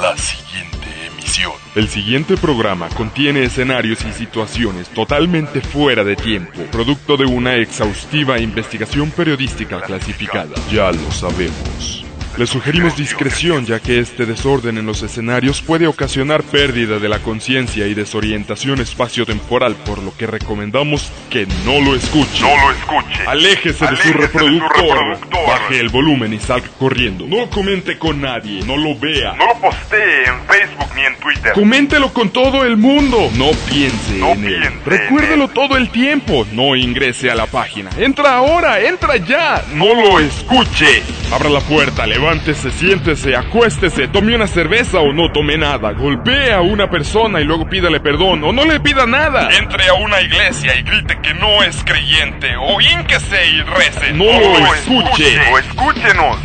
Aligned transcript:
la 0.00 0.16
siguiente 0.16 0.86
emisión. 1.06 1.52
El 1.74 1.88
siguiente 1.88 2.36
programa 2.36 2.88
contiene 2.90 3.44
escenarios 3.44 4.04
y 4.04 4.12
situaciones 4.12 4.88
totalmente 4.88 5.60
fuera 5.60 6.04
de 6.04 6.16
tiempo, 6.16 6.62
producto 6.70 7.16
de 7.16 7.26
una 7.26 7.56
exhaustiva 7.56 8.38
investigación 8.38 9.10
periodística 9.10 9.80
clasificada. 9.80 10.54
Ya 10.70 10.90
lo 10.92 11.10
sabemos. 11.10 12.07
Le 12.38 12.46
sugerimos 12.46 12.96
discreción 12.96 13.66
ya 13.66 13.80
que 13.80 13.98
este 13.98 14.24
desorden 14.24 14.78
en 14.78 14.86
los 14.86 15.02
escenarios 15.02 15.60
puede 15.60 15.88
ocasionar 15.88 16.44
pérdida 16.44 17.00
de 17.00 17.08
la 17.08 17.18
conciencia 17.18 17.88
y 17.88 17.94
desorientación 17.94 18.80
espaciotemporal, 18.80 19.74
por 19.74 20.00
lo 20.00 20.16
que 20.16 20.28
recomendamos 20.28 21.10
que 21.30 21.48
no 21.64 21.80
lo 21.80 21.96
escuche. 21.96 22.40
No 22.42 22.54
lo 22.56 22.70
escuche. 22.70 23.26
Aléjese, 23.26 23.84
de, 23.84 23.88
Aléjese 23.88 24.12
su 24.12 24.12
de 24.12 24.12
su 24.12 24.18
reproductor. 24.20 25.18
Baje 25.48 25.80
el 25.80 25.88
volumen 25.88 26.32
y 26.32 26.38
salga 26.38 26.68
corriendo. 26.78 27.26
No 27.26 27.50
comente 27.50 27.98
con 27.98 28.20
nadie, 28.20 28.62
no 28.64 28.76
lo 28.76 28.96
vea. 28.96 29.32
No 29.34 29.46
lo 29.46 29.54
postee 29.60 30.26
en 30.26 30.40
Facebook 30.46 30.94
ni 30.94 31.02
en 31.06 31.16
Twitter. 31.16 31.52
Coméntelo 31.54 32.12
con 32.12 32.30
todo 32.30 32.64
el 32.64 32.76
mundo. 32.76 33.32
No 33.36 33.50
piense 33.68 34.16
No 34.16 34.34
en 34.34 34.44
él. 34.44 34.60
piense 34.60 34.78
Recuérdelo 34.84 35.44
en 35.44 35.50
él. 35.50 35.54
todo 35.54 35.76
el 35.76 35.90
tiempo. 35.90 36.46
No 36.52 36.76
ingrese 36.76 37.32
a 37.32 37.34
la 37.34 37.46
página. 37.46 37.90
Entra 37.98 38.36
ahora, 38.36 38.80
entra 38.80 39.16
ya. 39.16 39.64
No 39.74 39.92
lo 39.92 40.20
escuche. 40.20 41.02
Abra 41.30 41.50
la 41.50 41.60
puerta, 41.60 42.06
levántese, 42.06 42.70
siéntese, 42.70 43.36
acuéstese, 43.36 44.08
tome 44.08 44.34
una 44.34 44.46
cerveza 44.46 44.98
o 45.00 45.12
no 45.12 45.30
tome 45.30 45.58
nada. 45.58 45.92
Golpee 45.92 46.52
a 46.52 46.62
una 46.62 46.88
persona 46.88 47.40
y 47.42 47.44
luego 47.44 47.68
pídale 47.68 48.00
perdón 48.00 48.42
o 48.44 48.52
no 48.52 48.64
le 48.64 48.80
pida 48.80 49.04
nada. 49.04 49.50
Entre 49.58 49.86
a 49.88 49.94
una 49.94 50.22
iglesia 50.22 50.74
y 50.78 50.82
grite 50.82 51.18
que 51.22 51.34
no 51.34 51.62
es 51.62 51.76
creyente. 51.84 52.56
O 52.56 52.80
ínquese 52.80 53.46
y 53.46 53.60
rece. 53.60 54.12
No 54.14 54.24
O 54.24 54.40
lo 54.58 54.74
escuche. 54.74 55.38
O 55.52 55.58
escúchenos. 55.58 56.36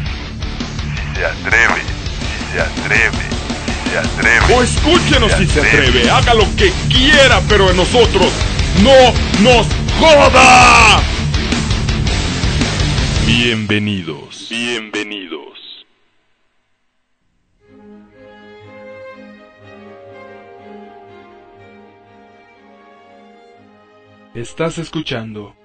Si 1.14 1.20
se 1.20 1.26
atreve. 1.28 1.82
Si 2.28 2.54
se 2.54 2.62
atreve. 2.62 3.24
Si 3.86 3.90
se 3.90 3.98
atreve. 4.00 4.54
O 4.54 4.64
escúchenos 4.64 5.32
Se 5.32 5.38
si 5.38 5.48
se 5.48 5.60
atreve. 5.62 5.88
atreve. 5.88 6.10
Haga 6.12 6.34
lo 6.34 6.46
que 6.58 6.74
quiera, 6.90 7.40
pero 7.48 7.70
en 7.72 7.78
nosotros 7.78 8.28
no 8.84 9.14
nos 9.50 9.66
joda. 9.98 11.00
Bienvenidos. 13.26 14.43
Bienvenidos. 14.56 15.84
Estás 24.36 24.78
escuchando 24.78 25.56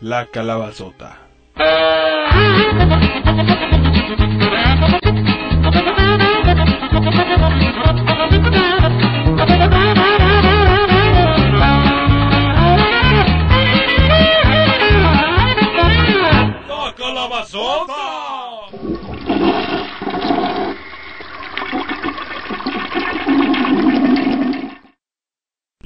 La 0.00 0.30
Calabazota. 0.30 1.18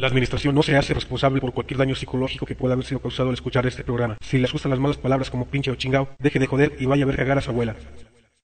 La 0.09 0.13
administración 0.13 0.55
no 0.55 0.63
se 0.63 0.75
hace 0.75 0.95
responsable 0.95 1.39
por 1.39 1.53
cualquier 1.53 1.77
daño 1.77 1.95
psicológico 1.95 2.47
que 2.47 2.55
pueda 2.55 2.73
haber 2.73 2.87
sido 2.87 2.99
causado 2.99 3.29
al 3.29 3.35
escuchar 3.35 3.67
este 3.67 3.85
programa. 3.85 4.17
Si 4.23 4.39
les 4.39 4.51
gustan 4.51 4.71
las 4.71 4.81
malas 4.81 4.97
palabras 4.97 5.29
como 5.29 5.45
pinche 5.45 5.71
o 5.71 5.75
chingao, 5.75 6.09
deje 6.19 6.39
de 6.39 6.47
joder 6.47 6.73
y 6.79 6.87
vaya 6.87 7.05
a 7.05 7.07
ver 7.07 7.17
cagar 7.17 7.37
a 7.37 7.43
su 7.43 7.51
abuela. 7.51 7.77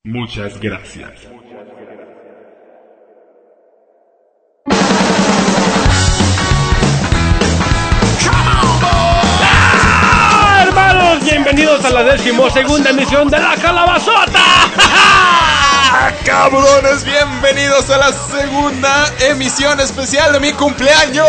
Muchas 0.04 0.60
gracias. 0.60 1.26
¡Ah, 9.40 10.64
hermanos! 10.68 11.24
Bienvenidos 11.24 11.82
a 11.82 11.90
la 11.90 12.02
decimosegunda 12.02 12.90
emisión 12.90 13.30
de 13.30 13.38
La 13.38 13.56
Calabazota. 13.56 14.42
¡Ah, 15.96 16.12
cabrones! 16.26 17.06
Bienvenidos 17.44 17.90
a 17.90 17.98
la 17.98 18.10
segunda 18.10 19.12
emisión 19.20 19.78
especial 19.78 20.32
de 20.32 20.40
mi 20.40 20.54
cumpleaños. 20.54 21.26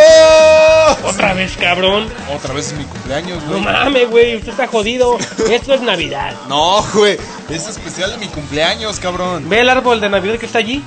Otra 1.03 1.33
vez, 1.33 1.57
cabrón. 1.57 2.07
Otra 2.33 2.53
vez 2.53 2.67
es 2.67 2.73
mi 2.77 2.85
cumpleaños, 2.85 3.43
No 3.43 3.49
güey. 3.49 3.61
mames, 3.61 4.09
güey, 4.09 4.37
usted 4.37 4.51
está 4.51 4.65
jodido. 4.65 5.17
Esto 5.51 5.73
es 5.73 5.81
Navidad. 5.81 6.33
No, 6.47 6.81
güey. 6.93 7.17
Es 7.49 7.67
especial 7.67 8.11
de 8.11 8.17
mi 8.17 8.27
cumpleaños, 8.29 8.97
cabrón. 9.01 9.49
¿Ve 9.49 9.59
el 9.59 9.67
árbol 9.69 9.99
de 9.99 10.07
Navidad 10.07 10.37
que 10.37 10.45
está 10.45 10.59
allí? 10.59 10.81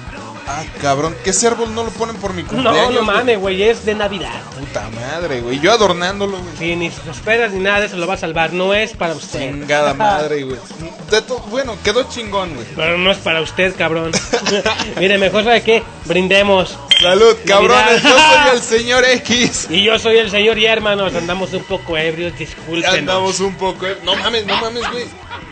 Ah, 0.50 0.64
cabrón. 0.80 1.14
¿Qué 1.22 1.30
ese 1.30 1.46
árbol 1.46 1.74
no 1.74 1.84
lo 1.84 1.90
ponen 1.90 2.16
por 2.16 2.32
mi 2.32 2.42
No, 2.42 2.48
cumpleaños? 2.48 2.90
no 2.94 3.04
güey? 3.04 3.16
mames, 3.16 3.38
güey, 3.38 3.62
es 3.64 3.84
de 3.84 3.94
Navidad. 3.94 4.40
Puta 4.58 4.88
madre, 4.90 5.40
güey. 5.42 5.60
Yo 5.60 5.72
adornándolo, 5.72 6.38
güey. 6.38 6.56
Si 6.58 6.74
ni 6.74 6.90
se 6.90 7.10
esperas 7.10 7.52
ni 7.52 7.60
nada 7.60 7.80
de 7.80 7.86
eso 7.86 7.96
lo 7.96 8.06
va 8.06 8.14
a 8.14 8.18
salvar. 8.18 8.52
No 8.54 8.72
es 8.72 8.92
para 8.94 9.14
usted. 9.14 9.40
Chingada 9.50 9.92
madre, 9.94 10.42
güey. 10.44 10.58
Bueno, 11.50 11.76
quedó 11.84 12.04
chingón, 12.08 12.54
güey. 12.54 12.66
Pero 12.74 12.96
no 12.98 13.10
es 13.10 13.18
para 13.18 13.40
usted, 13.42 13.74
cabrón. 13.76 14.10
Mire, 14.98 15.18
mejor 15.18 15.44
sabe 15.44 15.62
qué, 15.62 15.82
brindemos. 16.06 16.78
Salud, 17.00 17.36
cabrones. 17.46 18.02
Yo 18.02 18.08
soy 18.10 18.54
el 18.54 18.60
señor 18.80 19.04
X. 19.04 19.66
Y 19.70 19.84
yo 19.84 19.98
soy 19.98 20.16
el 20.18 20.30
señor 20.30 20.58
y 20.58 20.66
hermanos, 20.66 21.14
andamos 21.14 21.52
un 21.52 21.62
poco 21.64 21.96
ebrios, 21.96 22.36
disculpen. 22.38 22.90
Andamos 22.90 23.40
un 23.40 23.54
poco. 23.54 23.86
eh. 23.86 23.98
No 24.04 24.16
mames, 24.16 24.46
no 24.46 24.56
mames, 24.60 24.82
güey. 24.90 25.04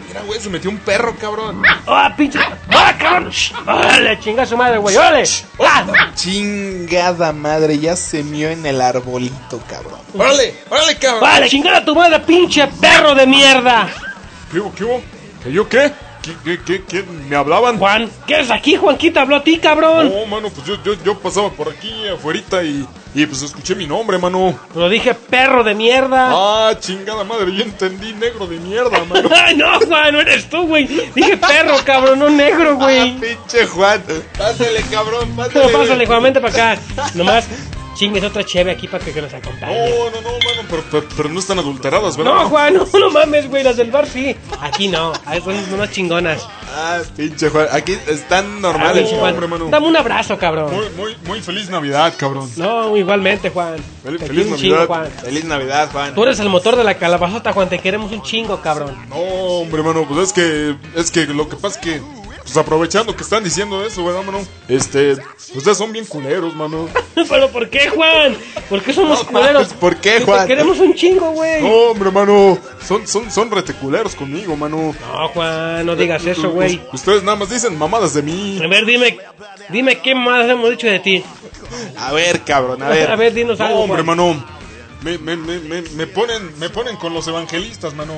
Mira, 0.09 0.21
güey, 0.23 0.41
se 0.41 0.49
metió 0.49 0.71
un 0.71 0.79
perro, 0.79 1.15
cabrón. 1.17 1.63
¡Ah, 1.87 2.15
pinche! 2.17 2.39
¡Ah, 2.71 2.95
cabrón! 2.99 3.31
Shh. 3.31 3.53
¡Órale, 3.67 4.19
chinga 4.21 4.47
su 4.47 4.57
madre, 4.57 4.79
güey! 4.79 4.86
¡Órale! 4.95 5.25
¡Ah! 5.59 6.13
Chingada 6.15 7.33
madre, 7.33 7.79
ya 7.79 7.97
se 7.97 8.23
mió 8.23 8.51
en 8.51 8.65
el 8.67 8.81
arbolito, 8.81 9.61
cabrón. 9.69 10.01
Órale, 10.15 10.55
órale, 10.69 10.97
cabrón. 10.99 11.21
¡Vale, 11.21 11.49
chingada 11.49 11.85
tu 11.85 11.95
madre, 11.95 12.21
pinche 12.21 12.67
perro 12.81 13.15
de 13.15 13.27
mierda! 13.27 13.89
¿Qué 14.53 14.61
hubo? 14.61 14.75
¿Qué 14.75 14.85
hubo? 14.85 15.03
¿Que 15.43 15.53
yo 15.53 15.69
qué? 15.69 15.93
¿Qué, 16.23 16.33
qué, 16.45 16.61
qué, 16.65 16.85
qué? 16.85 17.03
¿Me 17.03 17.37
hablaban? 17.37 17.79
Juan, 17.79 18.11
¿qué 18.27 18.41
es 18.41 18.51
aquí? 18.51 18.77
Juanquita 18.77 19.23
habló 19.23 19.37
a 19.37 19.45
ti, 19.45 19.59
cabrón. 19.59 20.13
No, 20.13 20.27
mano, 20.27 20.51
pues 20.51 20.67
yo, 20.67 20.83
yo, 20.83 20.95
yo 21.05 21.19
pasaba 21.19 21.51
por 21.51 21.69
aquí 21.69 22.09
afuerita 22.09 22.65
y, 22.65 22.87
y 23.19 23.27
pues 23.27 23.41
escuché 23.43 23.75
mi 23.75 23.87
nombre, 23.87 24.19
mano. 24.19 24.59
Lo 24.75 24.89
dije 24.91 25.15
perro 25.15 25.65
de 25.65 25.75
mierda. 25.75 26.29
Ah, 26.33 26.75
chingada 26.79 27.25
madre, 27.25 27.51
yo 27.55 27.63
entendí 27.65 28.13
negro 28.13 28.47
de 28.47 28.59
mierda, 28.59 29.03
mano. 29.05 29.29
Ay, 29.35 29.57
no, 29.57 29.81
Juan, 29.81 30.13
no 30.13 30.21
eres 30.21 30.49
tú, 30.51 30.67
güey. 30.67 30.87
Dije 30.87 31.37
perro, 31.39 31.77
cabrón, 31.85 32.19
no 32.19 32.29
negro, 32.29 32.73
Ah, 32.73 32.85
güey. 32.85 33.17
pinche 33.19 33.67
Juan. 33.67 34.03
Pásale, 34.37 34.83
cabrón, 34.91 35.35
pásale. 35.35 35.69
Pásale, 35.73 36.07
Juan, 36.07 36.23
vente 36.23 36.41
para 36.41 36.73
acá. 36.75 36.81
Nomás 37.15 37.47
chingues 37.97 38.23
otra 38.23 38.45
cheve 38.45 38.71
aquí 38.71 38.87
para 38.87 39.05
que, 39.05 39.13
que 39.13 39.21
nos 39.23 39.33
acompañe. 39.35 39.91
No, 39.91 40.11
no, 40.11 40.21
no, 40.21 40.29
mano, 40.31 40.69
pero, 40.71 40.85
pero, 40.91 41.07
pero 41.17 41.29
no 41.31 41.41
están 41.41 41.59
adulteradas, 41.59 42.17
¿verdad? 42.17 42.35
No, 42.35 42.49
Juan, 42.49 42.75
no, 42.75 42.87
no 42.99 43.11
mames, 43.11 43.49
güey, 43.49 43.65
las 43.65 43.77
del 43.77 43.91
bar 43.91 44.07
sí. 44.07 44.37
Aquí 44.61 44.89
no, 44.89 45.13
ahí 45.25 45.41
son 45.41 45.57
unas 45.75 45.91
chingonas. 45.91 46.47
Ah, 46.75 47.01
pinche 47.17 47.49
Juan. 47.49 47.67
Aquí 47.73 47.97
están 48.07 48.57
Ah, 48.57 48.61
normales. 48.61 49.09
Juan, 49.11 49.33
hombre, 49.35 49.49
mano. 49.49 49.69
Dame 49.71 49.87
un 49.89 49.97
abrazo, 49.97 50.39
cabrón. 50.39 50.73
Muy, 50.75 50.89
muy, 50.97 51.17
muy 51.27 51.41
feliz 51.41 51.71
Navidad, 51.71 52.13
cabrón. 52.17 52.51
No, 52.57 52.97
igualmente, 52.97 53.51
Juan. 53.51 53.77
Fel- 54.05 54.19
feliz 54.19 54.45
chingo, 54.45 54.57
Navidad. 54.57 54.87
Juan. 54.87 55.11
Feliz 55.25 55.45
Navidad, 55.45 55.89
Juan. 55.91 56.15
Tú 56.15 56.23
eres 56.25 56.39
el 56.41 56.49
motor 56.49 56.77
de 56.77 56.85
la 56.85 56.95
calabazota, 56.99 57.53
Juan. 57.53 57.69
Te 57.69 57.79
queremos 57.79 58.13
un 58.13 58.23
chingo, 58.23 58.61
cabrón. 58.61 58.95
No, 59.09 59.17
hombre, 59.17 59.83
mano, 59.83 60.05
pues 60.09 60.29
es 60.29 60.33
que, 60.33 60.77
es 60.95 61.11
que 61.11 61.27
lo 61.27 61.49
que 61.49 61.57
pasa 61.57 61.79
es 61.81 61.85
que, 61.85 62.03
pues 62.47 62.57
aprovechando 62.57 63.15
que 63.17 63.25
están 63.25 63.43
diciendo 63.43 63.85
eso, 63.85 64.05
¿verdad, 64.05 64.23
mano? 64.23 64.39
Este, 64.69 65.17
ustedes 65.53 65.77
son 65.77 65.93
bien 65.93 66.07
culeros, 66.07 66.55
mano. 66.55 66.89
¿Pero 67.29 67.51
por 67.51 67.69
qué, 67.69 67.89
Juan? 67.89 68.37
¿Por 68.71 68.83
qué 68.83 68.93
somos 68.93 69.25
culeros? 69.25 69.73
¿por 69.75 69.97
qué, 69.97 70.21
Juan? 70.21 70.43
Te 70.47 70.55
queremos 70.55 70.79
un 70.79 70.95
chingo, 70.95 71.33
güey. 71.33 71.61
No, 71.61 71.69
hombre, 71.91 72.13
mano, 72.13 72.57
son, 72.87 73.05
son, 73.07 73.31
son 73.33 73.51
reteculeros 73.51 74.15
conmigo, 74.15 74.57
mano. 74.57 74.95
No, 75.13 75.29
Juan, 75.31 75.85
no 75.85 75.97
digas 75.97 76.25
eso, 76.25 76.51
güey. 76.51 76.81
Ustedes 76.93 77.25
nada 77.25 77.37
más 77.37 77.51
dicen 77.51 77.77
mamadas 77.77 78.15
de 78.15 78.23
mí. 78.23 78.61
A 78.63 78.69
ver, 78.69 78.87
dime, 78.87 79.19
dime 79.71 79.99
qué 80.01 80.15
más 80.15 80.49
hemos 80.49 80.71
dicho 80.71 80.87
de 80.87 81.01
ti. 81.01 81.25
A 81.99 82.13
ver, 82.13 82.43
cabrón, 82.43 82.81
a 82.81 82.89
ver. 82.91 83.11
A 83.11 83.17
ver, 83.17 83.35
dinos 83.35 83.59
No, 83.59 83.67
algo, 83.67 83.81
hombre, 83.81 84.05
Juan. 84.05 84.19
mano. 84.19 84.45
Me, 85.03 85.19
me, 85.19 85.37
me, 85.37 85.59
me, 85.59 85.83
me 85.83 86.07
ponen, 86.07 86.59
me 86.59 86.71
ponen 86.71 86.97
con 86.97 87.13
los 87.13 87.27
evangelistas, 87.29 87.93
mano. 87.95 88.15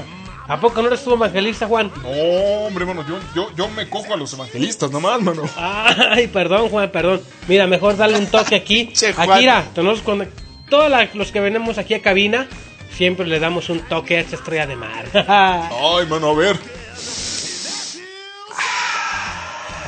¿A 0.49 0.59
poco 0.59 0.81
no 0.81 0.89
eres 0.89 1.05
tú 1.05 1.13
evangelista, 1.13 1.67
Juan? 1.67 1.93
No, 2.03 2.09
hombre, 2.09 2.87
mano, 2.87 3.05
yo, 3.07 3.19
yo, 3.35 3.51
yo 3.55 3.69
me 3.69 3.87
cojo 3.89 4.15
a 4.15 4.17
los 4.17 4.33
evangelistas 4.33 4.91
nomás, 4.91 5.21
mano. 5.21 5.43
Ay, 5.57 6.27
perdón, 6.29 6.71
Juan, 6.71 6.91
perdón. 6.91 7.21
Mira, 7.47 7.67
mejor 7.67 7.97
dale 7.99 8.17
un 8.19 8.27
toque 8.27 8.57
aquí. 8.57 8.87
Che, 8.95 9.13
Juan. 9.13 9.31
Aquí, 9.31 9.41
mira, 9.41 9.65
tenemos 9.75 10.01
cuando 10.01 10.25
todos 10.71 10.91
la- 10.91 11.09
los 11.13 11.31
que 11.33 11.41
venimos 11.41 11.77
aquí 11.77 11.93
a 11.93 12.01
cabina, 12.01 12.49
siempre 12.97 13.27
le 13.27 13.39
damos 13.41 13.69
un 13.69 13.81
toque 13.81 14.17
a 14.17 14.21
esta 14.21 14.37
estrella 14.37 14.67
de 14.67 14.77
mar. 14.77 15.05
¿A 15.15 15.69
Ay, 15.99 16.07
mano, 16.07 16.31
a 16.31 16.35
ver. 16.35 16.59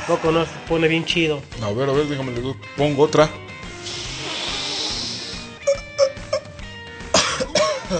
poco 0.07 0.31
no 0.31 0.45
se 0.45 0.51
pone 0.67 0.87
bien 0.87 1.05
chido? 1.05 1.41
A 1.63 1.71
ver, 1.71 1.89
a 1.89 1.93
ver, 1.93 2.05
déjame 2.05 2.31
le 2.33 2.53
pongo 2.77 3.03
otra. 3.03 3.29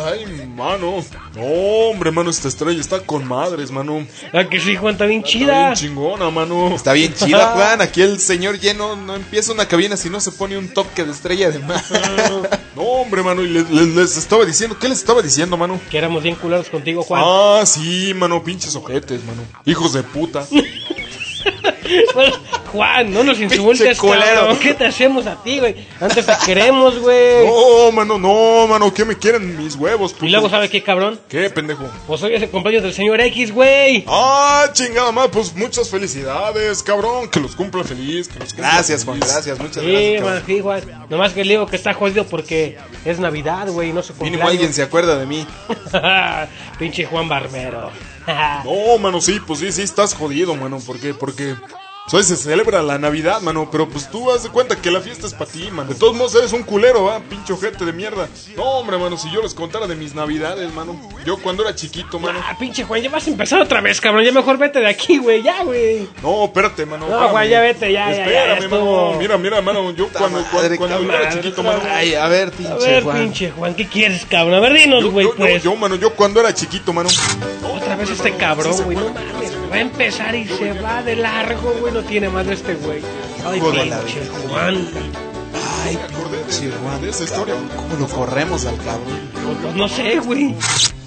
Ay, 0.05 0.25
mano. 0.55 1.03
No, 1.35 1.41
hombre, 1.43 2.11
mano, 2.11 2.29
esta 2.29 2.47
estrella 2.47 2.79
está 2.79 3.01
con 3.01 3.27
madres, 3.27 3.71
mano. 3.71 4.05
Ah, 4.33 4.45
que 4.49 4.59
sí, 4.59 4.75
Juan, 4.75 4.93
está 4.93 5.05
bien 5.05 5.19
Está 5.19 5.29
chida. 5.31 5.63
bien 5.65 5.73
chingona, 5.75 6.29
mano. 6.29 6.73
Está 6.75 6.93
bien 6.93 7.13
chida, 7.13 7.47
Juan. 7.55 7.81
Aquí 7.81 8.01
el 8.01 8.19
señor 8.19 8.59
lleno 8.59 8.95
no 8.95 9.15
empieza 9.15 9.51
una 9.51 9.67
cabina 9.67 9.97
si 9.97 10.09
no 10.09 10.19
se 10.21 10.31
pone 10.31 10.57
un 10.57 10.69
toque 10.73 11.03
de 11.03 11.11
estrella 11.11 11.51
de 11.51 11.59
mar. 11.59 11.83
No, 12.73 12.83
hombre, 12.83 13.21
mano, 13.21 13.41
y 13.41 13.49
les, 13.49 13.69
les- 13.69 13.89
les 13.95 14.15
estaba 14.17 14.45
diciendo, 14.45 14.77
¿qué 14.79 14.87
les 14.87 14.99
estaba 14.99 15.21
diciendo, 15.21 15.57
mano? 15.57 15.77
Que 15.89 15.97
éramos 15.97 16.23
bien 16.23 16.35
culeros 16.35 16.69
contigo, 16.69 17.03
Juan. 17.03 17.21
Ah, 17.25 17.63
sí, 17.65 18.13
mano, 18.15 18.41
pinches 18.43 18.73
ojetes, 18.77 19.21
mano. 19.25 19.41
Hijos 19.65 19.91
de 19.93 20.03
puta. 20.03 20.47
Bueno, 22.13 22.35
Juan, 22.71 23.11
no 23.13 23.23
nos 23.23 23.39
insultes, 23.39 23.99
cabrón. 23.99 24.57
¿Qué 24.59 24.73
te 24.73 24.85
hacemos 24.85 25.27
a 25.27 25.41
ti, 25.43 25.59
güey? 25.59 25.75
Antes 25.99 26.25
te 26.25 26.33
queremos, 26.45 26.99
güey. 26.99 27.45
No, 27.45 27.91
mano, 27.91 28.17
no, 28.17 28.67
mano, 28.67 28.93
¿qué 28.93 29.03
me 29.03 29.17
quieren 29.17 29.57
mis 29.57 29.75
huevos, 29.75 30.13
puto? 30.13 30.25
Y 30.25 30.29
luego, 30.29 30.49
¿sabe 30.49 30.69
qué, 30.69 30.81
cabrón? 30.81 31.19
¿Qué, 31.27 31.49
pendejo? 31.49 31.89
Pues 32.07 32.23
hoy 32.23 32.33
es 32.33 32.41
el 32.41 32.49
cumpleaños 32.49 32.83
del 32.83 32.93
señor 32.93 33.19
X, 33.21 33.53
güey. 33.53 34.05
Ah, 34.07 34.69
chingada 34.71 35.11
más, 35.11 35.27
pues 35.27 35.53
muchas 35.55 35.89
felicidades, 35.89 36.81
cabrón. 36.81 37.29
Que 37.29 37.39
los 37.39 37.55
cumpla 37.55 37.83
feliz, 37.83 38.27
que 38.27 38.39
los 38.39 38.53
cumpla 38.53 38.71
Gracias, 38.73 39.03
Juan. 39.03 39.19
Gracias, 39.19 39.59
muchas 39.59 39.83
Sí, 39.83 39.91
gracias. 39.91 40.23
man, 40.23 40.43
sí, 40.45 40.59
Juan. 40.61 40.81
Nomás 41.09 41.33
que 41.33 41.43
le 41.43 41.53
digo 41.53 41.67
que 41.67 41.75
está 41.75 41.93
jodido 41.93 42.25
porque 42.25 42.77
es 43.05 43.19
Navidad, 43.19 43.67
güey, 43.69 43.91
no 43.91 44.01
se 44.03 44.13
Mínimo 44.21 44.47
alguien 44.47 44.73
se 44.73 44.83
acuerda 44.83 45.17
de 45.17 45.25
mí. 45.25 45.45
Pinche 46.79 47.05
Juan 47.05 47.27
Barbero. 47.27 47.91
No, 48.63 48.97
mano, 48.99 49.19
sí, 49.19 49.39
pues 49.45 49.59
sí, 49.59 49.71
sí, 49.71 49.81
estás 49.81 50.13
jodido, 50.13 50.55
mano. 50.55 50.79
¿Por 50.79 50.99
qué? 50.99 51.13
Porque 51.13 51.55
pues, 51.59 51.73
hoy 52.13 52.23
se 52.23 52.35
celebra 52.35 52.81
la 52.81 52.97
Navidad, 52.97 53.41
mano. 53.41 53.69
Pero 53.71 53.87
pues 53.89 54.09
tú 54.09 54.31
haz 54.31 54.43
de 54.43 54.49
cuenta 54.49 54.75
que 54.75 54.91
la 54.91 55.01
fiesta 55.01 55.27
es 55.27 55.33
para 55.33 55.49
ti, 55.49 55.69
mano. 55.71 55.89
De 55.89 55.95
todos 55.95 56.15
modos 56.15 56.35
eres 56.35 56.53
un 56.53 56.63
culero, 56.63 57.09
¿ah? 57.09 57.21
Pinche 57.29 57.53
ojete 57.53 57.85
de 57.85 57.93
mierda. 57.93 58.27
No, 58.55 58.63
hombre, 58.63 58.97
mano, 58.97 59.17
si 59.17 59.29
yo 59.31 59.41
les 59.41 59.53
contara 59.53 59.87
de 59.87 59.95
mis 59.95 60.13
Navidades, 60.15 60.73
mano. 60.73 60.99
Yo 61.25 61.37
cuando 61.37 61.63
era 61.63 61.75
chiquito, 61.75 62.19
mano. 62.19 62.39
Ah, 62.43 62.55
pinche 62.59 62.83
Juan, 62.83 63.01
ya 63.01 63.09
vas 63.09 63.27
a 63.27 63.29
empezar 63.29 63.61
otra 63.61 63.81
vez, 63.81 64.01
cabrón. 64.01 64.23
Ya 64.23 64.31
mejor 64.31 64.57
vete 64.57 64.79
de 64.79 64.87
aquí, 64.87 65.17
güey, 65.19 65.41
ya, 65.41 65.63
güey. 65.63 66.07
No, 66.21 66.45
espérate, 66.45 66.85
mano. 66.85 67.07
No. 67.07 67.29
Juan, 67.29 67.47
ya 67.47 67.61
vete, 67.61 67.91
ya, 67.91 68.09
ya, 68.11 68.15
ya, 68.17 68.23
Espérame, 68.23 68.61
ya 68.61 68.67
mano. 68.69 69.13
Mira, 69.19 69.37
mira, 69.37 69.61
mano. 69.61 69.91
Yo 69.91 70.07
cuando, 70.09 70.39
cuando, 70.43 70.57
madre, 70.57 70.77
cuando 70.77 70.99
madre, 71.01 71.17
era 71.23 71.33
chiquito, 71.33 71.63
mano. 71.63 71.81
Ay, 71.89 72.13
a 72.15 72.27
ver, 72.27 72.49
A 72.49 72.51
pinche 72.51 72.87
ver, 72.87 73.03
Juan. 73.03 73.17
pinche 73.17 73.51
Juan, 73.51 73.73
¿qué 73.75 73.87
quieres, 73.87 74.25
cabrón? 74.25 74.55
A 74.55 74.59
ver, 74.59 74.73
dinos, 74.73 75.05
güey, 75.05 75.27
pues. 75.35 75.63
yo, 75.63 75.75
mano, 75.75 75.95
yo 75.95 76.13
cuando 76.15 76.39
era 76.39 76.53
chiquito, 76.53 76.93
mano. 76.93 77.09
Otra 77.63 77.95
vez 77.95 78.09
este 78.09 78.35
cabrón, 78.35 78.75
güey, 78.83 78.97
no 78.97 79.09
mames. 79.09 79.40
Va 79.71 79.75
a 79.75 79.79
empezar 79.81 80.35
y 80.35 80.45
se 80.45 80.73
va 80.73 81.01
de 81.01 81.15
largo, 81.15 81.73
güey. 81.79 81.93
No 81.93 82.01
tiene 82.03 82.29
madre 82.29 82.53
este 82.55 82.73
güey. 82.75 83.01
Ay, 83.45 83.61
pinche 83.61 84.27
Juan. 84.49 84.87
Ay, 85.85 85.97
pinche 85.97 86.71
Juan. 86.81 87.09
historia. 87.09 87.55
¿Cómo 87.75 87.95
lo 87.99 88.07
corremos 88.07 88.65
al 88.65 88.75
cabrón? 88.77 89.19
Pues 89.61 89.75
no 89.75 89.87
sé, 89.87 90.19
güey. 90.19 90.55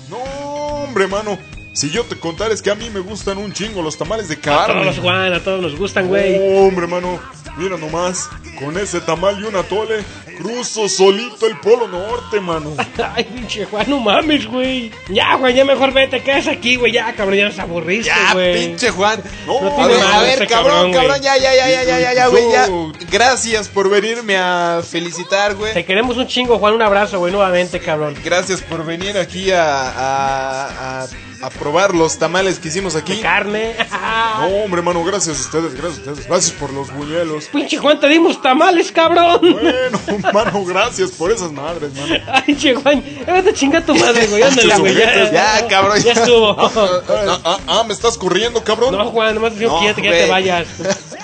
No, 0.08 0.16
hombre, 0.18 1.06
mano. 1.06 1.38
Si 1.74 1.90
yo 1.90 2.04
te 2.04 2.16
contara 2.16 2.54
es 2.54 2.62
que 2.62 2.70
a 2.70 2.76
mí 2.76 2.88
me 2.88 3.00
gustan 3.00 3.36
un 3.36 3.52
chingo 3.52 3.82
los 3.82 3.98
tamales 3.98 4.28
de 4.28 4.34
A 4.36 4.40
todos 4.40 4.66
carne. 4.66 4.84
los 4.84 4.98
Juan, 5.00 5.32
a 5.32 5.40
todos 5.40 5.60
nos 5.60 5.76
gustan, 5.76 6.06
güey. 6.06 6.38
Hombre, 6.58 6.86
mano, 6.86 7.18
mira 7.56 7.76
nomás, 7.76 8.28
con 8.58 8.76
ese 8.78 9.00
tamal 9.00 9.40
y 9.40 9.44
un 9.44 9.56
atole, 9.56 10.04
cruzo 10.38 10.88
solito 10.88 11.46
el 11.46 11.58
polo 11.60 11.88
norte, 11.88 12.40
mano. 12.40 12.74
Ay, 13.14 13.24
pinche 13.24 13.64
Juan, 13.66 13.88
no 13.88 14.00
mames, 14.00 14.46
güey. 14.46 14.90
Ya, 15.08 15.36
Juan, 15.38 15.54
ya 15.54 15.64
mejor 15.64 15.92
vete, 15.92 16.22
quedas 16.22 16.48
aquí, 16.48 16.76
güey. 16.76 16.92
Ya, 16.92 17.12
cabrón, 17.14 17.36
ya 17.38 17.44
nos 17.46 17.58
aburriste, 17.58 18.10
Ya, 18.10 18.32
güey. 18.32 18.66
pinche 18.66 18.90
Juan. 18.90 19.22
No, 19.46 19.60
No 19.60 19.82
A 19.82 19.86
ver, 19.86 20.02
a 20.02 20.20
ver, 20.20 20.32
este 20.32 20.46
cabrón, 20.46 20.92
cabrón, 20.92 21.20
ya, 21.22 21.36
ya, 21.36 21.54
ya, 21.54 21.68
ya, 21.68 21.84
ya, 21.84 21.98
ya, 22.00 22.14
ya, 22.14 22.26
güey, 22.28 22.50
ya. 22.50 22.68
Gracias 23.10 23.68
por 23.68 23.88
venirme 23.88 24.36
a 24.36 24.80
felicitar, 24.88 25.54
güey. 25.54 25.72
Te 25.72 25.84
queremos 25.84 26.16
un 26.16 26.26
chingo, 26.26 26.58
Juan. 26.58 26.74
Un 26.74 26.82
abrazo, 26.82 27.18
güey, 27.18 27.32
nuevamente, 27.32 27.80
cabrón. 27.80 28.14
Gracias 28.24 28.60
por 28.62 28.84
venir 28.84 29.16
aquí 29.16 29.50
a, 29.52 29.64
a, 29.90 31.02
a, 31.02 31.06
a 31.44 31.50
probar 31.50 31.94
los 31.94 32.18
tamales 32.18 32.58
que 32.58 32.68
hicimos 32.68 32.96
aquí. 32.96 33.16
De 33.16 33.20
carne. 33.20 33.74
No, 34.34 34.48
hombre, 34.64 34.82
mano, 34.82 35.02
gracias 35.04 35.38
a 35.38 35.40
ustedes, 35.42 35.74
gracias 35.74 36.06
a 36.06 36.10
ustedes. 36.10 36.26
Gracias 36.28 36.52
por 36.54 36.72
los 36.72 36.92
buñuelos. 36.92 37.46
Pinche 37.46 37.78
Juan, 37.78 38.00
te 38.00 38.08
dimos 38.08 38.42
tamales, 38.42 38.90
cabrón. 38.92 39.38
Bueno, 39.40 40.00
mano, 40.32 40.64
gracias 40.64 41.12
por 41.12 41.30
esas 41.30 41.52
madres, 41.52 41.94
mano. 41.94 42.14
Ay, 42.32 42.42
pinche 42.44 42.74
Juan, 42.74 43.02
vete 43.26 43.50
a 43.50 43.52
chingar 43.54 43.86
tu 43.86 43.94
madre, 43.94 44.26
güey. 44.26 44.42
Ándale, 44.42 44.76
güey. 44.78 44.94
Ya, 44.96 45.30
Ya, 45.30 45.68
cabrón, 45.68 45.98
Ya 45.98 46.12
ya. 46.14 46.20
estuvo. 46.20 46.56
Ah, 46.60 47.40
ah, 47.44 47.58
ah, 47.66 47.84
¿me 47.86 47.94
estás 47.94 48.18
corriendo, 48.18 48.62
cabrón? 48.64 48.96
No, 48.96 49.10
Juan, 49.10 49.34
nomás 49.36 49.54
decimos 49.54 49.74
No, 49.82 49.94
que 49.94 50.02
ya 50.02 50.10
te 50.10 50.26
vayas. 50.28 50.66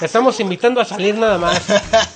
Te 0.01 0.07
estamos 0.07 0.41
invitando 0.41 0.81
a 0.81 0.85
salir 0.87 1.15
nada 1.15 1.37
más. 1.37 1.61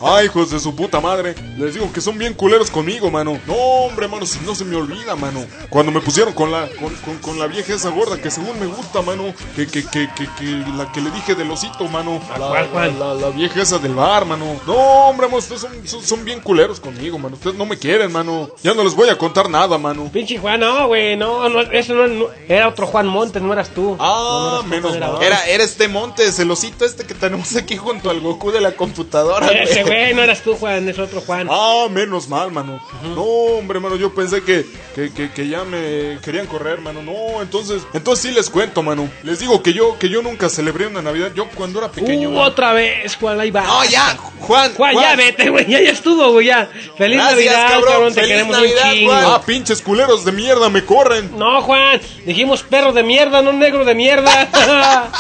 Ay, 0.01 0.25
hijos 0.27 0.51
de 0.51 0.59
su 0.59 0.75
puta 0.75 1.01
madre. 1.01 1.35
Les 1.59 1.75
digo 1.75 1.93
que 1.93 2.01
son 2.01 2.17
bien 2.17 2.33
culeros 2.33 2.71
conmigo, 2.71 3.11
mano. 3.11 3.39
No, 3.47 3.53
hombre, 3.55 4.09
mano, 4.09 4.25
si 4.25 4.39
no 4.41 4.55
se 4.55 4.65
me 4.65 4.75
olvida, 4.75 5.15
mano. 5.17 5.45
Cuando 5.69 5.93
me 5.93 6.01
pusieron 6.01 6.33
con 6.33 6.51
la 6.51 6.67
con, 6.81 6.95
con- 6.97 7.19
con 7.19 7.39
la 7.39 7.47
vieja 7.47 7.75
esa 7.75 7.91
gorda 7.91 8.17
que 8.21 8.31
según 8.31 8.59
me 8.59 8.65
gusta, 8.67 9.03
mano. 9.03 9.35
Que, 9.55 9.67
que, 9.67 9.85
que, 9.85 10.09
que, 10.17 10.27
que 10.39 10.65
la 10.79 10.91
que 10.93 11.03
le 11.03 11.11
dije 11.11 11.35
del 11.35 11.51
osito, 11.51 11.87
mano. 11.89 12.21
La, 12.39 12.49
cuál, 12.49 12.69
cuál? 12.69 12.99
la- 12.99 13.15
la 13.15 13.29
vieja 13.29 13.61
esa 13.61 13.79
del 13.79 13.95
bar, 13.95 14.25
mano. 14.25 14.47
No, 14.67 14.73
hombre, 14.75 15.27
mano, 15.27 15.39
ustedes 15.39 15.61
son, 15.61 15.71
son, 15.87 16.03
son 16.03 16.25
bien 16.25 16.41
culeros 16.41 16.81
conmigo, 16.81 17.19
mano. 17.19 17.37
Ustedes 17.37 17.57
no 17.57 17.67
me 17.67 17.77
quieren, 17.77 18.11
mano. 18.11 18.49
Ya 18.63 18.73
no 18.73 18.83
les 18.83 18.95
voy 18.95 19.11
a 19.11 19.19
contar 19.19 19.51
nada, 19.51 19.77
mano. 19.77 20.09
Pinche 20.11 20.39
Juan, 20.39 20.61
no, 20.61 20.87
güey, 20.87 21.17
no, 21.19 21.51
no, 21.51 21.61
eso 21.61 21.93
no, 21.93 22.07
no- 22.07 22.27
era 22.49 22.67
otro 22.69 22.87
Juan 22.87 23.07
Montes, 23.07 23.43
no 23.43 23.53
eras 23.53 23.69
tú. 23.69 23.95
Ah, 24.01 24.15
No, 24.17 24.41
no 24.41 24.49
eras 24.49 24.63
tú, 24.63 24.69
menos 24.69 24.99
mal. 24.99 25.23
Era, 25.23 25.45
era 25.47 25.63
este 25.65 25.87
Montes, 25.89 26.39
el 26.39 26.51
osito 26.51 26.87
este 26.87 27.05
que 27.05 27.13
tenemos 27.13 27.55
aquí 27.57 27.74
junto 27.77 28.11
al 28.11 28.21
Goku 28.21 28.51
de 28.51 28.61
la 28.61 28.73
computadora, 28.73 29.49
Ese 29.49 29.83
güey. 29.83 30.15
no 30.15 30.23
eras 30.23 30.41
tú, 30.43 30.55
Juan, 30.55 30.89
es 30.89 30.99
otro 30.99 31.21
Juan. 31.21 31.49
Ah, 31.51 31.87
menos 31.91 32.29
mal, 32.29 32.51
mano. 32.51 32.81
No, 33.15 33.23
hombre, 33.23 33.81
mano, 33.81 33.97
yo 33.97 34.15
pensé 34.15 34.43
que, 34.43 34.67
que, 34.95 35.13
que, 35.13 35.31
que 35.31 35.49
ya 35.49 35.65
me 35.65 36.19
querían 36.23 36.47
correr, 36.47 36.81
mano. 36.81 37.03
No, 37.03 37.43
entonces, 37.43 37.83
entonces 37.93 38.23
sí 38.23 38.31
les 38.35 38.51
cuento, 38.51 38.83
mano. 38.83 39.09
Les 39.23 39.39
digo 39.39 39.63
que 39.63 39.73
yo, 39.73 39.99
que 39.99 40.09
yo 40.09 40.23
nunca 40.23 40.49
celebré 40.49 40.87
una 40.87 41.03
Navidad. 41.03 41.33
Yo 41.35 41.49
cuando 41.55 41.79
era 41.79 41.91
pequeño. 41.91 42.31
Uh, 42.31 42.39
otra 42.39 42.73
vez, 42.73 43.17
Juan, 43.17 43.41
ahí 43.41 43.51
va. 43.51 43.63
No, 43.63 43.85
ya, 43.85 44.17
Juan. 44.41 44.75
Juan, 44.75 44.95
ya 44.95 45.17
vete, 45.17 45.51
güey, 45.51 45.67
ya, 45.67 45.81
ya 45.81 45.91
estuvo, 45.91 46.33
güey, 46.33 46.47
ya. 46.47 46.69
Feliz 46.97 47.17
Gracias, 47.19 47.37
Navidad, 47.37 47.69
cabrón, 47.69 47.93
cabrón, 47.93 48.15
te 48.15 48.21
feliz 48.21 48.33
queremos 48.33 48.57
Navidad, 48.57 48.85
un 48.85 48.93
chingo. 48.93 49.11
Juan. 49.13 49.25
Ah, 49.27 49.43
pinches 49.45 49.83
culeros 49.83 50.25
de 50.25 50.33
mierda, 50.33 50.69
me 50.69 50.85
corren. 50.85 51.31
No, 51.37 51.63
Juan, 51.63 52.01
dijimos 52.25 52.63
perro 52.63 52.93
de 52.93 53.03
mierda, 53.03 53.43
no 53.43 53.53
negro 53.53 53.85
de 53.85 53.95
mierda. 53.95 54.49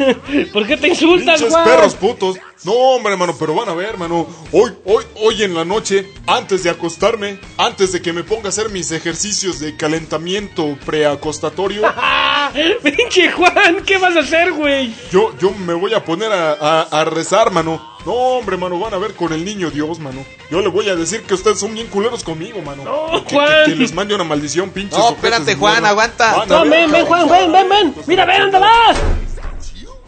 ¿Por 0.52 0.66
qué 0.66 0.76
te 0.76 0.88
insultas, 0.88 1.36
Pinches 1.40 1.52
Juan? 1.52 1.64
perros 1.64 1.94
putos. 1.94 2.36
No, 2.62 2.72
hombre, 2.72 3.16
mano, 3.16 3.34
pero 3.38 3.54
van 3.54 3.68
a 3.70 3.74
ver, 3.74 3.96
mano. 3.96 4.26
Hoy, 4.52 4.70
hoy, 4.84 5.02
hoy 5.16 5.42
en 5.42 5.54
la 5.54 5.64
noche, 5.64 6.06
antes 6.26 6.62
de 6.62 6.68
acostarme, 6.70 7.38
antes 7.56 7.92
de 7.92 8.02
que 8.02 8.12
me 8.12 8.22
ponga 8.22 8.46
a 8.46 8.48
hacer 8.50 8.68
mis 8.68 8.90
ejercicios 8.92 9.60
de 9.60 9.76
calentamiento 9.76 10.76
preacostatorio, 10.84 11.82
pinche 12.82 13.30
Juan, 13.32 13.82
¿qué 13.86 13.96
vas 13.96 14.14
a 14.16 14.20
hacer, 14.20 14.52
güey? 14.52 14.94
yo, 15.10 15.32
yo 15.40 15.52
me 15.52 15.72
voy 15.74 15.94
a 15.94 16.04
poner 16.04 16.30
a, 16.32 16.52
a- 16.52 16.82
a 17.00 17.04
rezar, 17.06 17.50
mano. 17.50 17.88
No, 18.04 18.12
hombre, 18.12 18.56
mano, 18.56 18.78
van 18.78 18.94
a 18.94 18.98
ver 18.98 19.14
con 19.14 19.32
el 19.32 19.44
niño 19.44 19.70
Dios, 19.70 19.98
mano. 19.98 20.24
Yo 20.50 20.60
le 20.60 20.68
voy 20.68 20.88
a 20.88 20.96
decir 20.96 21.22
que 21.22 21.34
ustedes 21.34 21.58
son 21.60 21.74
bien 21.74 21.86
culeros 21.86 22.24
conmigo, 22.24 22.60
mano. 22.62 22.82
No, 22.84 23.24
Que- 23.24 23.34
Juan. 23.34 23.48
Que, 23.66 23.72
que 23.72 23.76
les 23.78 23.92
mande 23.94 24.14
una 24.14 24.24
maldición, 24.24 24.70
pinches. 24.70 24.98
No, 24.98 25.10
espérate, 25.10 25.54
Juan, 25.54 25.84
aguanta. 25.84 26.32
Van 26.36 26.52
a 26.52 26.56
No, 26.56 26.60
ver, 26.62 26.70
ven, 26.70 26.92
ven. 26.92 27.06
Juan, 27.06 27.28
ven, 27.28 27.52
ven, 27.52 27.68
ven. 27.68 27.94
Mira, 28.06 28.24
ven, 28.26 28.42
¿dónde 28.42 28.58
vas? 28.58 28.98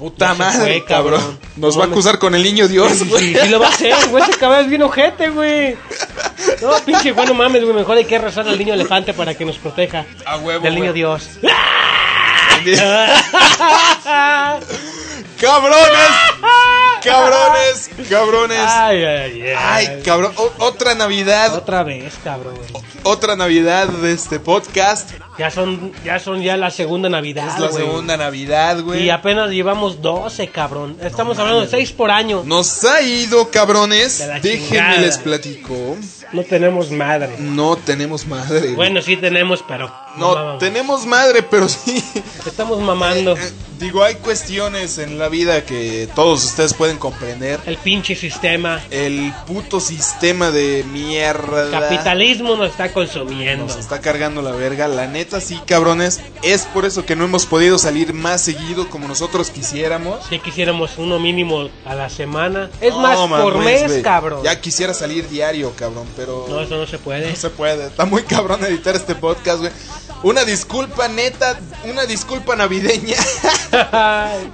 Puta 0.02 0.34
madre, 0.34 0.80
fue, 0.80 0.84
cabrón. 0.84 1.20
cabrón. 1.20 1.38
Nos 1.56 1.74
No, 1.76 1.80
va 1.80 1.86
a 1.86 1.88
acusar 1.88 2.18
con 2.18 2.34
el 2.34 2.42
niño 2.42 2.66
Dios, 2.66 3.06
güey. 3.08 3.34
sí, 3.36 3.48
lo 3.48 3.60
va 3.60 3.68
a 3.68 3.70
hacer, 3.70 3.94
güey. 4.08 4.24
Ese 4.24 4.36
cabrón 4.36 4.62
es 4.62 4.68
bien 4.68 4.82
ojete, 4.82 5.28
güey. 5.30 5.76
No, 6.60 6.72
pinche 6.84 7.12
Juan, 7.12 7.28
no 7.28 7.34
mames, 7.34 7.62
güey. 7.62 7.76
Mejor 7.76 7.96
hay 7.96 8.04
que 8.04 8.18
rezar 8.18 8.48
al 8.48 8.58
niño 8.58 8.74
elefante 8.74 9.14
para 9.14 9.34
que 9.34 9.44
nos 9.44 9.58
proteja. 9.58 10.04
A 10.26 10.38
huevo, 10.38 10.60
Del 10.64 10.74
niño. 10.74 10.92
Dios. 10.92 11.28
¡Cabrones! 15.40 16.08
¡Cabrones! 17.04 17.90
¡Cabrones! 18.10 18.58
Ay, 18.58 19.04
ay, 19.04 19.42
ay. 19.42 19.54
Ay, 19.56 20.02
cabrón. 20.04 20.32
O- 20.36 20.52
otra 20.58 20.94
Navidad. 20.94 21.54
Otra 21.54 21.82
vez, 21.82 22.14
cabrón. 22.22 22.54
Otra 23.04 23.36
Navidad 23.36 23.88
de 23.88 24.12
este 24.12 24.38
podcast. 24.38 25.10
Ya 25.38 25.50
son, 25.50 25.92
ya 26.04 26.18
son 26.18 26.42
ya 26.42 26.56
la 26.56 26.70
segunda 26.70 27.08
Navidad, 27.08 27.48
Es 27.54 27.58
la 27.58 27.72
segunda 27.72 28.16
Navidad, 28.16 28.80
güey. 28.82 29.04
Y 29.04 29.10
apenas 29.10 29.50
llevamos 29.50 30.00
12, 30.02 30.48
cabrón. 30.48 30.96
Estamos 31.02 31.38
hablando 31.38 31.62
de 31.62 31.68
6 31.68 31.92
por 31.92 32.10
año. 32.10 32.42
Nos 32.44 32.84
ha 32.84 33.00
ido, 33.02 33.50
cabrones. 33.50 34.18
Déjenme 34.42 34.68
chingada. 34.68 34.96
les 35.00 35.18
platico. 35.18 35.96
No 36.32 36.44
tenemos 36.44 36.90
madre. 36.90 37.36
No 37.38 37.76
tenemos 37.76 38.26
madre. 38.26 38.72
Bueno, 38.74 39.00
sí 39.02 39.16
tenemos, 39.16 39.64
pero 39.66 39.92
No, 40.16 40.28
Mamábamos. 40.28 40.58
tenemos 40.58 41.06
madre, 41.06 41.42
pero 41.42 41.68
sí. 41.68 42.02
Estamos 42.46 42.80
mamando. 42.80 43.36
Eh, 43.36 43.52
Digo, 43.82 44.04
hay 44.04 44.14
cuestiones 44.14 44.98
en 44.98 45.18
la 45.18 45.28
vida 45.28 45.64
que 45.64 46.08
todos 46.14 46.44
ustedes 46.44 46.72
pueden 46.72 46.98
comprender. 46.98 47.58
El 47.66 47.76
pinche 47.78 48.14
sistema. 48.14 48.80
El 48.92 49.34
puto 49.44 49.80
sistema 49.80 50.52
de 50.52 50.84
mierda. 50.84 51.68
Capitalismo 51.80 52.54
nos 52.54 52.70
está 52.70 52.92
consumiendo. 52.92 53.64
Nos 53.66 53.76
está 53.76 54.00
cargando 54.00 54.40
la 54.40 54.52
verga. 54.52 54.86
La 54.86 55.08
neta, 55.08 55.40
sí, 55.40 55.58
cabrones. 55.66 56.20
Es 56.42 56.62
por 56.66 56.84
eso 56.84 57.04
que 57.04 57.16
no 57.16 57.24
hemos 57.24 57.44
podido 57.44 57.76
salir 57.76 58.14
más 58.14 58.42
seguido 58.42 58.88
como 58.88 59.08
nosotros 59.08 59.50
quisiéramos. 59.50 60.24
Si 60.28 60.38
quisiéramos 60.38 60.92
uno 60.98 61.18
mínimo 61.18 61.68
a 61.84 61.96
la 61.96 62.08
semana. 62.08 62.70
Es 62.80 62.92
No, 62.94 63.26
más, 63.26 63.42
por 63.42 63.58
mes, 63.58 64.00
cabrón. 64.04 64.44
Ya 64.44 64.60
quisiera 64.60 64.94
salir 64.94 65.28
diario, 65.28 65.72
cabrón, 65.74 66.06
pero. 66.14 66.46
No, 66.48 66.60
eso 66.60 66.76
no 66.76 66.86
se 66.86 66.98
puede. 66.98 67.30
No 67.30 67.34
se 67.36 67.50
puede. 67.50 67.88
Está 67.88 68.04
muy 68.04 68.22
cabrón 68.22 68.64
editar 68.64 68.94
este 68.94 69.16
podcast, 69.16 69.58
güey. 69.58 69.72
Una 70.22 70.44
disculpa 70.44 71.08
neta, 71.08 71.58
una 71.84 72.06
disculpa 72.06 72.54
navideña 72.54 73.16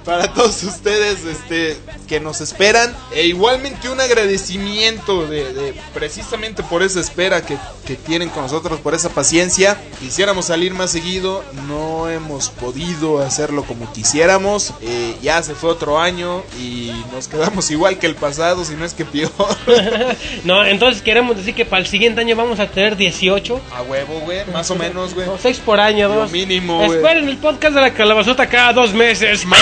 para 0.03 0.33
todos 0.33 0.63
ustedes 0.63 1.23
este, 1.25 1.77
que 2.07 2.19
nos 2.19 2.41
esperan. 2.41 2.95
E 3.13 3.27
igualmente 3.27 3.89
un 3.89 4.01
agradecimiento 4.01 5.27
de, 5.27 5.53
de 5.53 5.73
precisamente 5.93 6.63
por 6.63 6.81
esa 6.81 6.99
espera 6.99 7.45
que, 7.45 7.57
que 7.85 7.95
tienen 7.95 8.29
con 8.29 8.43
nosotros, 8.43 8.79
por 8.79 8.95
esa 8.95 9.09
paciencia. 9.09 9.77
Quisiéramos 9.99 10.45
salir 10.45 10.73
más 10.73 10.91
seguido, 10.91 11.43
no 11.67 12.09
hemos 12.09 12.49
podido 12.49 13.19
hacerlo 13.19 13.63
como 13.63 13.91
quisiéramos. 13.93 14.73
Eh, 14.81 15.15
ya 15.21 15.41
se 15.43 15.53
fue 15.53 15.69
otro 15.69 15.99
año 15.99 16.43
y 16.59 16.91
nos 17.11 17.27
quedamos 17.27 17.69
igual 17.69 17.99
que 17.99 18.07
el 18.07 18.15
pasado, 18.15 18.65
si 18.65 18.75
no 18.75 18.85
es 18.85 18.93
que 18.93 19.05
peor. 19.05 19.31
no, 20.43 20.65
entonces 20.65 21.03
queremos 21.03 21.37
decir 21.37 21.53
que 21.53 21.65
para 21.65 21.81
el 21.81 21.87
siguiente 21.87 22.21
año 22.21 22.35
vamos 22.35 22.59
a 22.59 22.67
tener 22.67 22.95
18. 22.95 23.61
A 23.71 23.81
huevo, 23.83 24.19
güey, 24.21 24.45
más 24.51 24.71
o 24.71 24.75
menos, 24.75 25.13
güey. 25.13 25.27
O 25.27 25.37
6 25.59 25.61
por 25.65 25.79
año, 25.79 26.07
Lo 26.07 26.15
dos. 26.15 26.31
mínimo, 26.31 26.77
güey. 26.85 26.99
Esperen 26.99 27.27
el 27.27 27.37
podcast 27.37 27.75
de 27.75 27.81
la 27.81 27.93
calabazota 27.93 28.47
cada 28.47 28.73
dos 28.73 28.93
meses. 28.93 29.45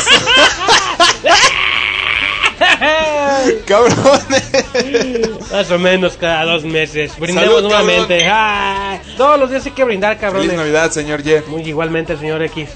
Cabrones. 3.65 5.51
Más 5.51 5.71
o 5.71 5.79
menos 5.79 6.17
cada 6.17 6.45
dos 6.45 6.63
meses. 6.63 7.17
Brindemos 7.17 7.49
Salud, 7.49 7.63
nuevamente. 7.69 8.27
Ay, 8.29 8.99
todos 9.17 9.39
los 9.39 9.49
días 9.49 9.65
hay 9.65 9.71
que 9.71 9.83
brindar, 9.83 10.17
Feliz 10.17 10.21
cabrones. 10.33 10.53
Navidad, 10.57 10.91
señor 10.91 11.23
Ye. 11.23 11.41
Muy 11.47 11.61
igualmente, 11.63 12.17
señor 12.17 12.41
X. 12.43 12.69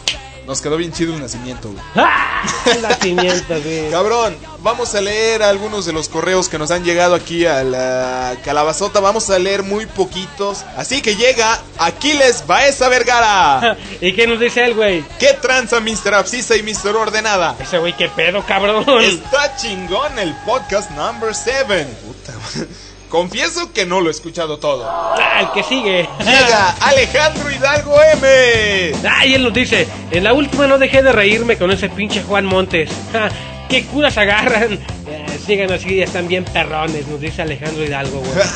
Nos 0.51 0.59
quedó 0.59 0.75
bien 0.75 0.91
chido 0.91 1.13
el 1.13 1.21
nacimiento, 1.21 1.69
güey. 1.69 1.81
¡Ah! 1.95 2.43
Nacimiento, 2.81 3.61
güey. 3.61 3.89
Cabrón, 3.91 4.35
vamos 4.59 4.93
a 4.95 4.99
leer 4.99 5.43
algunos 5.43 5.85
de 5.85 5.93
los 5.93 6.09
correos 6.09 6.49
que 6.49 6.57
nos 6.57 6.71
han 6.71 6.83
llegado 6.83 7.15
aquí 7.15 7.45
a 7.45 7.63
la 7.63 8.35
calabazota. 8.43 8.99
Vamos 8.99 9.29
a 9.29 9.39
leer 9.39 9.63
muy 9.63 9.85
poquitos. 9.85 10.65
Así 10.75 11.01
que 11.01 11.15
llega 11.15 11.57
Aquiles 11.77 12.45
Baeza 12.45 12.89
Vergara. 12.89 13.77
¿Y 14.01 14.11
qué 14.11 14.27
nos 14.27 14.41
dice 14.41 14.65
él, 14.65 14.73
güey? 14.73 15.05
¿Qué 15.19 15.37
tranza, 15.41 15.79
Mr. 15.79 16.15
Abscisa 16.15 16.57
y 16.57 16.63
Mr. 16.63 16.97
Ordenada? 16.97 17.55
Ese 17.57 17.77
güey, 17.77 17.95
qué 17.95 18.09
pedo, 18.09 18.45
cabrón. 18.45 18.83
Está 19.01 19.55
chingón 19.55 20.19
el 20.19 20.35
podcast 20.45 20.91
number 20.91 21.33
7. 21.33 21.87
Puta, 22.05 22.33
güey. 22.33 22.90
Confieso 23.11 23.73
que 23.73 23.85
no 23.85 23.99
lo 23.99 24.07
he 24.07 24.11
escuchado 24.11 24.57
todo. 24.57 24.85
Ah, 24.89 25.41
el 25.41 25.51
que 25.51 25.63
sigue. 25.67 26.07
Llega 26.19 26.69
Alejandro 26.79 27.51
Hidalgo 27.51 28.01
M. 28.01 28.93
Ah, 29.05 29.25
y 29.25 29.33
él 29.33 29.43
nos 29.43 29.53
dice, 29.53 29.85
en 30.11 30.23
la 30.23 30.31
última 30.31 30.65
no 30.65 30.77
dejé 30.77 31.03
de 31.03 31.11
reírme 31.11 31.57
con 31.57 31.71
ese 31.71 31.89
pinche 31.89 32.23
Juan 32.23 32.45
Montes. 32.45 32.89
¿Qué 33.69 33.83
curas 33.83 34.17
agarran? 34.17 34.79
Eh, 35.07 35.39
sigan 35.45 35.71
así, 35.73 35.97
ya 35.97 36.05
están 36.05 36.29
bien 36.29 36.45
perrones, 36.45 37.05
nos 37.07 37.19
dice 37.19 37.41
Alejandro 37.41 37.83
Hidalgo, 37.83 38.19
güey. 38.19 38.47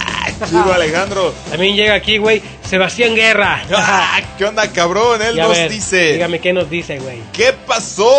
Chido 0.49 0.73
Alejandro. 0.73 1.33
También 1.49 1.75
llega 1.75 1.93
aquí, 1.93 2.17
güey, 2.17 2.41
Sebastián 2.63 3.13
Guerra. 3.13 3.61
Ah, 3.73 4.21
¿Qué 4.37 4.45
onda, 4.45 4.71
cabrón? 4.71 5.21
Él 5.21 5.37
nos 5.37 5.49
ver, 5.49 5.69
dice. 5.69 6.13
Dígame 6.13 6.39
qué 6.39 6.53
nos 6.53 6.69
dice, 6.69 6.99
güey. 6.99 7.19
¿Qué 7.33 7.53
pasó? 7.65 8.13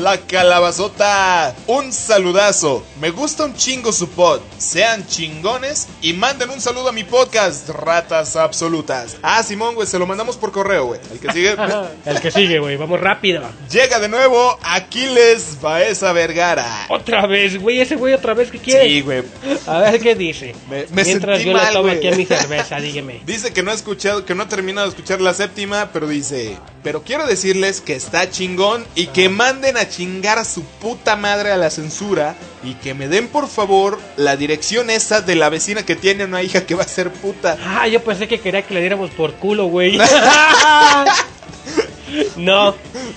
La 0.00 0.18
calabazota. 0.18 1.54
Un 1.66 1.92
saludazo. 1.92 2.84
Me 3.00 3.10
gusta 3.10 3.44
un 3.44 3.54
chingo 3.54 3.92
su 3.92 4.08
pod. 4.10 4.40
Sean 4.58 5.06
chingones 5.06 5.86
y 6.02 6.12
manden 6.12 6.50
un 6.50 6.60
saludo 6.60 6.88
a 6.88 6.92
mi 6.92 7.04
podcast, 7.04 7.68
Ratas 7.68 8.36
Absolutas. 8.36 9.16
Ah, 9.22 9.42
Simón, 9.42 9.74
güey, 9.74 9.86
se 9.86 9.98
lo 9.98 10.06
mandamos 10.06 10.36
por 10.36 10.52
correo, 10.52 10.86
güey. 10.86 11.00
El 11.12 11.18
que 11.20 11.32
sigue. 11.32 11.56
El 12.04 12.20
que 12.20 12.30
sigue, 12.30 12.58
güey, 12.58 12.76
vamos 12.76 13.00
rápido. 13.00 13.42
Llega 13.70 13.98
de 13.98 14.08
nuevo 14.08 14.58
Aquiles 14.62 15.58
Baeza 15.60 16.12
Vergara. 16.12 16.86
Otra 16.88 17.26
vez, 17.26 17.60
güey, 17.60 17.80
ese 17.80 17.96
güey 17.96 18.14
otra 18.14 18.34
vez, 18.34 18.50
¿qué 18.50 18.58
quiere? 18.58 18.88
Sí, 18.88 19.00
güey. 19.02 19.22
A 19.66 19.78
ver 19.78 20.00
qué 20.00 20.14
dice. 20.14 20.54
Me- 20.68 20.86
me 20.90 21.04
Mientras 21.04 21.38
sentí 21.42 21.52
yo 21.52 21.58
le 21.58 21.72
tomo 21.72 21.90
aquí 21.92 22.08
a 22.08 22.12
mi 22.16 22.26
cerveza, 22.26 22.76
dígame. 22.80 23.20
Dice 23.26 23.52
que 23.52 23.62
no 23.62 23.70
ha 23.70 23.74
escuchado, 23.74 24.24
que 24.24 24.34
no 24.34 24.42
ha 24.44 24.48
terminado 24.48 24.86
de 24.86 24.90
escuchar 24.96 25.20
la 25.20 25.34
séptima, 25.34 25.90
pero 25.92 26.06
dice, 26.08 26.56
pero 26.86 27.02
quiero 27.02 27.26
decirles 27.26 27.80
que 27.80 27.96
está 27.96 28.30
chingón 28.30 28.86
y 28.94 29.08
que 29.08 29.28
manden 29.28 29.76
a 29.76 29.88
chingar 29.88 30.38
a 30.38 30.44
su 30.44 30.62
puta 30.62 31.16
madre 31.16 31.50
a 31.50 31.56
la 31.56 31.68
censura 31.68 32.36
y 32.62 32.74
que 32.74 32.94
me 32.94 33.08
den 33.08 33.26
por 33.26 33.48
favor 33.48 33.98
la 34.16 34.36
dirección 34.36 34.88
esa 34.88 35.20
de 35.20 35.34
la 35.34 35.48
vecina 35.48 35.84
que 35.84 35.96
tiene 35.96 36.26
una 36.26 36.44
hija 36.44 36.64
que 36.64 36.76
va 36.76 36.84
a 36.84 36.88
ser 36.88 37.10
puta. 37.10 37.58
Ah, 37.66 37.88
yo 37.88 38.04
pensé 38.04 38.28
que 38.28 38.38
quería 38.38 38.62
que 38.62 38.72
le 38.72 38.78
diéramos 38.78 39.10
por 39.10 39.34
culo, 39.34 39.66
güey. 39.66 39.98
no, 42.36 42.36
no, 42.36 42.76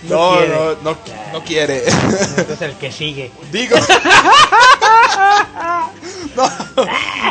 No, 0.09 0.75
no, 0.83 0.97
no 1.31 1.43
quiere. 1.45 1.83
Entonces 2.37 2.61
el 2.63 2.73
que 2.73 2.91
sigue. 2.91 3.29
Digo. 3.51 3.77
No. 6.35 6.49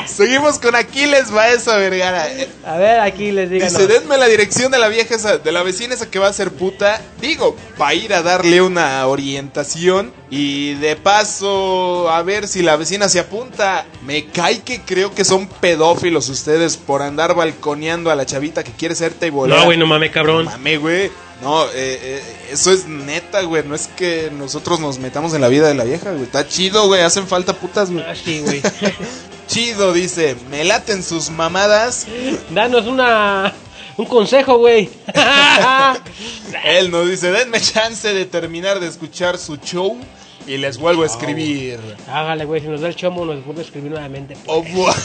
Seguimos 0.07 0.59
con 0.59 0.75
Aquiles 0.75 1.31
Baeza 1.31 1.77
Vergara. 1.77 2.27
A 2.67 2.77
ver, 2.77 3.01
aquí 3.01 3.31
les 3.33 3.49
digan. 3.49 3.69
Dice, 3.69 3.87
denme 3.87 4.17
la 4.17 4.27
dirección 4.27 4.71
de 4.73 4.79
la 4.79 4.89
vieja 4.89 5.15
esa, 5.15 5.39
de 5.39 5.53
la 5.53 5.63
vecina 5.63 5.95
esa 5.95 6.11
que 6.11 6.19
va 6.19 6.29
a 6.29 6.33
ser 6.33 6.51
puta. 6.51 7.01
Digo, 7.21 7.57
para 7.77 7.95
ir 7.95 8.13
a 8.13 8.23
darle 8.23 8.61
una 8.61 9.07
orientación. 9.07 10.13
Y 10.31 10.75
de 10.75 10.97
paso, 10.97 12.11
a 12.11 12.23
ver 12.23 12.49
si 12.49 12.63
la 12.63 12.77
vecina 12.77 13.09
se 13.09 13.21
apunta. 13.21 13.87
Me 14.05 14.27
cae 14.27 14.61
que 14.61 14.83
creo 14.83 15.15
que 15.15 15.25
son 15.25 15.47
pedófilos 15.47 16.29
ustedes 16.29 16.77
por 16.77 17.01
andar 17.01 17.35
balconeando 17.35 18.11
a 18.11 18.15
la 18.15 18.27
chavita 18.27 18.63
que 18.63 18.73
quiere 18.73 18.95
ser 18.95 19.15
teibolera. 19.15 19.61
No, 19.61 19.67
güey, 19.67 19.79
no 19.79 19.87
mames, 19.87 20.11
cabrón. 20.11 20.45
Mame, 20.47 20.77
güey. 20.77 21.11
No, 21.41 21.65
eh, 21.67 21.71
eh, 21.75 22.23
eso 22.51 22.73
es 22.73 22.87
neta, 22.87 23.43
güey. 23.43 23.63
No 23.65 23.75
es 23.75 23.87
que 23.87 24.31
nosotros 24.37 24.81
nos 24.81 24.99
metamos 24.99 25.35
en 25.35 25.41
la 25.41 25.49
vida 25.49 25.69
de 25.69 25.75
la 25.75 25.85
vieja, 25.85 26.11
güey. 26.11 26.25
Está 26.25 26.49
chido, 26.49 26.89
güey. 26.89 27.03
Hacen 27.03 27.29
falta 27.29 27.48
putas, 27.55 27.91
güey. 27.91 28.05
Ah, 28.07 28.15
sí, 28.15 28.41
güey. 28.41 28.63
Chido, 29.47 29.93
dice. 29.93 30.37
Me 30.51 30.65
laten 30.65 31.03
sus 31.03 31.31
mamadas. 31.31 32.07
Danos 32.51 32.87
una. 32.87 33.53
Un 33.97 34.07
consejo, 34.07 34.59
güey. 34.59 34.89
Él 36.65 36.91
nos 36.91 37.09
dice, 37.09 37.33
denme 37.33 37.61
chance 37.61 38.13
de 38.15 38.27
terminar 38.27 38.79
de 38.79 38.87
escuchar 38.87 39.39
su 39.39 39.57
show 39.57 39.99
y 40.47 40.57
les 40.57 40.79
vuelvo 40.79 41.03
a 41.03 41.07
escribir. 41.07 41.81
Hágale, 42.09 42.45
güey, 42.45 42.61
si 42.61 42.69
nos 42.69 42.81
da 42.81 42.89
el 42.89 42.95
chomo, 42.95 43.25
nos 43.25 43.45
vuelve 43.45 43.63
a 43.63 43.65
escribir 43.65 43.91
nuevamente. 43.91 44.37
pues. 44.45 44.47
Oh, 44.47 44.63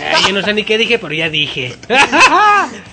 Eh, 0.00 0.12
yo 0.26 0.32
no 0.32 0.42
sé 0.42 0.54
ni 0.54 0.64
qué 0.64 0.78
dije, 0.78 0.98
pero 0.98 1.12
ya 1.12 1.28
dije. 1.28 1.76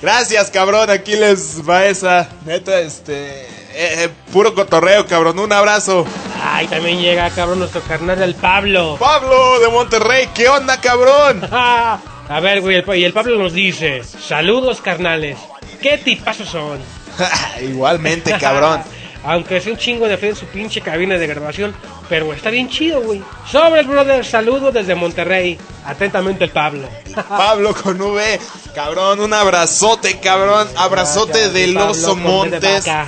Gracias, 0.02 0.52
cabrón. 0.52 0.90
Aquí 0.90 1.16
les 1.16 1.68
va 1.68 1.86
esa. 1.86 2.30
Neta, 2.46 2.80
este... 2.82 3.48
eh, 3.81 4.03
eh, 4.03 4.09
puro 4.33 4.53
cotorreo, 4.53 5.07
cabrón. 5.07 5.39
Un 5.39 5.53
abrazo. 5.53 6.05
Ay, 6.43 6.67
también 6.67 7.00
llega, 7.00 7.29
cabrón, 7.29 7.59
nuestro 7.59 7.79
carnal, 7.81 8.21
el 8.21 8.36
Pablo. 8.36 8.98
Pablo 9.00 9.62
de 9.62 9.69
Monterrey, 9.69 10.27
¿qué 10.36 10.50
onda, 10.50 10.81
cabrón? 10.81 11.48
A 11.51 12.39
ver, 12.41 12.59
güey, 12.59 12.75
el, 12.75 12.95
y 12.98 13.05
el 13.05 13.13
Pablo 13.13 13.38
nos 13.38 13.53
dice: 13.53 14.03
Saludos, 14.03 14.81
carnales. 14.81 15.38
¿Qué 15.81 15.98
tipazos 15.98 16.50
son? 16.50 16.79
Igualmente, 17.62 18.36
cabrón. 18.38 18.83
Aunque 19.24 19.58
es 19.58 19.66
un 19.68 19.76
chingo 19.78 20.08
de 20.08 20.18
fe 20.18 20.30
en 20.30 20.36
su 20.36 20.46
pinche 20.46 20.82
cabina 20.82 21.18
de 21.18 21.28
grabación, 21.28 21.74
pero 22.08 22.32
está 22.34 22.50
bien 22.50 22.70
chido, 22.70 23.02
güey. 23.02 23.22
Sobre 23.50 23.82
el 23.82 23.88
brother, 23.88 24.26
saludos 24.26 24.74
desde 24.74 24.96
Monterrey. 24.96 25.58
Atentamente 25.86 26.46
el 26.46 26.52
Pablo. 26.52 26.88
Pablo 27.30 27.76
con 27.76 28.00
V. 28.00 28.40
Cabrón, 28.74 29.20
un 29.20 29.34
abrazote, 29.34 30.20
cabrón. 30.20 30.68
Abrazote 30.78 31.50
del 31.50 31.76
oso 31.78 32.16
Montes. 32.16 32.86
vaca. 32.86 33.08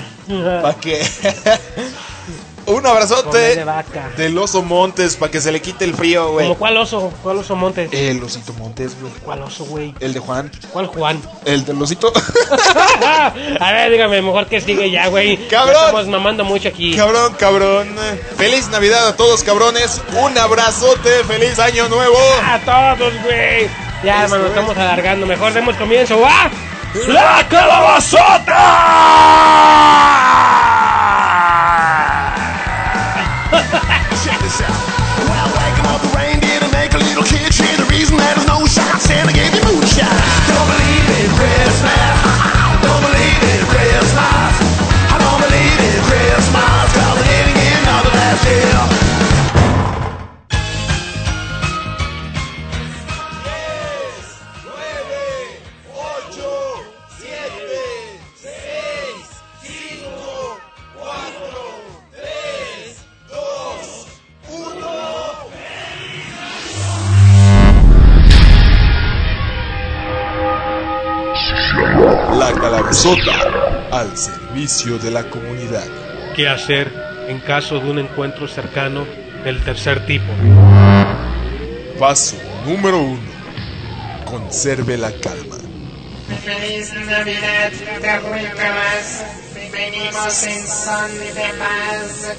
Pa' 0.61 0.75
que. 0.75 1.01
un 2.71 2.77
V 2.77 2.81
de 2.83 2.89
abrazote 2.89 3.63
vaca. 3.63 4.09
del 4.17 4.37
oso 4.37 4.61
Montes 4.61 5.15
para 5.15 5.31
que 5.31 5.39
se 5.41 5.51
le 5.51 5.61
quite 5.61 5.85
el 5.85 5.93
frío, 5.93 6.31
güey. 6.31 6.47
¿Como 6.47 6.57
cuál 6.59 6.77
oso? 6.77 7.11
¿Cuál 7.23 7.37
oso 7.37 7.55
Montes? 7.55 7.89
El 7.91 8.21
osito 8.23 8.53
Montes, 8.53 8.99
güey. 8.99 9.11
¿Cuál 9.23 9.41
oso, 9.43 9.65
güey? 9.65 9.93
El 9.99 10.13
de 10.13 10.19
Juan. 10.19 10.51
¿Cuál 10.71 10.87
Juan? 10.87 11.21
El 11.45 11.65
del 11.65 11.81
osito. 11.81 12.11
A 13.59 13.71
ver, 13.71 13.91
dígame, 13.91 14.21
mejor 14.21 14.45
que 14.47 14.61
sigue 14.61 14.89
ya, 14.91 15.07
güey. 15.07 15.37
Cabrón. 15.47 15.73
Ya 15.75 15.85
Estamos 15.87 16.07
mamando 16.07 16.43
mucho 16.43 16.69
aquí. 16.69 16.95
cabrón, 16.95 17.33
cabrón. 17.37 17.87
Feliz 18.37 18.67
Navidad 18.69 19.07
a 19.07 19.15
todos, 19.15 19.43
cabrones. 19.43 20.01
Un 20.23 20.37
abrazote. 20.37 21.23
Feliz 21.25 21.59
Año 21.59 21.87
Nuevo. 21.89 22.17
A 22.43 22.59
todos, 22.97 23.13
güey. 23.23 23.69
Ya, 24.03 24.23
hermano, 24.23 24.43
es. 24.45 24.49
estamos 24.49 24.77
alargando. 24.77 25.25
Mejor 25.25 25.53
demos 25.53 25.75
comienzo. 25.75 26.19
¡Ah! 26.25 26.49
¡La 27.07 27.47
calabazota! 27.47 28.57
Check 34.23 34.39
this 34.39 34.61
out. 34.61 34.71
Well, 35.27 35.47
waking 35.59 35.87
up 35.91 36.01
the 36.01 36.11
reindeer 36.15 36.59
to 36.59 36.71
make 36.71 36.93
a 36.93 36.97
little 36.99 37.23
kid 37.23 37.53
share 37.53 37.75
the 37.75 37.85
reason 37.91 38.10
Sota 73.01 73.89
al 73.91 74.15
servicio 74.15 74.99
de 74.99 75.09
la 75.09 75.23
comunidad. 75.23 75.87
¿Qué 76.35 76.47
hacer 76.47 76.93
en 77.27 77.39
caso 77.39 77.79
de 77.79 77.89
un 77.89 77.97
encuentro 77.97 78.47
cercano 78.47 79.07
del 79.43 79.59
tercer 79.63 80.05
tipo? 80.05 80.31
Paso 81.97 82.35
número 82.63 82.99
uno. 82.99 83.31
Conserve 84.23 84.99
la 84.99 85.11
calma. 85.13 85.57
Feliz 86.45 86.93
Navidad, 86.93 87.71
terrícolas. 88.01 89.25
Venimos 89.71 90.43
en 90.43 90.67
son 90.67 91.17
de 91.17 91.53
paz. 91.57 92.35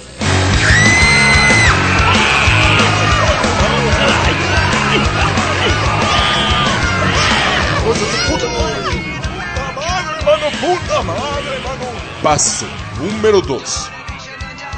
Paso 12.23 12.67
número 13.01 13.41
2. 13.41 13.91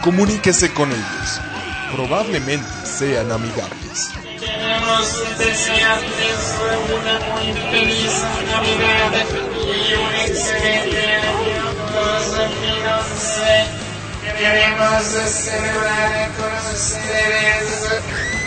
Comuníquese 0.03 0.73
con 0.73 0.91
ellos. 0.91 1.41
Probablemente 1.95 2.67
sean 2.87 3.31
amigables. 3.31 4.11
Queremos 4.41 5.38
desearles 5.38 6.55
una 6.88 7.19
muy 7.35 7.53
feliz 7.53 8.23
Navidad 8.50 9.26
y 9.61 9.95
un 9.95 10.14
excelente 10.14 11.17
año 11.17 11.64
2011. 11.93 13.67
Queremos 14.38 15.03
celebrar 15.05 16.31
con 16.37 16.53
ustedes. 16.73 18.44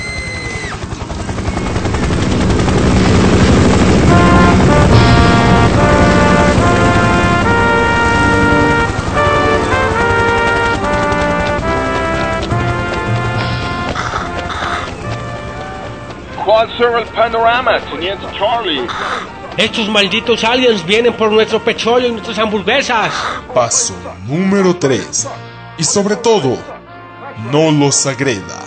¿Cuál 16.58 16.76
será 16.76 17.00
el 17.02 17.06
panorama, 17.10 17.80
Teniente 17.82 18.26
Charlie? 18.36 18.82
Estos 19.58 19.88
malditos 19.90 20.44
aliens 20.44 20.84
vienen 20.84 21.14
por 21.14 21.32
nuestro 21.32 21.60
petróleo 21.60 22.10
y 22.10 22.14
nuestras 22.14 22.40
hamburguesas. 22.40 23.14
Paso 23.54 23.94
número 24.26 24.76
3. 24.76 25.30
Y 25.78 25.84
sobre 25.84 26.16
todo, 26.16 26.58
no 27.52 27.70
los 27.70 28.08
agreda. 28.08 28.60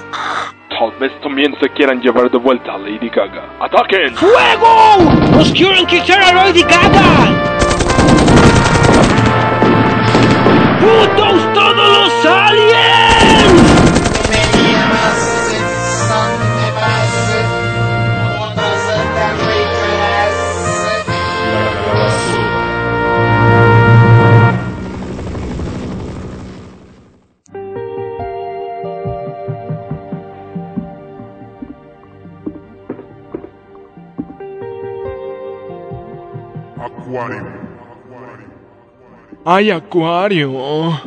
Tal 0.68 0.92
vez 1.00 1.20
también 1.20 1.52
se 1.60 1.68
quieran 1.70 2.00
llevar 2.00 2.30
de 2.30 2.38
vuelta 2.38 2.74
a 2.74 2.78
Lady 2.78 3.08
Gaga. 3.08 3.56
¡Ataquen! 3.58 4.14
¡Fuego! 4.14 5.10
¡Nos 5.32 5.50
quieren 5.50 5.84
quitar 5.86 6.22
a 6.22 6.32
Lady 6.32 6.62
Gaga! 6.62 7.50
¡Putos 10.78 11.29
¡Ay, 39.44 39.70
Acuario! 39.70 41.00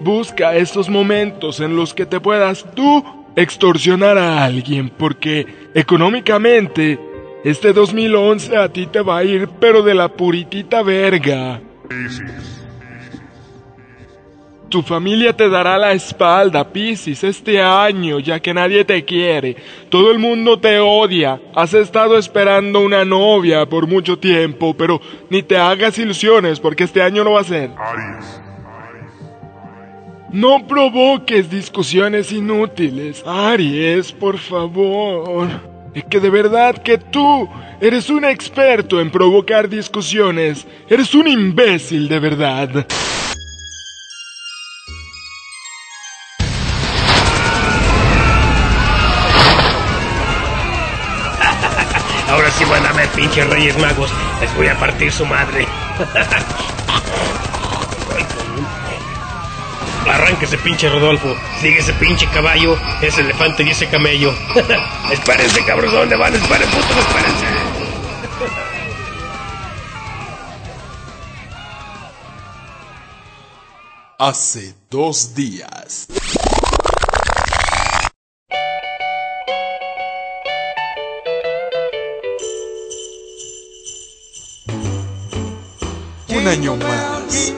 Busca 0.00 0.56
estos 0.56 0.88
momentos 0.88 1.60
en 1.60 1.76
los 1.76 1.94
que 1.94 2.06
te 2.06 2.18
puedas 2.18 2.66
tú 2.74 3.04
extorsionar 3.36 4.18
a 4.18 4.44
alguien, 4.44 4.90
porque 4.90 5.46
económicamente 5.74 6.98
este 7.44 7.72
2011 7.72 8.56
a 8.56 8.68
ti 8.68 8.86
te 8.86 9.00
va 9.00 9.18
a 9.18 9.24
ir, 9.24 9.48
pero 9.60 9.82
de 9.82 9.94
la 9.94 10.08
puritita 10.08 10.82
verga. 10.82 11.60
Tu 14.68 14.82
familia 14.82 15.34
te 15.34 15.48
dará 15.48 15.78
la 15.78 15.92
espalda, 15.92 16.70
Piscis, 16.70 17.24
este 17.24 17.62
año, 17.62 18.18
ya 18.18 18.38
que 18.40 18.52
nadie 18.52 18.84
te 18.84 19.02
quiere. 19.02 19.56
Todo 19.88 20.10
el 20.10 20.18
mundo 20.18 20.58
te 20.58 20.78
odia. 20.78 21.40
Has 21.54 21.72
estado 21.72 22.18
esperando 22.18 22.80
una 22.80 23.02
novia 23.04 23.66
por 23.66 23.86
mucho 23.86 24.18
tiempo, 24.18 24.74
pero 24.74 25.00
ni 25.30 25.42
te 25.42 25.56
hagas 25.56 25.98
ilusiones 25.98 26.60
porque 26.60 26.84
este 26.84 27.00
año 27.00 27.24
no 27.24 27.32
va 27.32 27.40
a 27.40 27.44
ser. 27.44 27.70
No 30.30 30.66
provoques 30.66 31.48
discusiones 31.48 32.30
inútiles, 32.30 33.24
Aries, 33.26 34.12
por 34.12 34.36
favor. 34.36 35.48
Es 35.94 36.04
que 36.04 36.20
de 36.20 36.28
verdad 36.28 36.76
que 36.82 36.98
tú 36.98 37.48
eres 37.80 38.10
un 38.10 38.26
experto 38.26 39.00
en 39.00 39.10
provocar 39.10 39.70
discusiones. 39.70 40.66
Eres 40.90 41.14
un 41.14 41.26
imbécil 41.26 42.06
de 42.08 42.18
verdad. 42.18 42.86
Pinches 53.18 53.50
Reyes 53.50 53.76
Magos. 53.78 54.10
Les 54.40 54.54
voy 54.54 54.68
a 54.68 54.78
partir 54.78 55.10
su 55.10 55.26
madre. 55.26 55.66
Arránquese, 60.08 60.56
pinche 60.58 60.88
Rodolfo. 60.88 61.34
Sigue 61.60 61.80
ese 61.80 61.92
pinche 61.94 62.26
caballo, 62.28 62.78
ese 63.02 63.22
elefante 63.22 63.64
y 63.64 63.70
ese 63.70 63.88
camello. 63.88 64.32
espérense, 65.10 65.64
cabros, 65.64 65.92
¿dónde 65.92 66.16
van? 66.16 66.34
Esperen, 66.34 66.68
putos, 66.70 66.96
espérense. 66.96 67.46
Hace 74.20 74.74
dos 74.90 75.34
días. 75.34 76.08
Año 86.48 86.76
más. 86.76 87.52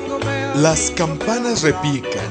Las 0.57 0.91
campanas 0.91 1.63
repican, 1.63 2.29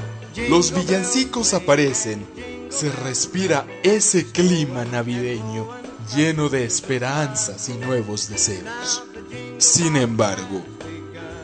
los 0.49 0.73
villancicos 0.73 1.53
aparecen, 1.53 2.27
se 2.69 2.91
respira 2.91 3.65
ese 3.81 4.29
clima 4.29 4.83
navideño 4.83 5.69
lleno 6.13 6.49
de 6.49 6.65
esperanzas 6.65 7.69
y 7.69 7.75
nuevos 7.75 8.27
deseos. 8.27 9.03
Sin 9.57 9.95
embargo, 9.95 10.61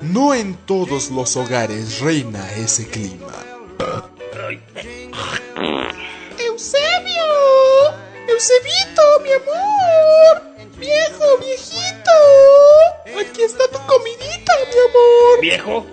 no 0.02 0.34
en 0.34 0.58
todos 0.66 1.10
los 1.12 1.38
hogares 1.38 2.02
reina 2.02 2.52
ese 2.52 2.86
clima. 2.86 3.32
Eusebio, 6.40 7.26
Eusebito, 8.28 9.02
mi 9.24 9.32
amor, 9.32 10.42
viejo, 10.78 11.38
viejito, 11.40 12.12
aquí 13.18 13.44
está 13.44 13.66
tu 13.70 13.80
comidita, 13.88 14.26
mi 14.28 14.45
¿Viejo? 15.42 15.86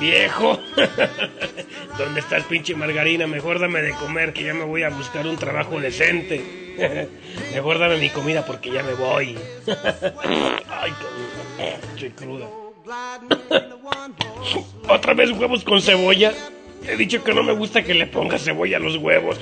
¿Viejo? 0.00 0.58
¿Dónde 1.98 2.20
está 2.20 2.36
el 2.36 2.44
pinche 2.44 2.74
margarina? 2.74 3.26
Mejor 3.26 3.60
dame 3.60 3.82
de 3.82 3.92
comer 3.92 4.32
que 4.32 4.44
ya 4.44 4.54
me 4.54 4.64
voy 4.64 4.82
a 4.82 4.90
buscar 4.90 5.26
un 5.26 5.36
trabajo 5.36 5.80
decente. 5.80 6.42
Mejor 7.54 7.78
dame 7.78 7.98
mi 7.98 8.10
comida 8.10 8.44
porque 8.44 8.70
ya 8.70 8.82
me 8.82 8.94
voy. 8.94 9.38
Ay, 10.68 10.92
cruda. 12.16 12.48
¿Otra 14.88 15.14
vez 15.14 15.30
huevos 15.30 15.64
con 15.64 15.80
cebolla? 15.80 16.32
He 16.86 16.96
dicho 16.96 17.22
que 17.24 17.32
no 17.32 17.42
me 17.42 17.52
gusta 17.52 17.82
que 17.82 17.94
le 17.94 18.06
ponga 18.06 18.38
cebolla 18.38 18.76
a 18.76 18.80
los 18.80 18.96
huevos. 18.96 19.38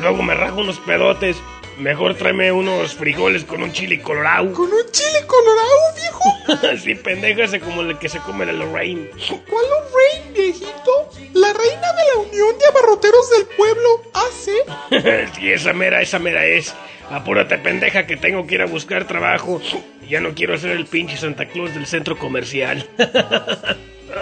Luego 0.00 0.22
me 0.22 0.34
rajo 0.34 0.60
unos 0.60 0.78
pedotes. 0.80 1.36
Mejor 1.80 2.14
tráeme 2.14 2.52
unos 2.52 2.94
frijoles 2.94 3.44
con 3.44 3.62
un 3.62 3.72
chile 3.72 4.02
colorado. 4.02 4.52
Con 4.52 4.66
un 4.66 4.90
chile 4.92 5.26
colorado, 5.26 5.78
viejo. 5.96 6.76
sí, 6.82 6.94
pendeja, 6.94 7.44
ese 7.44 7.58
como 7.58 7.80
el 7.80 7.98
que 7.98 8.10
se 8.10 8.18
come 8.18 8.44
la 8.44 8.52
Lorraine. 8.52 9.08
¿Cuál 9.48 9.64
Lorraine, 9.64 10.32
viejito? 10.34 11.10
La 11.32 11.54
reina 11.54 11.92
de 11.94 12.02
la 12.14 12.20
Unión 12.20 12.58
de 12.58 12.66
Abarroteros 12.66 13.30
del 13.30 13.46
Pueblo, 13.56 14.02
hace. 14.12 15.30
sí, 15.34 15.50
esa 15.50 15.72
mera, 15.72 16.02
esa 16.02 16.18
mera 16.18 16.44
es. 16.44 16.74
Apúrate, 17.08 17.56
pendeja, 17.56 18.06
que 18.06 18.18
tengo 18.18 18.46
que 18.46 18.56
ir 18.56 18.62
a 18.62 18.66
buscar 18.66 19.06
trabajo. 19.06 19.62
Ya 20.06 20.20
no 20.20 20.34
quiero 20.34 20.58
ser 20.58 20.72
el 20.72 20.84
pinche 20.84 21.16
Santa 21.16 21.46
Claus 21.46 21.74
del 21.74 21.86
centro 21.86 22.18
comercial. 22.18 22.86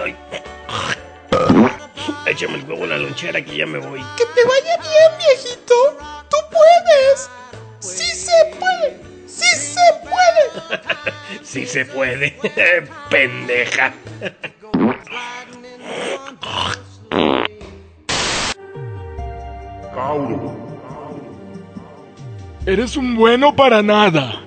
Ay. 0.01 0.15
Échame 2.25 2.55
el 2.55 2.63
huevo 2.65 2.83
en 2.83 2.89
la 2.89 2.97
lonchera 2.97 3.43
que 3.43 3.57
ya 3.57 3.65
me 3.65 3.79
voy. 3.79 4.01
Que 4.17 4.25
te 4.25 4.43
vaya 4.47 4.77
bien, 4.77 5.17
viejito. 5.17 5.75
Tú 6.29 6.37
puedes. 6.51 7.29
Sí 7.79 8.05
se 8.15 8.55
puede. 8.57 9.09
Sí 9.27 9.55
se 9.55 9.79
puede. 10.03 11.43
sí 11.43 11.65
se 11.65 11.85
puede, 11.85 12.37
pendeja. 13.09 13.93
Eres 22.65 22.97
un 22.97 23.15
bueno 23.15 23.55
para 23.55 23.81
nada. 23.81 24.41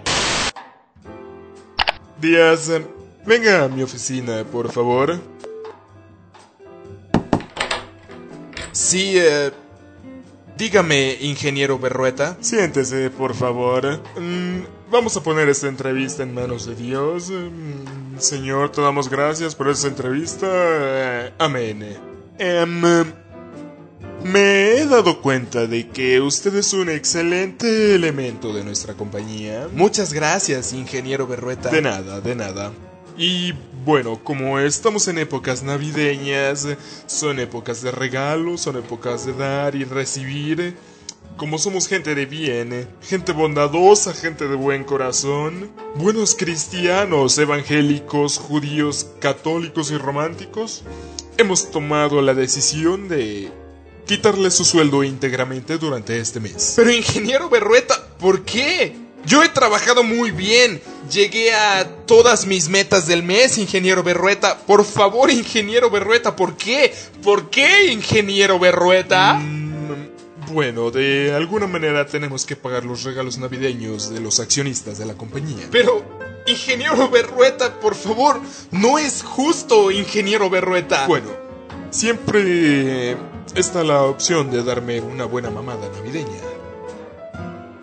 Díaz, 2.19 2.71
venga 3.27 3.65
a 3.65 3.69
mi 3.69 3.83
oficina, 3.83 4.45
por 4.45 4.71
favor. 4.71 5.21
Sí, 8.73 9.15
eh, 9.17 9.51
dígame, 10.57 11.19
ingeniero 11.21 11.79
Berrueta. 11.79 12.37
Siéntese, 12.41 13.11
por 13.11 13.35
favor. 13.35 14.01
Mm, 14.19 14.91
vamos 14.91 15.17
a 15.17 15.23
poner 15.23 15.49
esta 15.49 15.69
entrevista 15.69 16.23
en 16.23 16.35
manos 16.35 16.67
de 16.67 16.75
Dios. 16.75 17.31
Mm, 17.31 18.19
señor, 18.19 18.73
te 18.73 18.81
damos 18.81 19.09
gracias 19.09 19.55
por 19.55 19.69
esta 19.69 19.89
entrevista. 19.89 20.47
Eh, 20.51 21.33
amén. 21.39 21.97
Em, 22.39 22.83
me 24.25 24.77
he 24.77 24.87
dado 24.87 25.21
cuenta 25.21 25.67
de 25.67 25.89
que 25.89 26.21
usted 26.21 26.55
es 26.55 26.73
un 26.73 26.89
excelente 26.89 27.95
elemento 27.95 28.55
de 28.55 28.65
nuestra 28.65 28.95
compañía. 28.95 29.69
Muchas 29.75 30.13
gracias, 30.13 30.73
ingeniero 30.73 31.27
Berrueta. 31.27 31.69
De 31.71 31.83
nada, 31.83 32.21
de 32.21 32.35
nada. 32.35 32.73
Y 33.17 33.53
bueno, 33.85 34.23
como 34.23 34.59
estamos 34.59 35.09
en 35.09 35.19
épocas 35.19 35.63
navideñas, 35.63 36.67
son 37.07 37.41
épocas 37.41 37.83
de 37.83 37.91
regalos, 37.91 38.63
son 38.63 38.77
épocas 38.77 39.27
de 39.27 39.35
dar 39.35 39.75
y 39.75 39.85
recibir. 39.85 40.77
Como 41.37 41.59
somos 41.59 41.89
gente 41.89 42.15
de 42.15 42.27
bien, 42.27 42.89
gente 43.03 43.33
bondadosa, 43.33 44.13
gente 44.13 44.47
de 44.47 44.55
buen 44.55 44.85
corazón, 44.85 45.71
buenos 45.97 46.35
cristianos, 46.35 47.39
evangélicos, 47.39 48.39
judíos, 48.39 49.09
católicos 49.19 49.91
y 49.91 49.97
románticos, 49.97 50.85
hemos 51.39 51.71
tomado 51.71 52.21
la 52.21 52.35
decisión 52.35 53.09
de 53.09 53.51
quitarle 54.07 54.51
su 54.51 54.65
sueldo 54.65 55.03
íntegramente 55.05 55.79
durante 55.79 56.19
este 56.19 56.39
mes. 56.39 56.75
Pero 56.77 56.91
ingeniero 56.91 57.49
Berrueta, 57.49 58.09
¿por 58.19 58.45
qué? 58.45 58.95
Yo 59.27 59.43
he 59.43 59.49
trabajado 59.49 60.03
muy 60.03 60.31
bien. 60.31 60.81
Llegué 61.11 61.53
a 61.53 61.87
todas 62.07 62.47
mis 62.47 62.69
metas 62.69 63.07
del 63.07 63.23
mes, 63.23 63.59
ingeniero 63.59 64.03
Berrueta. 64.03 64.59
Por 64.59 64.85
favor, 64.85 65.31
ingeniero 65.31 65.91
Berrueta, 65.91 66.35
¿por 66.37 66.57
qué? 66.57 66.95
¿Por 67.23 67.51
qué, 67.51 67.93
ingeniero 67.93 68.59
Berrueta? 68.59 69.35
Mm, 69.35 70.53
bueno, 70.53 70.91
de 70.91 71.35
alguna 71.35 71.67
manera 71.67 72.07
tenemos 72.07 72.47
que 72.47 72.57
pagar 72.57 72.85
los 72.85 73.05
regalos 73.05 73.39
navideños 73.39 74.11
de 74.11 74.21
los 74.21 74.41
accionistas 74.41 74.99
de 74.99 75.07
la 75.07 75.15
compañía. 75.15 75.69
Pero, 75.71 76.03
ingeniero 76.47 77.09
Berrueta, 77.09 77.79
por 77.81 77.95
favor, 77.95 78.41
no 78.71 78.99
es 78.99 79.23
justo, 79.23 79.91
ingeniero 79.91 80.51
Berrueta. 80.51 81.07
Bueno, 81.07 81.31
siempre 81.91 83.17
está 83.55 83.85
la 83.85 84.03
opción 84.03 84.51
de 84.51 84.63
darme 84.65 85.01
una 85.01 85.27
buena 85.27 85.51
mamada 85.51 85.89
navideña. 85.95 86.41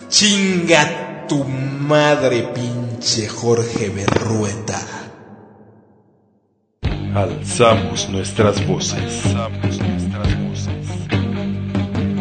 Chinga 0.10 1.19
tu 1.30 1.44
madre, 1.46 2.50
pinche 2.54 3.28
Jorge 3.28 3.90
Berrueta. 3.90 4.80
Alzamos 7.14 8.10
nuestras 8.10 8.66
voces. 8.66 9.24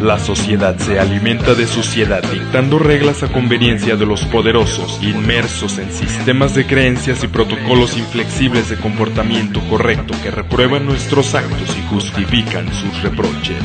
La 0.03 0.19
sociedad 0.19 0.77
se 0.79 1.01
alimenta 1.01 1.55
de 1.55 1.67
suciedad 1.67 2.23
dictando 2.31 2.79
reglas 2.79 3.23
a 3.23 3.33
conveniencia 3.33 3.97
de 3.97 4.07
los 4.07 4.25
poderosos, 4.27 5.03
inmersos 5.03 5.79
en 5.79 5.91
sistemas 5.91 6.55
de 6.55 6.67
creencias 6.67 7.25
y 7.25 7.29
protocolos 7.29 7.97
inflexibles 7.97 8.69
de 8.69 8.77
comportamiento 8.77 9.61
correcto 9.69 10.15
que 10.23 10.31
reprueban 10.31 10.85
nuestros 10.85 11.35
actos 11.35 11.77
y 11.77 11.83
justifican 11.89 12.73
sus 12.75 13.03
reproches. 13.03 13.63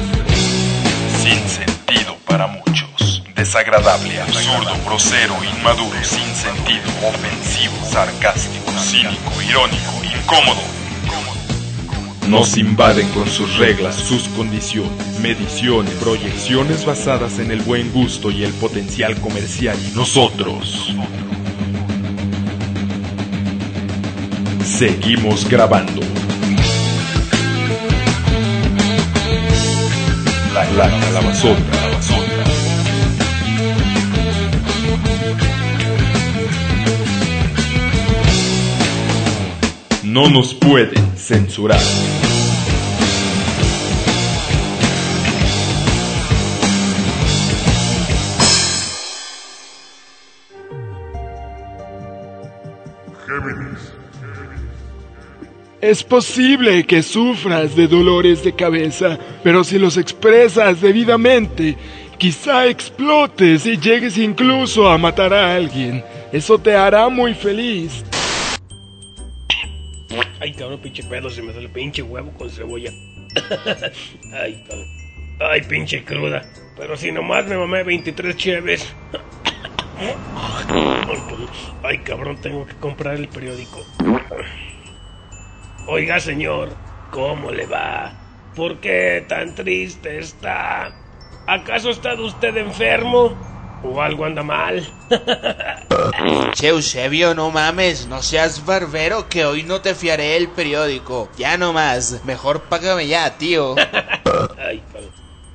Sin 1.22 1.38
sentido 1.50 2.16
para 2.26 2.48
muchos. 2.48 2.63
Desagradable, 3.44 4.22
absurdo, 4.22 4.74
grosero, 4.86 5.36
inmaduro, 5.44 6.02
sin 6.02 6.34
sentido, 6.34 6.90
ofensivo, 7.06 7.76
sarcástico, 7.86 8.72
cínico, 8.80 9.42
irónico, 9.42 10.02
incómodo. 10.02 10.62
Nos 12.30 12.56
invaden 12.56 13.06
con 13.10 13.28
sus 13.28 13.58
reglas, 13.58 13.96
sus 13.96 14.30
condiciones, 14.30 15.20
mediciones, 15.22 15.92
proyecciones 15.96 16.86
basadas 16.86 17.38
en 17.40 17.52
el 17.52 17.62
buen 17.64 17.92
gusto 17.92 18.32
y 18.32 18.46
el 18.46 18.54
potencial 18.54 19.20
comercial 19.20 19.78
y 19.78 19.94
nosotros. 19.94 20.96
Seguimos 24.64 25.50
grabando. 25.50 26.00
La, 30.54 30.64
la 30.72 30.90
calabazota. 31.02 32.33
No 40.14 40.30
nos 40.30 40.54
pueden 40.54 41.18
censurar. 41.18 41.82
Es 55.82 56.04
posible 56.04 56.84
que 56.86 57.02
sufras 57.02 57.76
de 57.76 57.88
dolores 57.88 58.44
de 58.44 58.54
cabeza, 58.54 59.18
pero 59.44 59.64
si 59.64 59.80
los 59.80 59.98
expresas 59.98 60.80
debidamente, 60.80 61.76
quizá 62.20 62.68
explotes 62.68 63.66
y 63.66 63.80
llegues 63.80 64.20
incluso 64.20 64.88
a 64.88 65.00
matar 65.00 65.34
a 65.34 65.56
alguien. 65.56 66.04
Eso 66.32 66.60
te 66.60 66.76
hará 66.76 67.10
muy 67.10 67.34
feliz. 67.34 68.04
Ay, 70.44 70.52
cabrón, 70.52 70.82
pinche 70.82 71.06
pedo, 71.06 71.30
se 71.30 71.42
me 71.42 71.54
sale 71.54 71.70
pinche 71.70 72.02
huevo 72.02 72.34
con 72.34 72.50
cebolla. 72.50 72.92
Ay, 74.34 74.62
cabrón. 74.68 74.88
Ay, 75.40 75.62
pinche 75.62 76.04
cruda. 76.04 76.42
Pero 76.76 76.98
si 76.98 77.14
nomás 77.14 77.48
me 77.48 77.56
mamé 77.56 77.84
23 77.84 78.36
cheves. 78.36 78.94
Ay, 81.82 81.98
cabrón, 82.00 82.42
tengo 82.42 82.66
que 82.66 82.76
comprar 82.76 83.16
el 83.16 83.30
periódico. 83.30 83.86
Oiga, 85.88 86.20
señor, 86.20 86.76
¿cómo 87.10 87.50
le 87.50 87.66
va? 87.66 88.12
¿Por 88.54 88.82
qué 88.82 89.24
tan 89.26 89.56
triste 89.56 90.20
está? 90.20 90.94
¿Acaso 91.48 91.90
está 91.90 92.16
usted 92.16 92.58
enfermo? 92.58 93.53
¿O 93.84 94.02
algo 94.02 94.26
anda 94.26 94.44
mal? 94.44 94.88
Che, 96.54 96.68
Eusebio, 96.70 97.36
no 97.36 97.52
mames, 97.52 98.08
no 98.08 98.22
seas 98.22 98.66
barbero 98.66 99.28
que 99.30 99.46
hoy 99.46 99.64
no 99.64 99.82
te 99.82 99.94
fiaré 99.94 100.38
el 100.38 100.48
periódico. 100.48 101.30
Ya 101.38 101.58
no 101.58 101.74
más, 101.74 102.24
mejor 102.26 102.62
págame 102.64 103.08
ya, 103.08 103.38
tío. 103.38 103.76
Ay. 104.58 104.82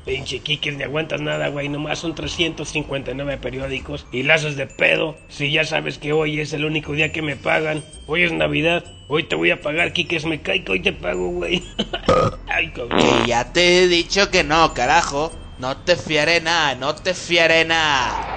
Pinche 0.08 0.38
Kikis, 0.38 0.74
ni 0.74 0.84
aguantas 0.84 1.20
nada, 1.20 1.48
güey. 1.48 1.68
Nomás 1.68 1.98
son 1.98 2.14
359 2.14 3.36
periódicos 3.36 4.06
y 4.10 4.22
lazos 4.22 4.56
de 4.56 4.66
pedo. 4.66 5.18
Si 5.28 5.52
ya 5.52 5.64
sabes 5.64 5.98
que 5.98 6.14
hoy 6.14 6.40
es 6.40 6.54
el 6.54 6.64
único 6.64 6.94
día 6.94 7.12
que 7.12 7.20
me 7.20 7.36
pagan. 7.36 7.84
Hoy 8.06 8.22
es 8.22 8.32
Navidad. 8.32 8.84
Hoy 9.08 9.24
te 9.24 9.36
voy 9.36 9.50
a 9.50 9.60
pagar, 9.60 9.92
Kikis. 9.92 10.24
Me 10.24 10.40
que 10.40 10.64
hoy 10.66 10.80
te 10.80 10.94
pago, 10.94 11.28
güey. 11.28 11.62
Ay, 12.48 12.68
cabrón. 12.70 13.26
Ya 13.26 13.52
te 13.52 13.82
he 13.82 13.88
dicho 13.88 14.30
que 14.30 14.44
no, 14.44 14.72
carajo. 14.72 15.30
No 15.58 15.76
te 15.76 15.96
fiaré 15.96 16.40
nada, 16.40 16.76
no 16.76 16.94
te 16.94 17.14
fiaré 17.14 17.64
nada. 17.64 18.36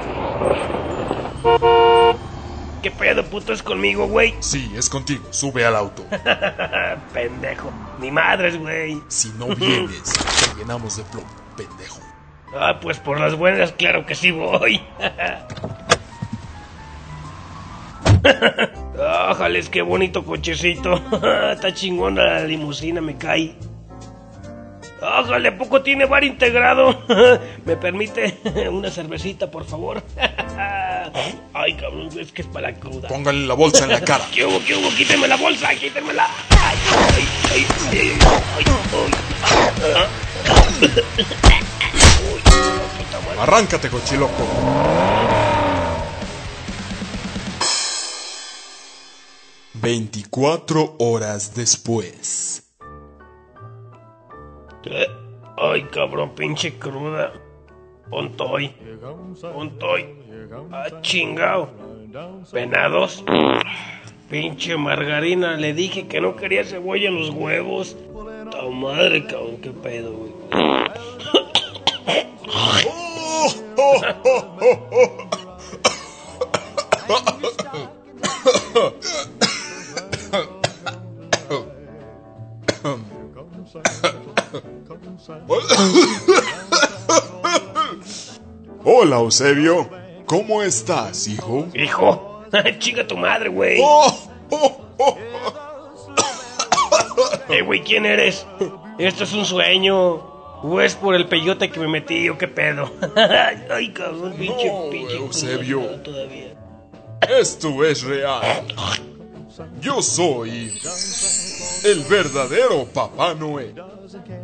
¿Qué 2.82 2.90
pedo, 2.90 3.24
puto, 3.26 3.54
es 3.54 3.62
conmigo, 3.62 4.08
güey? 4.08 4.34
Sí, 4.40 4.72
es 4.76 4.90
contigo. 4.90 5.24
Sube 5.30 5.64
al 5.64 5.76
auto. 5.76 6.04
Pendejo. 7.14 7.72
Ni 8.00 8.10
madres, 8.10 8.58
güey. 8.58 9.00
Si 9.08 9.30
no 9.38 9.56
vienes, 9.56 10.14
te 10.14 10.58
llenamos 10.58 10.98
de 10.98 11.04
plomo, 11.04 11.28
pendejo. 11.56 12.00
Ah, 12.56 12.80
pues 12.82 12.98
por 12.98 13.20
las 13.20 13.36
buenas, 13.36 13.72
claro 13.74 14.08
que 14.08 14.16
sí 14.16 14.32
voy. 14.32 14.82
Ájales, 19.30 19.70
qué 19.70 19.84
bonito 19.84 20.26
cochecito. 20.26 20.96
Está 21.52 21.72
chingona 21.72 22.24
la 22.24 22.44
limusina, 22.46 23.00
me 23.00 23.16
cae. 23.16 23.56
Ájale, 25.02 25.50
¿a 25.50 25.58
poco 25.58 25.82
tiene 25.82 26.06
bar 26.06 26.24
integrado? 26.24 27.02
¿Me 27.66 27.76
permite 27.76 28.38
una 28.72 28.92
cervecita, 28.92 29.50
por 29.50 29.66
favor? 29.66 30.04
Ay, 31.54 31.74
cabrón, 31.74 32.10
es 32.18 32.32
que 32.32 32.44
es 32.44 32.48
para 32.48 32.72
la 32.72 32.80
cruda. 32.80 33.08
Póngale 33.08 33.48
la 33.48 33.56
bolsa 33.56 33.86
en 33.86 33.92
la 33.92 34.02
cara. 34.02 34.26
¿Qué 34.34 34.46
hubo, 34.46 34.64
qué 34.64 34.76
hubo? 34.76 34.90
Quítenme 34.90 35.28
la 35.28 35.38
bolsa, 35.38 35.74
quítenmela. 35.76 36.28
Ay, 36.50 36.78
ay, 37.16 37.28
ay, 37.52 37.66
ay, 37.92 38.14
ay, 38.56 38.64
ay. 38.64 40.02
Arráncate, 43.40 43.90
cochiloco. 43.90 44.46
24 49.74 50.96
horas 51.00 51.56
después. 51.56 52.71
Ay, 55.58 55.84
cabrón, 55.92 56.32
pinche 56.36 56.78
cruda. 56.78 57.34
Pontoy. 58.10 58.74
Pontoy. 59.42 60.06
Ah, 60.72 61.02
chingao. 61.02 61.70
Venados. 62.52 63.24
Pinche 64.30 64.78
margarina. 64.78 65.58
Le 65.58 65.74
dije 65.74 66.08
que 66.08 66.22
no 66.22 66.36
quería 66.36 66.64
cebolla 66.64 67.10
en 67.10 67.20
los 67.20 67.30
huevos. 67.30 67.98
Ta 68.52 68.64
madre, 68.70 69.26
cabrón, 69.28 69.58
qué 69.62 69.72
pedo, 69.72 70.14
güey. 70.14 70.32
Hola, 89.12 89.24
Eusebio. 89.24 89.90
¿Cómo 90.26 90.64
estás, 90.64 91.28
hijo? 91.28 91.68
Hijo. 91.74 92.46
Chinga 92.80 93.06
tu 93.06 93.18
madre, 93.18 93.50
güey. 93.50 93.78
Oh, 93.84 94.08
oh, 94.52 94.82
oh. 95.00 95.18
Eh, 97.50 97.62
güey, 97.62 97.82
¿quién 97.84 98.06
eres? 98.06 98.48
Esto 98.98 99.26
es 99.26 99.34
un 99.34 99.46
sueño. 99.46 100.14
¿O 100.64 100.80
es 100.80 100.96
por 100.96 101.14
el 101.14 101.28
peyote 101.28 101.70
que 101.70 101.82
me 101.82 101.90
metí 101.90 102.30
o 102.30 102.38
qué 102.38 102.48
pedo? 102.48 102.90
Ay, 103.70 103.90
cabrón, 103.90 104.34
pinche, 104.40 104.68
No, 104.68 104.90
pinche. 104.90 105.18
Eusebio. 105.18 105.82
Todavía. 106.02 106.54
Esto 107.38 107.84
es 107.84 108.04
real. 108.04 108.66
Yo 109.82 110.02
soy 110.02 110.72
el 111.84 112.00
verdadero 112.06 112.86
Papá 112.86 113.34
Noel. 113.34 113.76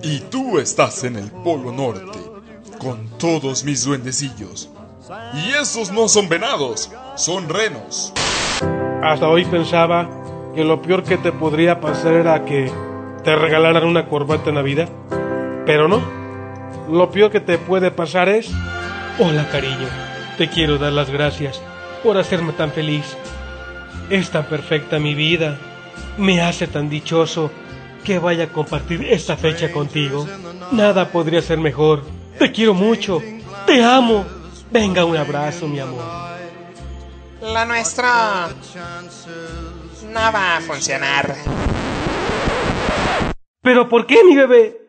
Y 0.01 0.19
tú 0.19 0.59
estás 0.59 1.05
en 1.05 1.15
el 1.15 1.31
Polo 1.31 1.71
Norte 1.71 2.36
con 2.77 3.07
todos 3.17 3.63
mis 3.63 3.83
duendecillos. 3.83 4.69
Y 5.33 5.51
esos 5.51 5.91
no 5.91 6.07
son 6.07 6.29
venados, 6.29 6.91
son 7.15 7.49
renos. 7.49 8.13
Hasta 9.03 9.27
hoy 9.27 9.45
pensaba 9.45 10.09
que 10.53 10.63
lo 10.63 10.81
peor 10.81 11.03
que 11.03 11.17
te 11.17 11.31
podría 11.31 11.79
pasar 11.79 12.13
era 12.13 12.45
que 12.45 12.71
te 13.23 13.35
regalaran 13.35 13.85
una 13.85 14.07
corbata 14.07 14.49
en 14.49 14.55
Navidad. 14.55 14.89
Pero 15.65 15.87
no. 15.87 16.01
Lo 16.89 17.11
peor 17.11 17.31
que 17.31 17.39
te 17.39 17.57
puede 17.57 17.91
pasar 17.91 18.29
es... 18.29 18.49
Hola 19.19 19.47
cariño, 19.49 19.87
te 20.37 20.49
quiero 20.49 20.77
dar 20.77 20.93
las 20.93 21.09
gracias 21.09 21.61
por 22.03 22.17
hacerme 22.17 22.53
tan 22.53 22.71
feliz. 22.71 23.17
Es 24.09 24.29
tan 24.29 24.45
perfecta 24.45 24.99
mi 24.99 25.15
vida. 25.15 25.57
Me 26.17 26.41
hace 26.41 26.67
tan 26.67 26.89
dichoso 26.89 27.51
que 28.03 28.19
vaya 28.19 28.45
a 28.45 28.47
compartir 28.47 29.03
esta 29.03 29.35
fecha 29.35 29.71
contigo. 29.71 30.25
Nada 30.71 31.09
podría 31.11 31.41
ser 31.41 31.59
mejor. 31.59 32.16
Te 32.39 32.51
quiero 32.51 32.73
mucho. 32.73 33.21
Te 33.65 33.83
amo. 33.83 34.25
Venga, 34.69 35.05
un 35.05 35.17
abrazo, 35.17 35.67
mi 35.67 35.79
amor. 35.79 36.03
La 37.41 37.65
nuestra 37.65 38.49
no 40.03 40.19
va 40.19 40.57
a 40.57 40.61
funcionar. 40.61 41.35
¿Pero 43.61 43.89
por 43.89 44.05
qué, 44.05 44.23
mi 44.23 44.35
bebé? 44.35 44.79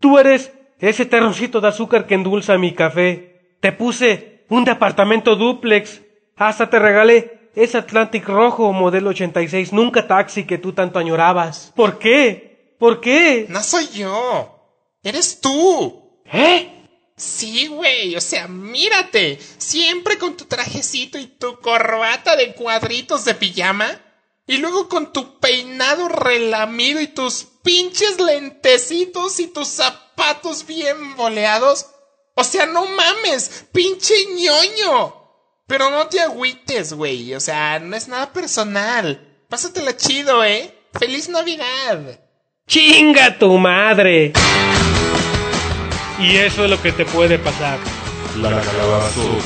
Tú 0.00 0.18
eres 0.18 0.52
ese 0.78 1.06
terroncito 1.06 1.60
de 1.60 1.68
azúcar 1.68 2.06
que 2.06 2.14
endulza 2.14 2.58
mi 2.58 2.74
café. 2.74 3.56
Te 3.60 3.72
puse 3.72 4.44
un 4.48 4.64
departamento 4.64 5.36
duplex. 5.36 6.02
Hasta 6.36 6.68
te 6.68 6.78
regalé 6.78 7.50
ese 7.54 7.78
Atlantic 7.78 8.26
rojo 8.28 8.72
modelo 8.72 9.10
86, 9.10 9.72
nunca 9.72 10.06
taxi 10.06 10.44
que 10.44 10.58
tú 10.58 10.72
tanto 10.72 10.98
añorabas. 10.98 11.72
¿Por 11.76 11.98
qué? 11.98 12.74
¿Por 12.78 13.00
qué? 13.00 13.46
No 13.48 13.62
soy 13.62 13.88
yo. 13.88 14.58
Eres 15.02 15.40
tú. 15.40 16.20
¿Eh? 16.32 16.83
Sí, 17.16 17.68
güey, 17.68 18.16
o 18.16 18.20
sea, 18.20 18.48
mírate, 18.48 19.38
siempre 19.58 20.18
con 20.18 20.36
tu 20.36 20.46
trajecito 20.46 21.18
y 21.18 21.26
tu 21.26 21.60
corbata 21.60 22.34
de 22.34 22.54
cuadritos 22.54 23.24
de 23.24 23.34
pijama, 23.34 24.00
y 24.46 24.58
luego 24.58 24.88
con 24.88 25.12
tu 25.12 25.38
peinado 25.38 26.08
relamido 26.08 27.00
y 27.00 27.06
tus 27.06 27.46
pinches 27.62 28.20
lentecitos 28.20 29.40
y 29.40 29.46
tus 29.46 29.68
zapatos 29.68 30.66
bien 30.66 31.16
boleados. 31.16 31.86
O 32.34 32.44
sea, 32.44 32.66
no 32.66 32.84
mames, 32.84 33.66
pinche 33.72 34.14
ñoño. 34.34 35.14
Pero 35.66 35.90
no 35.90 36.08
te 36.08 36.20
agüites, 36.20 36.92
güey, 36.92 37.34
o 37.34 37.40
sea, 37.40 37.78
no 37.78 37.96
es 37.96 38.06
nada 38.08 38.32
personal. 38.32 39.46
Pásatela 39.48 39.96
chido, 39.96 40.44
¿eh? 40.44 40.74
¡Feliz 40.92 41.28
Navidad! 41.30 42.20
¡Chinga 42.66 43.38
tu 43.38 43.56
madre! 43.56 44.32
Y 46.20 46.36
eso 46.36 46.64
es 46.64 46.70
lo 46.70 46.80
que 46.80 46.92
te 46.92 47.04
puede 47.04 47.38
pasar. 47.38 47.78
La 48.38 48.50
calabazota. 48.50 49.44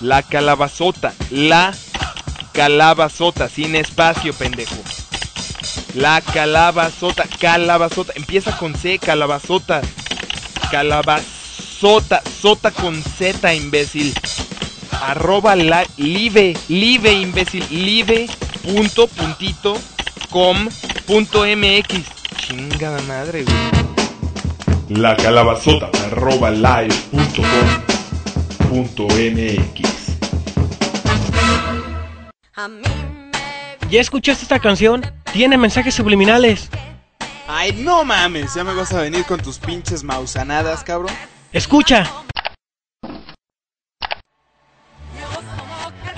La 0.00 0.22
calabazota, 0.22 1.12
la 1.30 1.74
calabazota, 2.52 3.48
sin 3.48 3.74
espacio, 3.74 4.32
pendejo. 4.32 4.76
La 5.94 6.20
calabazota, 6.20 7.24
calabazota, 7.40 8.12
empieza 8.14 8.56
con 8.56 8.74
C, 8.74 8.98
calabazota. 8.98 9.80
Calabazota, 10.70 12.22
sota 12.40 12.70
con 12.70 13.02
Z, 13.02 13.54
imbécil. 13.54 14.14
Arroba 15.02 15.56
la, 15.56 15.86
live, 15.96 16.54
live, 16.68 17.12
imbécil, 17.12 17.64
live, 17.70 18.28
punto, 18.62 19.06
puntito, 19.08 19.78
com, 20.30 20.68
punto 21.06 21.44
mx. 21.44 22.04
Chingada 22.36 23.00
madre, 23.02 23.44
güey. 23.44 23.56
La 25.00 25.16
calabazota, 25.16 25.90
arroba 26.06 26.50
live.com.mx. 26.50 27.08
¿Ya 33.90 34.00
escuchaste 34.00 34.42
esta 34.42 34.58
canción? 34.58 35.02
Tiene 35.32 35.56
mensajes 35.58 35.94
subliminales. 35.94 36.68
Ay, 37.46 37.72
no 37.72 38.04
mames, 38.04 38.54
ya 38.54 38.64
me 38.64 38.74
vas 38.74 38.92
a 38.92 39.00
venir 39.00 39.24
con 39.24 39.40
tus 39.40 39.58
pinches 39.58 40.02
mausanadas, 40.02 40.84
cabrón. 40.84 41.12
Escucha. 41.52 42.04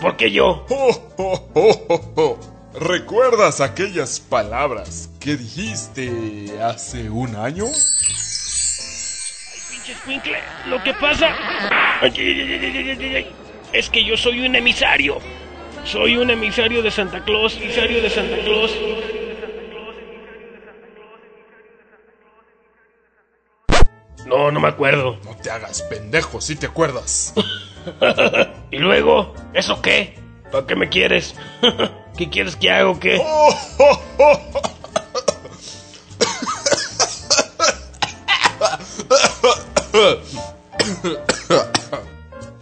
¿Por 0.00 0.16
qué 0.16 0.30
yo? 0.30 0.64
Oh, 0.70 1.12
oh, 1.18 2.12
oh. 2.16 2.40
¿Recuerdas 2.80 3.60
aquellas 3.60 4.18
palabras 4.18 5.10
que 5.20 5.36
dijiste 5.36 6.58
hace 6.62 7.10
un 7.10 7.36
año? 7.36 7.66
Pinche 9.70 9.92
escuincle, 9.92 10.38
lo 10.66 10.82
que 10.82 10.94
pasa. 10.94 11.36
Ay, 12.00 12.14
ay, 12.16 12.40
ay, 12.40 12.52
ay, 12.52 12.76
ay, 12.78 12.98
ay, 12.98 13.16
ay. 13.16 13.26
Es 13.74 13.90
que 13.90 14.02
yo 14.02 14.16
soy 14.16 14.40
un 14.46 14.56
emisario. 14.56 15.18
Soy 15.84 16.16
un 16.16 16.30
emisario 16.30 16.80
de 16.80 16.90
Santa 16.90 17.22
Claus, 17.24 17.58
emisario 17.58 18.00
de 18.00 18.08
Santa 18.08 18.38
Claus. 18.42 18.74
No, 24.26 24.50
no 24.50 24.60
me 24.60 24.68
acuerdo. 24.68 25.18
No 25.24 25.36
te 25.36 25.50
hagas 25.50 25.82
pendejo, 25.82 26.40
si 26.40 26.56
te 26.56 26.66
acuerdas. 26.66 27.34
¿Y 28.70 28.78
luego? 28.78 29.34
¿Eso 29.52 29.82
qué? 29.82 30.18
¿Para 30.50 30.66
qué 30.66 30.74
me 30.76 30.88
quieres? 30.88 31.34
¿Qué 32.16 32.30
quieres 32.30 32.56
que 32.56 32.70
haga 32.70 32.88
o 32.88 32.98
qué? 32.98 33.18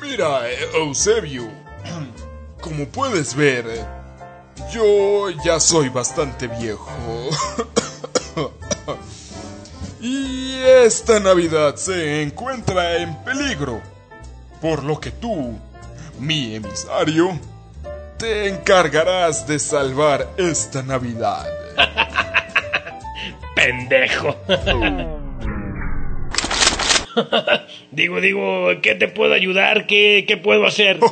Mira, 0.00 0.50
eh, 0.50 0.68
Eusebio, 0.74 1.48
como 2.60 2.86
puedes 2.88 3.34
ver, 3.34 3.66
eh, 3.68 3.84
yo 4.72 5.30
ya 5.44 5.60
soy 5.60 5.88
bastante 5.88 6.48
viejo. 6.48 6.90
esta 10.72 11.20
Navidad 11.20 11.76
se 11.76 12.22
encuentra 12.22 12.96
en 12.96 13.14
peligro, 13.24 13.80
por 14.60 14.82
lo 14.82 14.98
que 14.98 15.10
tú, 15.10 15.58
mi 16.18 16.54
emisario, 16.54 17.38
te 18.18 18.48
encargarás 18.48 19.46
de 19.46 19.58
salvar 19.58 20.28
esta 20.36 20.82
Navidad. 20.82 21.46
Pendejo. 23.54 24.36
digo, 27.90 28.20
digo, 28.20 28.68
¿qué 28.82 28.94
te 28.94 29.08
puedo 29.08 29.34
ayudar? 29.34 29.86
¿Qué, 29.86 30.24
qué 30.26 30.36
puedo 30.36 30.66
hacer? 30.66 30.98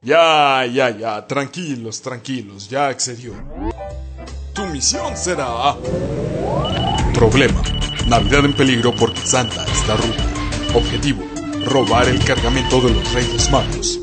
Ya, 0.00 0.64
ya, 0.64 0.90
ya, 0.90 1.26
tranquilos, 1.26 2.00
tranquilos, 2.00 2.68
ya 2.68 2.86
accedió. 2.86 3.32
Tu 4.54 4.64
misión 4.66 5.16
será... 5.16 5.74
Problema. 7.12 7.60
Navidad 8.08 8.44
en 8.46 8.54
peligro 8.54 8.94
porque 8.94 9.20
Santa 9.20 9.66
está 9.66 9.94
ruta. 9.96 10.24
Objetivo. 10.74 11.22
Robar 11.66 12.08
el 12.08 12.24
cargamento 12.24 12.80
de 12.80 12.94
los 12.94 13.12
Reyes 13.12 13.50
Magos. 13.50 14.00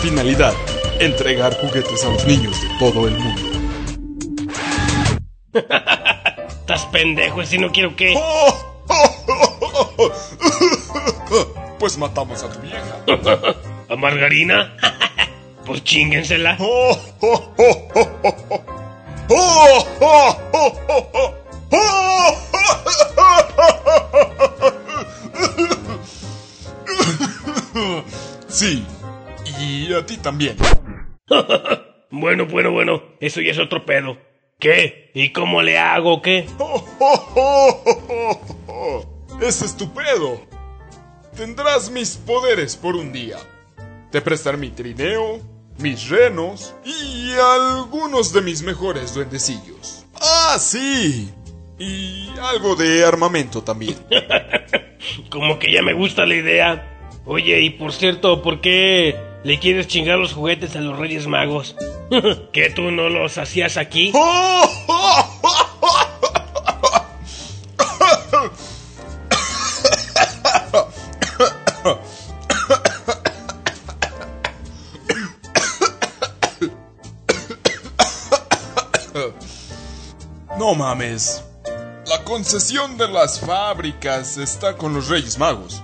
Finalidad. 0.00 0.52
Entregar 1.00 1.58
juguetes 1.58 2.04
a 2.04 2.10
los 2.10 2.26
niños 2.26 2.60
de 2.60 2.68
todo 2.78 3.08
el 3.08 3.18
mundo. 3.18 3.40
Estás 6.48 6.84
pendejo, 6.86 7.44
si 7.46 7.56
no 7.58 7.72
quiero 7.72 7.96
que... 7.96 8.14
Pues 11.78 11.98
matamos 11.98 12.42
a 12.42 12.50
tu 12.50 12.60
vieja. 12.60 12.98
¿A 13.88 13.96
Margarina? 13.96 14.76
pues 15.66 15.82
chinguensela. 15.84 16.56
Sí, 28.48 28.86
y 29.58 29.92
a 29.92 30.06
ti 30.06 30.16
también. 30.16 30.56
bueno, 32.10 32.46
bueno, 32.46 32.70
bueno, 32.70 33.02
eso 33.18 33.40
ya 33.40 33.50
es 33.50 33.58
otro 33.58 33.84
pedo. 33.84 34.16
¿Qué? 34.60 35.10
¿Y 35.12 35.32
cómo 35.32 35.60
le 35.60 35.78
hago 35.78 36.22
qué? 36.22 36.46
Es 39.40 39.60
estupendo. 39.60 40.40
Tendrás 41.36 41.90
mis 41.90 42.16
poderes 42.16 42.76
por 42.76 42.94
un 42.94 43.12
día. 43.12 43.38
Te 44.12 44.20
prestaré 44.20 44.56
mi 44.56 44.70
trineo, 44.70 45.40
mis 45.78 46.08
renos 46.08 46.74
y 46.84 47.32
algunos 47.32 48.32
de 48.32 48.42
mis 48.42 48.62
mejores 48.62 49.14
duendecillos. 49.14 50.06
Ah, 50.14 50.58
sí. 50.60 51.28
Y 51.78 52.28
algo 52.40 52.76
de 52.76 53.04
armamento 53.04 53.62
también. 53.62 53.96
Como 55.30 55.58
que 55.58 55.72
ya 55.72 55.82
me 55.82 55.92
gusta 55.92 56.26
la 56.26 56.34
idea. 56.34 56.90
Oye, 57.24 57.60
y 57.60 57.70
por 57.70 57.92
cierto, 57.92 58.42
¿por 58.42 58.60
qué 58.60 59.16
le 59.44 59.58
quieres 59.58 59.88
chingar 59.88 60.18
los 60.18 60.32
juguetes 60.32 60.76
a 60.76 60.80
los 60.80 60.98
Reyes 60.98 61.26
Magos? 61.26 61.76
¿Que 62.52 62.70
tú 62.70 62.90
no 62.90 63.08
los 63.08 63.38
hacías 63.38 63.76
aquí? 63.76 64.12
No 64.12 65.03
concesión 82.34 82.98
de 82.98 83.06
las 83.06 83.38
fábricas 83.38 84.38
está 84.38 84.76
con 84.76 84.92
los 84.92 85.08
Reyes 85.08 85.38
Magos. 85.38 85.80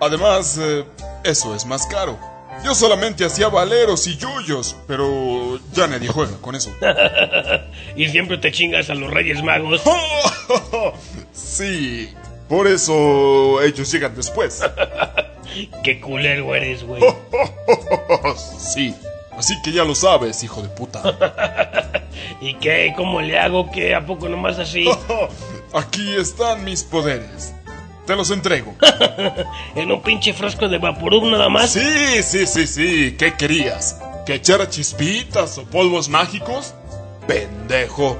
Además, 0.00 0.58
eh, 0.58 0.82
eso 1.24 1.54
es 1.54 1.66
más 1.66 1.86
caro. 1.88 2.18
Yo 2.64 2.74
solamente 2.74 3.22
hacía 3.22 3.48
valeros 3.48 4.06
y 4.06 4.16
yuyos, 4.16 4.76
pero 4.86 5.60
ya 5.74 5.86
nadie 5.88 6.08
juega 6.08 6.38
con 6.40 6.54
eso. 6.54 6.70
y 7.96 8.08
siempre 8.08 8.38
te 8.38 8.50
chingas 8.50 8.88
a 8.88 8.94
los 8.94 9.10
Reyes 9.10 9.42
Magos. 9.42 9.82
sí, 11.34 12.08
por 12.48 12.66
eso 12.66 13.60
ellos 13.60 13.92
llegan 13.92 14.16
después. 14.16 14.62
Qué 15.84 16.00
culero 16.00 16.54
eres, 16.54 16.82
güey. 16.82 17.02
sí, 18.58 18.94
así 19.36 19.52
que 19.62 19.70
ya 19.70 19.84
lo 19.84 19.94
sabes, 19.94 20.42
hijo 20.42 20.62
de 20.62 20.68
puta. 20.70 21.02
¿Y 22.40 22.54
qué? 22.54 22.94
¿Cómo 22.96 23.20
le 23.20 23.38
hago? 23.38 23.70
¿Qué? 23.70 23.94
¿A 23.94 24.06
poco 24.06 24.30
nomás 24.30 24.58
así? 24.58 24.88
Aquí 25.72 26.16
están 26.16 26.64
mis 26.64 26.82
poderes. 26.82 27.54
Te 28.06 28.16
los 28.16 28.30
entrego. 28.30 28.74
¿En 29.76 29.92
un 29.92 30.02
pinche 30.02 30.32
frasco 30.32 30.68
de 30.68 30.78
Vaporub 30.78 31.24
nada 31.26 31.48
más? 31.48 31.70
Sí, 31.70 32.22
sí, 32.22 32.46
sí, 32.46 32.66
sí. 32.66 33.16
¿Qué 33.16 33.34
querías? 33.34 34.00
¿Que 34.26 34.34
echara 34.34 34.68
chispitas 34.68 35.58
o 35.58 35.64
polvos 35.64 36.08
mágicos? 36.08 36.74
Pendejo. 37.28 38.18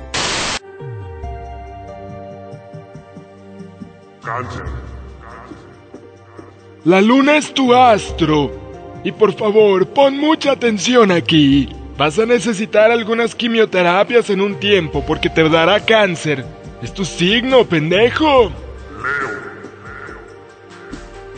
La 6.85 7.01
luna 7.01 7.37
es 7.37 7.53
tu 7.53 7.75
astro. 7.75 8.53
Y 9.03 9.11
por 9.11 9.33
favor, 9.33 9.89
pon 9.89 10.17
mucha 10.19 10.53
atención 10.53 11.11
aquí. 11.11 11.69
Vas 11.97 12.19
a 12.19 12.27
necesitar 12.27 12.93
algunas 12.93 13.35
quimioterapias 13.35 14.31
en 14.31 14.41
un 14.41 14.55
tiempo 14.61 15.05
porque 15.05 15.29
te 15.29 15.49
dará 15.49 15.81
cáncer. 15.81 16.45
Es 16.83 16.95
tu 16.95 17.05
signo, 17.05 17.65
pendejo. 17.67 18.51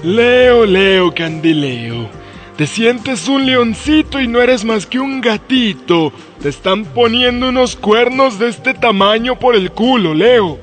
Leo, 0.05 0.65
Leo, 0.65 1.13
Candileo. 1.13 2.09
Te 2.57 2.67
sientes 2.69 3.27
un 3.27 3.45
leoncito 3.45 4.21
y 4.21 4.29
no 4.29 4.41
eres 4.41 4.65
más 4.65 4.87
que 4.87 5.01
un 5.01 5.21
gatito. 5.21 6.13
Te 6.41 6.49
están 6.49 6.85
poniendo 6.85 7.49
unos 7.49 7.75
cuernos 7.75 8.39
de 8.39 8.51
este 8.51 8.73
tamaño 8.73 9.37
por 9.37 9.57
el 9.57 9.73
culo, 9.73 10.15
Leo. 10.15 10.61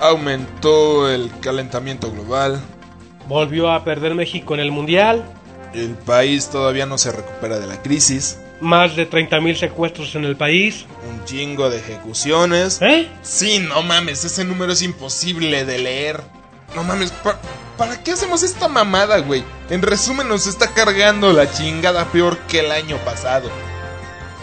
Aumentó 0.00 1.08
el 1.08 1.32
calentamiento 1.40 2.12
global. 2.12 2.60
Volvió 3.28 3.70
a 3.70 3.84
perder 3.84 4.14
México 4.14 4.54
en 4.54 4.60
el 4.60 4.70
Mundial. 4.70 5.24
El 5.74 5.90
país 5.94 6.48
todavía 6.50 6.86
no 6.86 6.98
se 6.98 7.10
recupera 7.12 7.58
de 7.58 7.66
la 7.66 7.82
crisis. 7.82 8.38
Más 8.60 8.94
de 8.96 9.10
30.000 9.10 9.56
secuestros 9.56 10.14
en 10.14 10.24
el 10.24 10.36
país. 10.36 10.86
Un 11.08 11.24
chingo 11.24 11.68
de 11.70 11.78
ejecuciones. 11.78 12.80
¿Eh? 12.80 13.08
Sí, 13.22 13.58
no 13.58 13.82
mames, 13.82 14.24
ese 14.24 14.44
número 14.44 14.72
es 14.72 14.82
imposible 14.82 15.64
de 15.64 15.78
leer. 15.78 16.20
No 16.76 16.84
mames, 16.84 17.10
¿pa- 17.10 17.38
¿para 17.76 18.02
qué 18.02 18.12
hacemos 18.12 18.42
esta 18.42 18.68
mamada, 18.68 19.18
güey? 19.18 19.42
En 19.70 19.82
resumen, 19.82 20.28
nos 20.28 20.46
está 20.46 20.72
cargando 20.72 21.32
la 21.32 21.50
chingada 21.50 22.04
peor 22.06 22.38
que 22.48 22.60
el 22.60 22.70
año 22.70 22.96
pasado. 23.04 23.50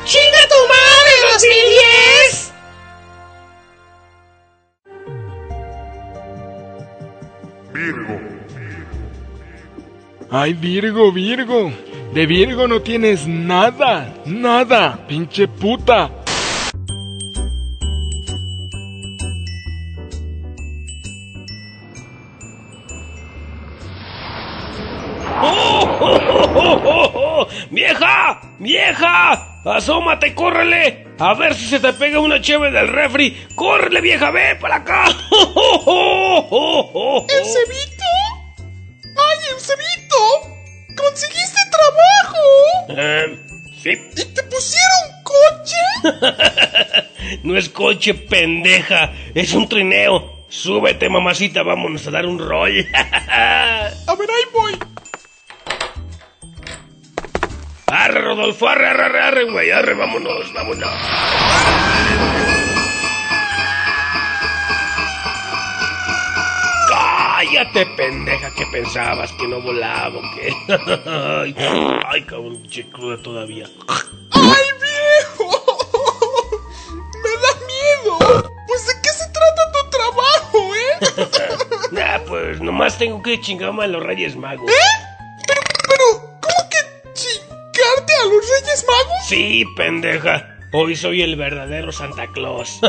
¡Chinga 0.06 0.48
tu 0.50 0.56
madre, 0.67 1.12
2010! 1.34 2.52
Ay, 10.34 10.54
Virgo, 10.54 11.12
Virgo. 11.12 11.74
De 12.13 12.26
Virgo 12.26 12.65
no 12.65 12.82
tienes 12.82 13.28
nada, 13.28 14.14
nada, 14.26 15.06
pinche 15.06 15.45
puta. 15.49 16.10
¡Oh, 25.43 25.97
oh, 25.99 26.20
oh, 26.30 26.51
oh, 26.56 26.82
oh, 26.86 27.12
oh! 27.14 27.47
¡Vieja! 27.70 28.39
¡Vieja! 28.60 29.62
¡Asómate, 29.66 30.34
córrele! 30.34 31.08
A 31.20 31.34
ver 31.34 31.56
si 31.56 31.66
se 31.66 31.82
te 31.82 31.91
pega 31.91 32.22
una 32.22 32.39
cheve 32.39 32.72
del 32.72 32.88
refri. 32.88 33.36
¡Córrele, 33.53 33.99
vieja! 33.99 34.32
¡Ve 34.32 34.56
para 34.62 34.78
acá! 34.78 35.10
¡Oh, 35.30 35.51
oh, 35.56 35.84
oh, 35.86 36.47
oh, 36.51 36.91
oh! 36.93 37.28
¿Eusebito? 39.52 40.16
¡Conseguiste 40.95 41.60
trabajo! 41.72 42.38
Eh, 42.89 43.39
sí. 43.82 43.89
¿Y 43.89 44.26
te 44.34 44.43
pusieron 44.43 45.24
coche? 45.24 45.78
No 47.43 47.58
es 47.58 47.70
coche, 47.70 48.14
pendeja. 48.14 49.14
Es 49.34 49.54
un 49.54 49.70
trineo. 49.70 50.45
Súbete, 50.49 51.08
mamacita. 51.08 51.64
Vámonos 51.64 52.06
a 52.08 52.12
dar 52.12 52.26
un 52.26 52.38
rol. 52.38 52.86
A 52.93 54.16
ver, 54.18 54.30
ahí 54.30 54.43
voy. 54.54 54.78
Arre, 57.88 58.22
Rodolfo, 58.22 58.68
arre, 58.68 58.88
arre, 58.88 59.06
arre, 59.06 59.22
arre, 59.22 59.43
güey, 59.52 59.72
arre, 59.72 59.93
vámonos, 59.93 60.54
vámonos. 60.54 60.91
Cállate, 67.52 67.86
pendeja, 67.97 68.49
que 68.56 68.66
pensabas 68.68 69.30
que 69.34 69.45
no 69.45 69.62
volaba, 69.62 70.18
o 70.18 70.22
qué. 70.36 70.54
ay, 71.06 71.54
ay, 72.06 72.22
cabrón, 72.24 72.64
che 72.70 72.88
cruda 72.89 73.22
todavía. 73.22 73.66
¡Ay, 73.89 74.66
viejo! 74.80 75.49
¡Me 77.22 77.30
da 77.43 77.54
miedo! 77.68 78.52
Pues 78.68 78.88
de 78.88 78.93
qué 79.04 79.10
se 79.10 79.30
trata 79.32 79.72
tu 79.74 79.89
trabajo, 79.89 80.76
¿eh? 80.76 81.91
Nah, 81.91 82.20
pues 82.26 82.62
nomás 82.62 82.97
tengo 82.97 83.22
que 83.22 83.41
chingarme 83.41 83.84
a 83.84 83.88
los 83.88 84.02
Reyes 84.02 84.38
Magos. 84.38 84.72
¿Eh? 84.72 84.74
Pero, 85.45 85.62
pero, 85.89 86.39
¿cómo 86.39 86.70
que 86.70 87.12
chingarte 87.14 88.14
a 88.14 88.26
los 88.28 88.49
Reyes 88.49 88.86
Magos? 88.88 89.26
Sí, 89.28 89.66
pendeja. 89.76 90.58
Hoy 90.72 90.95
soy 90.95 91.22
el 91.22 91.36
verdadero 91.36 91.91
Santa 91.91 92.28
Claus. 92.28 92.80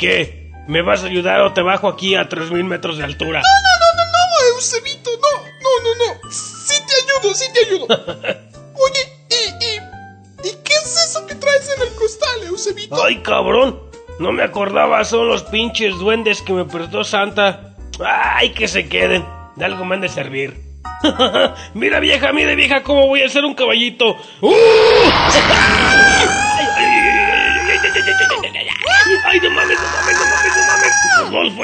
¿Qué? 0.00 0.47
¿Me 0.68 0.82
vas 0.82 1.02
a 1.02 1.06
ayudar 1.06 1.40
o 1.40 1.54
te 1.54 1.62
bajo 1.62 1.88
aquí 1.88 2.14
a 2.14 2.28
3000 2.28 2.62
metros 2.62 2.98
de 2.98 3.04
altura? 3.04 3.40
No, 3.40 3.48
no, 3.48 3.96
no, 3.96 4.04
no, 4.04 4.12
no, 4.12 4.54
Eusebito, 4.54 5.10
no, 5.12 5.42
no, 5.62 5.70
no, 5.82 6.20
no. 6.20 6.30
Sí 6.30 6.74
te 6.86 6.92
ayudo, 6.94 7.34
sí 7.34 7.46
te 7.54 7.60
ayudo. 7.64 7.86
Oye, 8.74 9.00
¿y, 9.30 9.64
y, 9.64 10.50
y 10.50 10.52
qué 10.62 10.74
es 10.74 11.08
eso 11.08 11.26
que 11.26 11.36
traes 11.36 11.74
en 11.74 11.88
el 11.88 11.94
costal, 11.94 12.42
Eusebito? 12.48 13.02
Ay, 13.02 13.22
cabrón. 13.22 13.80
No 14.20 14.30
me 14.30 14.42
acordaba, 14.42 15.02
son 15.06 15.28
los 15.28 15.42
pinches 15.44 15.96
duendes 15.96 16.42
que 16.42 16.52
me 16.52 16.66
prestó 16.66 17.02
Santa. 17.02 17.74
Ay, 18.04 18.50
que 18.50 18.68
se 18.68 18.90
queden. 18.90 19.24
De 19.56 19.64
algo 19.64 19.86
me 19.86 19.94
han 19.94 20.02
de 20.02 20.10
servir. 20.10 20.60
mira 21.72 21.98
vieja, 21.98 22.34
mira 22.34 22.54
vieja, 22.54 22.82
cómo 22.82 23.06
voy 23.06 23.22
a 23.22 23.26
hacer 23.26 23.46
un 23.46 23.54
caballito. 23.54 24.18
¡Uh! 24.42 24.52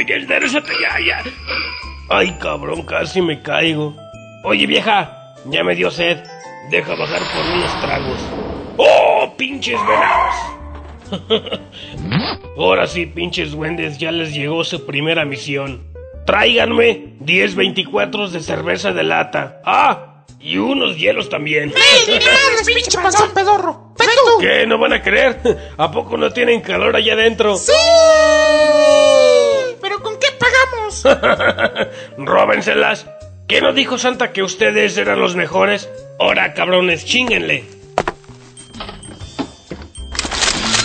Ya 0.00 0.16
enderezate, 0.16 0.72
ya, 0.80 0.98
ya. 1.00 1.22
Ay, 2.10 2.36
cabrón, 2.40 2.82
casi 2.82 3.22
me 3.22 3.40
caigo. 3.40 3.96
Oye, 4.42 4.66
vieja, 4.66 5.34
ya 5.46 5.64
me 5.64 5.74
dio 5.74 5.90
sed. 5.90 6.18
Deja 6.70 6.94
bajar 6.94 7.20
por 7.20 7.54
unos 7.54 7.80
tragos. 7.80 8.18
¡Oh, 8.76 9.34
pinches 9.36 9.78
venados! 9.86 11.60
Ahora 12.56 12.86
sí, 12.86 13.06
pinches 13.06 13.52
duendes, 13.52 13.98
ya 13.98 14.12
les 14.12 14.34
llegó 14.34 14.64
su 14.64 14.84
primera 14.84 15.24
misión. 15.24 15.86
Tráiganme 16.26 17.14
10 17.20 17.54
24 17.54 18.28
de 18.30 18.40
cerveza 18.40 18.92
de 18.92 19.02
lata. 19.02 19.60
Ah, 19.64 20.24
y 20.40 20.58
unos 20.58 20.96
hielos 20.96 21.28
también. 21.28 21.72
¡Ey, 21.74 22.06
ni 22.06 22.24
madres, 22.24 22.66
pinche 22.66 22.98
panzón 22.98 23.32
pedorro! 23.34 23.94
¿Qué? 24.40 24.66
¿No 24.66 24.78
van 24.78 24.92
a 24.92 25.02
creer? 25.02 25.40
¿A 25.78 25.90
poco 25.90 26.16
no 26.16 26.30
tienen 26.30 26.60
calor 26.60 26.96
allá 26.96 27.14
adentro? 27.14 27.56
¡Sí! 27.56 27.72
¿Pero 31.02 31.20
con 31.20 31.36
qué 31.36 31.44
pagamos? 31.46 31.88
Róbenselas. 32.18 33.06
¿Qué 33.48 33.60
no 33.60 33.72
dijo 33.72 33.98
Santa 33.98 34.32
que 34.32 34.42
ustedes 34.42 34.96
eran 34.96 35.20
los 35.20 35.36
mejores? 35.36 35.88
Ahora, 36.18 36.54
cabrones, 36.54 37.04
chinguenle. 37.04 37.64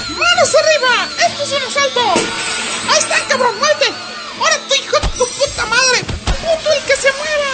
¡Manos 0.10 0.56
arriba! 0.56 1.08
¡Esto 1.26 1.44
es 1.44 1.52
un 1.54 1.64
asalto! 1.64 2.02
¡Ahí 2.90 3.00
está, 3.00 3.16
cabrón! 3.30 3.58
¡Muerte! 3.60 3.86
¡Ahora 4.40 4.58
tu 4.68 4.76
hijo 4.76 5.00
de 5.00 5.08
tu 5.18 5.28
puta 5.28 5.66
madre! 5.68 6.04
¡Puto 6.26 6.72
el 6.74 6.84
que 6.84 6.96
se 6.98 7.12
mueva! 7.14 7.52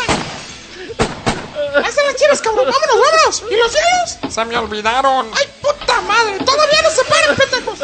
¡Ahí 1.76 1.89
están 1.89 2.06
las 2.06 2.16
chivas, 2.16 2.41
cabrón! 2.41 2.66
¡Vámonos, 2.66 2.99
vámonos! 2.99 3.43
¿Y 3.51 3.56
los 3.56 3.74
hielos? 3.74 4.34
Se 4.34 4.45
me 4.45 4.58
olvidaron. 4.58 5.30
¡Ay, 5.36 5.45
puta 5.62 6.01
madre! 6.01 6.38
¡Todavía 6.43 6.82
no 6.82 6.89
se 6.89 7.03
paran, 7.03 7.36
pendejos! 7.38 7.80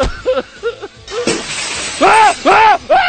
¡Ahí 2.00 3.01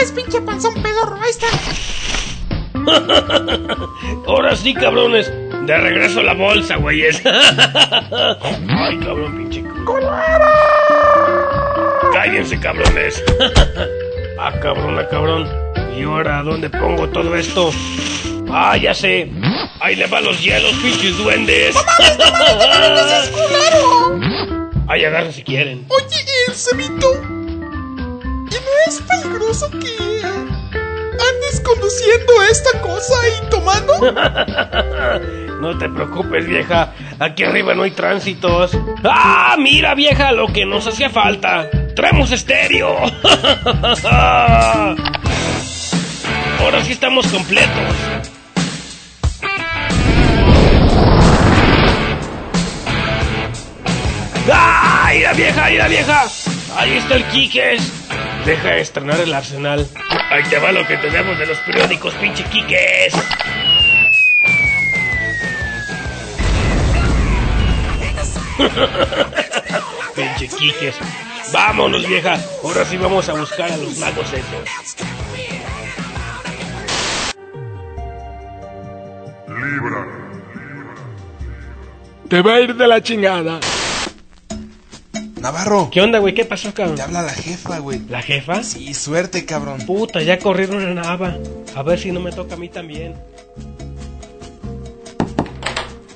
pues, 0.00 0.12
pinche 0.12 0.40
panzón 0.40 0.74
pedorro, 0.82 1.18
ahí 1.20 1.30
está. 1.30 1.46
Ahora 4.26 4.56
sí, 4.56 4.72
cabrones. 4.74 5.30
De 5.66 5.76
regreso 5.76 6.20
a 6.20 6.22
la 6.22 6.32
bolsa, 6.32 6.76
güeyes. 6.76 7.20
Ay, 7.26 8.98
cabrón, 8.98 9.36
pinche. 9.36 9.62
Cállense, 12.12 12.58
cabrones. 12.58 13.22
Ah, 14.42 14.54
cabrón, 14.58 14.98
ah, 14.98 15.06
cabrón. 15.06 15.46
¿Y 15.94 16.02
ahora 16.02 16.42
dónde 16.42 16.70
pongo 16.70 17.06
todo 17.10 17.36
esto? 17.36 17.70
Ah, 18.50 18.74
ya 18.74 18.94
sé. 18.94 19.30
Ahí 19.80 19.96
le 19.96 20.06
van 20.06 20.24
los 20.24 20.42
hielos, 20.42 20.72
pinches 20.82 21.18
duendes. 21.18 21.76
Ahí 24.88 25.04
agarren 25.04 25.34
si 25.34 25.42
quieren. 25.42 25.84
Oye, 25.90 26.24
Eusebito, 26.48 27.20
¿y 27.39 27.39
no 28.64 28.70
es 28.86 29.00
peligroso 29.02 29.70
que 29.70 30.22
andes 30.22 31.60
conduciendo 31.64 32.42
esta 32.50 32.80
cosa 32.80 33.14
y 33.28 33.50
tomando? 33.50 33.92
No 35.60 35.76
te 35.76 35.90
preocupes, 35.90 36.46
vieja. 36.46 36.94
Aquí 37.18 37.44
arriba 37.44 37.74
no 37.74 37.82
hay 37.82 37.90
tránsitos. 37.90 38.70
¡Ah! 39.04 39.56
Mira, 39.58 39.94
vieja, 39.94 40.32
lo 40.32 40.46
que 40.46 40.64
nos 40.64 40.86
hacía 40.86 41.10
falta. 41.10 41.68
¡Traemos 41.94 42.32
estéreo! 42.32 42.96
Ahora 46.58 46.82
sí 46.82 46.92
estamos 46.92 47.26
completos. 47.26 47.94
¡Ah! 54.50 55.04
¡Ahí 55.06 55.20
la 55.20 55.32
vieja! 55.34 55.64
¡Ahí 55.64 55.76
la 55.76 55.88
vieja! 55.88 56.24
Ahí 56.76 56.92
está 56.96 57.16
el 57.16 57.24
Quiques. 57.26 57.92
Deja 58.44 58.68
de 58.70 58.80
estrenar 58.80 59.20
el 59.20 59.34
arsenal. 59.34 59.86
Ahí 60.30 60.42
te 60.44 60.58
va 60.58 60.72
lo 60.72 60.86
que 60.86 60.96
tenemos 60.96 61.38
de 61.38 61.46
los 61.46 61.58
periódicos, 61.58 62.14
pinche 62.14 62.44
Quiques. 62.44 63.14
Pinche 70.14 70.48
Quiques. 70.48 70.96
Vámonos, 71.52 72.06
vieja. 72.06 72.38
Ahora 72.62 72.84
sí 72.84 72.96
vamos 72.96 73.28
a 73.28 73.34
buscar 73.34 73.72
a 73.72 73.76
los 73.76 73.98
magos 73.98 74.32
esos. 74.32 74.96
Libra. 79.48 80.06
Te 82.28 82.42
va 82.42 82.54
a 82.54 82.60
ir 82.60 82.76
de 82.76 82.86
la 82.86 83.02
chingada. 83.02 83.58
Navarro, 85.40 85.88
¿Qué 85.90 86.00
onda, 86.02 86.18
güey? 86.18 86.34
¿Qué 86.34 86.44
pasó, 86.44 86.72
cabrón? 86.74 86.96
te 86.96 87.02
habla 87.02 87.22
la 87.22 87.32
jefa, 87.32 87.78
güey. 87.78 88.00
¿La 88.08 88.20
jefa? 88.20 88.62
Sí, 88.62 88.92
suerte, 88.92 89.46
cabrón. 89.46 89.80
Puta, 89.86 90.20
ya 90.22 90.38
corrieron 90.38 90.76
una 90.84 91.02
nava. 91.02 91.36
A 91.74 91.82
ver 91.82 91.98
si 91.98 92.12
no 92.12 92.20
me 92.20 92.30
toca 92.30 92.54
a 92.54 92.58
mí 92.58 92.68
también. 92.68 93.14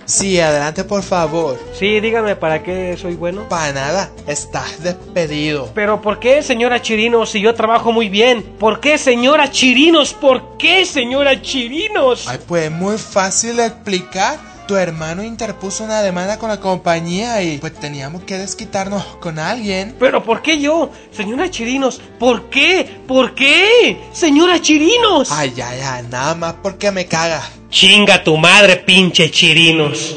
Sí, 0.07 0.39
adelante, 0.39 0.85
por 0.85 1.03
favor. 1.03 1.59
Sí, 1.73 1.99
dígame, 2.01 2.37
¿para 2.37 2.63
qué 2.63 2.95
soy 3.01 3.15
bueno? 3.15 3.49
Para 3.49 3.73
nada, 3.73 4.11
estás 4.27 4.83
despedido. 4.83 5.71
Pero 5.75 6.03
¿por 6.03 6.21
qué, 6.21 6.43
señora 6.43 6.83
Chirinos, 6.83 7.31
si 7.31 7.41
yo 7.41 7.55
trabajo 7.55 7.91
muy 7.91 8.11
bien? 8.11 8.43
¿Por 8.59 8.81
qué, 8.81 8.99
señora 8.99 9.51
Chirinos? 9.51 10.13
¿Por 10.13 10.59
qué, 10.59 10.85
señora 10.85 11.41
Chirinos? 11.41 12.29
Ay, 12.29 12.39
pues 12.47 12.71
muy 12.71 12.99
fácil 12.99 13.57
de 13.57 13.67
explicar. 13.67 14.39
Tu 14.67 14.77
hermano 14.77 15.23
interpuso 15.23 15.85
una 15.85 16.01
demanda 16.01 16.39
con 16.39 16.49
la 16.49 16.59
compañía 16.59 17.43
y 17.43 17.59
pues 17.59 17.75
teníamos 17.75 18.23
que 18.23 18.39
desquitarnos 18.39 19.05
con 19.21 19.39
alguien. 19.39 19.95
¿Pero 19.99 20.25
por 20.25 20.41
qué 20.41 20.59
yo? 20.59 20.91
Señora 21.11 21.51
Chirinos, 21.51 22.01
¿por 22.19 22.49
qué? 22.49 23.01
¿Por 23.07 23.35
qué? 23.35 23.99
Señora 24.13 24.63
Chirinos. 24.63 25.31
Ay, 25.31 25.53
ay, 25.63 25.81
ay, 25.85 26.07
nada 26.11 26.35
más 26.35 26.55
porque 26.63 26.91
me 26.91 27.05
caga. 27.05 27.43
Chinga 27.69 28.25
tu 28.25 28.39
madre, 28.39 28.77
pinche 28.77 29.31
Chirinos. 29.31 30.17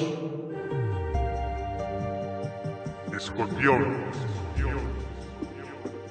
Escorpión. 3.14 4.08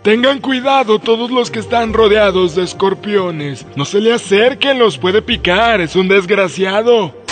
Tengan 0.02 0.40
cuidado 0.40 0.98
todos 0.98 1.30
los 1.30 1.50
que 1.50 1.60
están 1.60 1.94
rodeados 1.94 2.54
de 2.54 2.64
escorpiones. 2.64 3.64
No 3.76 3.86
se 3.86 4.00
le 4.00 4.12
acerquen, 4.12 4.78
los 4.78 4.98
puede 4.98 5.22
picar, 5.22 5.80
es 5.80 5.96
un 5.96 6.06
desgraciado. 6.06 7.25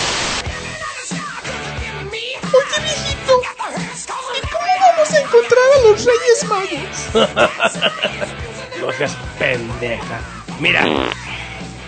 No 8.81 8.91
seas 8.91 9.17
pendeja. 9.39 10.19
Mira, 10.59 10.83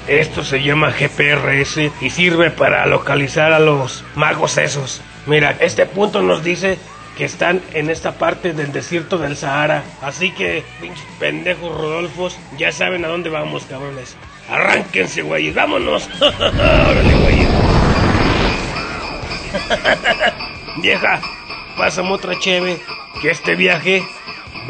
esto 0.08 0.44
se 0.44 0.64
llama 0.64 0.92
GPRS 0.92 1.92
y 2.02 2.10
sirve 2.10 2.50
para 2.50 2.86
localizar 2.86 3.54
a 3.54 3.60
los 3.60 4.04
magos 4.16 4.58
esos. 4.58 5.02
Mira, 5.26 5.58
este 5.60 5.86
punto 5.86 6.22
nos 6.22 6.44
dice 6.44 6.80
que 7.18 7.26
están 7.26 7.62
en 7.74 7.90
esta 7.90 8.14
parte 8.14 8.54
del 8.54 8.72
desierto 8.72 9.18
del 9.18 9.36
Sahara. 9.36 9.84
Así 10.02 10.32
que, 10.32 10.64
pinches 10.80 11.06
pendejos 11.20 11.76
Rodolfos, 11.76 12.38
ya 12.58 12.72
saben 12.72 13.04
a 13.06 13.10
dónde 13.10 13.30
vamos, 13.30 13.66
cabrones. 13.66 14.16
Arránquense, 14.50 15.24
güey, 15.24 15.52
vámonos. 15.52 16.10
Órale, 16.20 17.14
güey. 17.16 17.48
Vieja, 20.82 21.20
pásame 21.76 22.12
otra 22.12 22.40
cheve, 22.40 22.80
que 23.22 23.32
este 23.32 23.56
viaje 23.56 24.04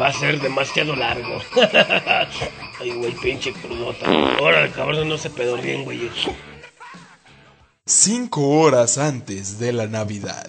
va 0.00 0.08
a 0.08 0.12
ser 0.12 0.40
demasiado 0.40 0.94
largo. 0.94 1.40
Ay, 2.80 2.90
güey, 2.90 3.12
pinche 3.12 3.52
crudota. 3.52 4.08
Órale, 4.40 4.70
cabrón, 4.70 5.08
no 5.08 5.18
se 5.18 5.30
pedorrien, 5.30 5.84
güey. 5.84 6.10
Cinco 7.86 8.48
horas 8.48 8.98
antes 8.98 9.58
de 9.58 9.72
la 9.72 9.86
Navidad. 9.86 10.48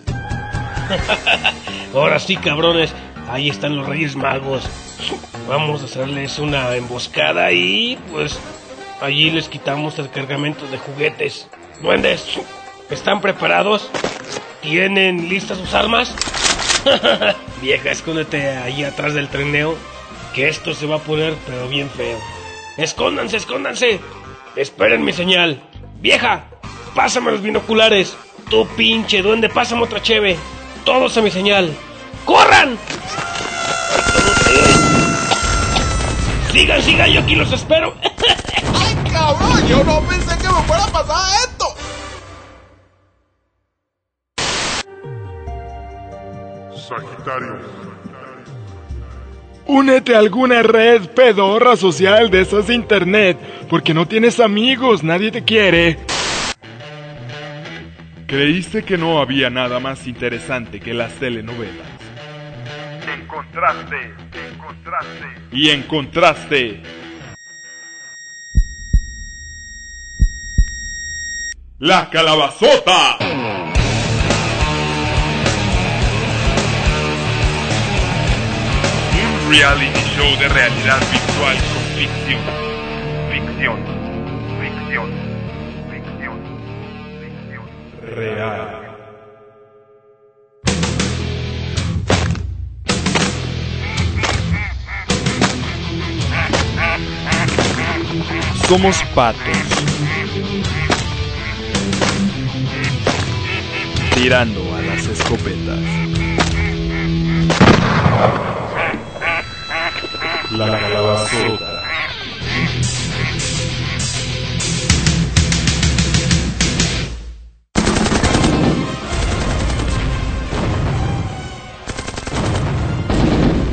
Ahora 1.93 2.20
sí, 2.20 2.36
cabrones, 2.38 2.93
ahí 3.30 3.50
están 3.50 3.78
los 3.78 3.88
Reyes 3.88 4.16
Magos. 4.16 4.70
Vamos 5.47 5.82
a 5.82 5.86
hacerles 5.86 6.38
una 6.38 6.76
emboscada 6.76 7.52
y 7.52 7.97
pues 8.12 8.38
allí 9.02 9.32
les 9.32 9.50
quitamos 9.50 9.97
el 9.97 10.10
cargamento 10.10 10.68
de 10.68 10.78
juguetes. 10.78 11.47
Duendes, 11.82 12.26
¿están 12.89 13.22
preparados? 13.22 13.89
¿Tienen 14.62 15.30
listas 15.30 15.58
sus 15.58 15.74
armas? 15.74 16.14
Vieja, 17.62 17.92
escóndete 17.92 18.50
ahí 18.58 18.84
atrás 18.84 19.14
del 19.14 19.30
trineo, 19.30 19.76
que 20.34 20.48
esto 20.48 20.74
se 20.74 20.86
va 20.86 20.98
a 20.98 21.00
poner 21.00 21.36
pero 21.46 21.68
bien 21.68 21.90
feo. 21.90 22.18
Escóndanse, 22.78 23.38
escóndanse. 23.38 24.00
Esperen 24.56 25.04
mi 25.04 25.14
señal. 25.14 25.62
Vieja, 26.00 26.46
pásame 26.96 27.32
los 27.32 27.42
binoculares. 27.42 28.16
Tú 28.50 28.68
pinche 28.76 29.22
duende, 29.22 29.50
pásame 29.50 29.84
otra 29.84 30.02
cheve. 30.02 30.38
Todos 30.86 31.18
a 31.18 31.22
mi 31.22 31.30
señal. 31.30 31.76
¡Corran! 32.26 32.78
Sigan, 36.52 36.82
sigan, 36.82 37.12
yo 37.12 37.22
aquí 37.22 37.36
los 37.36 37.52
espero. 37.52 37.96
¡Ay, 38.80 39.12
cabrón! 39.12 39.68
Yo 39.68 39.84
no 39.84 40.02
pensé 40.08 40.38
que 40.38 40.48
me 40.48 40.62
fuera 40.64 40.84
a 40.84 40.88
pasar 40.88 41.49
Sagitario. 46.90 47.60
Únete 49.68 50.16
a 50.16 50.18
alguna 50.18 50.64
red 50.64 51.08
pedorra 51.10 51.76
social 51.76 52.32
de 52.32 52.42
esas 52.42 52.68
de 52.68 52.74
internet, 52.74 53.38
porque 53.70 53.94
no 53.94 54.08
tienes 54.08 54.40
amigos, 54.40 55.04
nadie 55.04 55.30
te 55.30 55.44
quiere. 55.44 56.00
Creíste 58.26 58.84
que 58.84 58.98
no 58.98 59.20
había 59.20 59.52
nada 59.52 59.80
más 59.80 60.08
interesante 60.08 60.80
que 60.80 60.96
las 60.96 61.14
telenovelas. 61.14 61.88
Encontraste, 63.22 64.14
encontraste. 64.54 65.26
Y 65.52 65.70
encontraste... 65.70 66.82
La 71.78 72.10
calabazota. 72.10 73.18
Reality 79.50 80.00
show 80.16 80.30
de 80.38 80.47
realidad 80.47 81.00
virtual 81.12 81.58
con 81.74 81.84
ficción. 81.97 82.41
Ficción, 83.32 83.78
ficción, 84.62 85.10
ficción, 85.89 86.38
ficción. 87.20 87.64
Real. 88.16 88.86
Somos 98.68 99.04
patos. 99.16 99.58
Tirando 104.14 104.76
a 104.76 104.82
las 104.84 105.08
escopetas. 105.08 105.80
La 110.52 110.80
calabazota. 110.80 111.84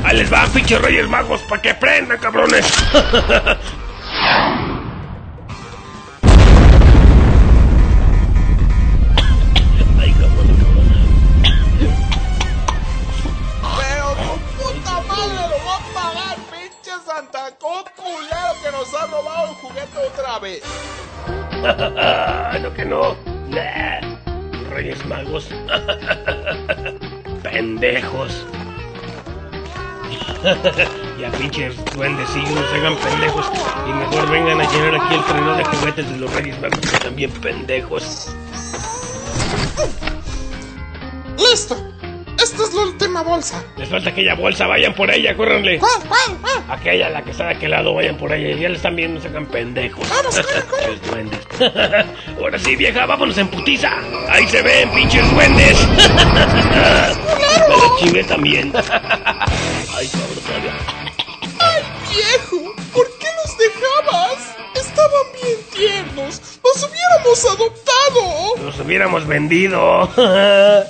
Ahí 0.05 0.19
les 0.19 0.33
va, 0.33 0.47
pinche 0.49 0.79
Reyes 0.79 1.09
Magos, 1.09 1.41
para 1.49 1.63
que 1.63 1.71
aprendan, 1.71 2.19
cabrones. 2.19 2.67
ya 31.21 31.31
pinches 31.33 31.75
duendecillos, 31.95 32.51
no 32.51 32.69
se 32.69 32.77
hagan 32.77 32.97
pendejos. 32.97 33.51
Y 33.89 33.93
mejor 33.93 34.31
vengan 34.31 34.61
a 34.61 34.71
llenar 34.71 34.95
aquí 34.95 35.15
el 35.15 35.23
freno 35.23 35.57
de 35.57 35.65
juguetes 35.65 36.11
de 36.11 36.17
los 36.19 36.33
Reyes 36.35 36.61
Magos, 36.61 36.79
que 36.79 36.99
también 36.99 37.31
pendejos. 37.33 38.29
¡Listo! 41.39 41.77
Esta 42.41 42.63
es 42.63 42.75
la 42.75 42.83
última 42.83 43.23
bolsa. 43.23 43.65
Les 43.77 43.89
falta 43.89 44.11
aquella 44.11 44.35
bolsa, 44.35 44.67
vayan 44.67 44.95
por 44.95 45.11
ella, 45.11 45.37
córranle. 45.37 45.79
¿Cuál, 45.79 46.01
cuál, 46.07 46.39
cuál? 46.41 46.79
Aquella, 46.79 47.11
la 47.11 47.23
que 47.23 47.33
está 47.33 47.47
de 47.47 47.55
aquel 47.55 47.71
lado, 47.73 47.95
vayan 47.95 48.17
por 48.17 48.33
ella. 48.33 48.57
Ya 48.57 48.69
le 48.69 48.77
están 48.77 48.95
viendo, 48.95 49.21
se 49.21 49.29
hagan 49.29 49.47
pendejos. 49.47 50.09
Vamos, 50.09 50.41
duendes. 51.11 51.41
Ahora 52.41 52.59
sí, 52.59 52.77
vieja, 52.77 53.05
vámonos 53.05 53.37
en 53.39 53.49
putiza. 53.49 53.91
Ahí 54.29 54.47
se 54.47 54.63
ven, 54.63 54.91
pinches 54.91 55.29
duendes. 55.33 55.89
Me 57.69 57.77
lo 57.77 57.99
chivé 57.99 58.23
también. 58.23 58.73
Hubiéramos 67.37 67.45
adoptado! 67.45 68.65
Los 68.65 68.81
hubiéramos 68.81 69.27
vendido. 69.27 70.11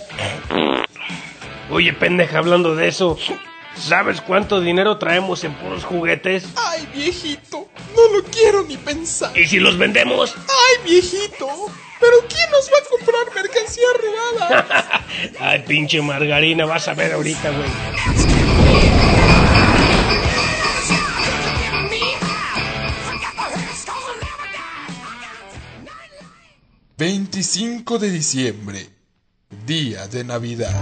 Oye, 1.71 1.93
pendeja, 1.93 2.39
hablando 2.39 2.77
de 2.77 2.89
eso. 2.89 3.19
¿Sabes 3.77 4.21
cuánto 4.21 4.61
dinero 4.61 4.97
traemos 4.99 5.45
en 5.45 5.55
puros 5.55 5.85
juguetes? 5.85 6.47
¡Ay, 6.57 6.89
viejito! 6.95 7.69
No 7.95 8.17
lo 8.17 8.25
quiero 8.25 8.63
ni 8.63 8.77
pensar. 8.77 9.37
¿Y 9.37 9.47
si 9.47 9.59
los 9.59 9.77
vendemos? 9.77 10.35
¡Ay, 10.37 10.91
viejito! 10.91 11.49
¿Pero 12.01 12.17
quién 12.29 12.51
nos 12.51 12.71
va 12.71 12.79
a 12.79 12.89
comprar 12.91 13.35
mercancía 13.35 13.85
robada? 14.03 15.05
Ay, 15.41 15.65
pinche 15.67 16.01
margarina, 16.01 16.65
vas 16.65 16.89
a 16.89 16.95
ver 16.95 17.13
ahorita, 17.13 17.51
güey. 17.51 19.16
25 27.47 28.01
de 28.01 28.11
diciembre, 28.11 28.91
día 29.67 30.09
de 30.09 30.25
Navidad. 30.25 30.75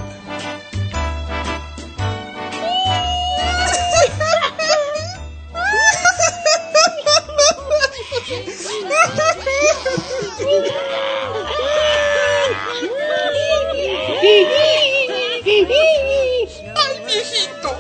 ¡Ay, 16.76 17.04
viejito! 17.06 17.76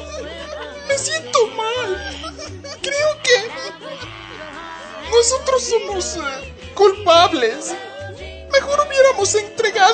Me 0.86 0.98
siento 0.98 1.46
mal. 1.56 2.20
Creo 2.82 3.22
que 3.22 3.50
nosotros 5.10 5.64
somos 5.64 6.16
eh, 6.16 6.54
culpables. 6.74 7.63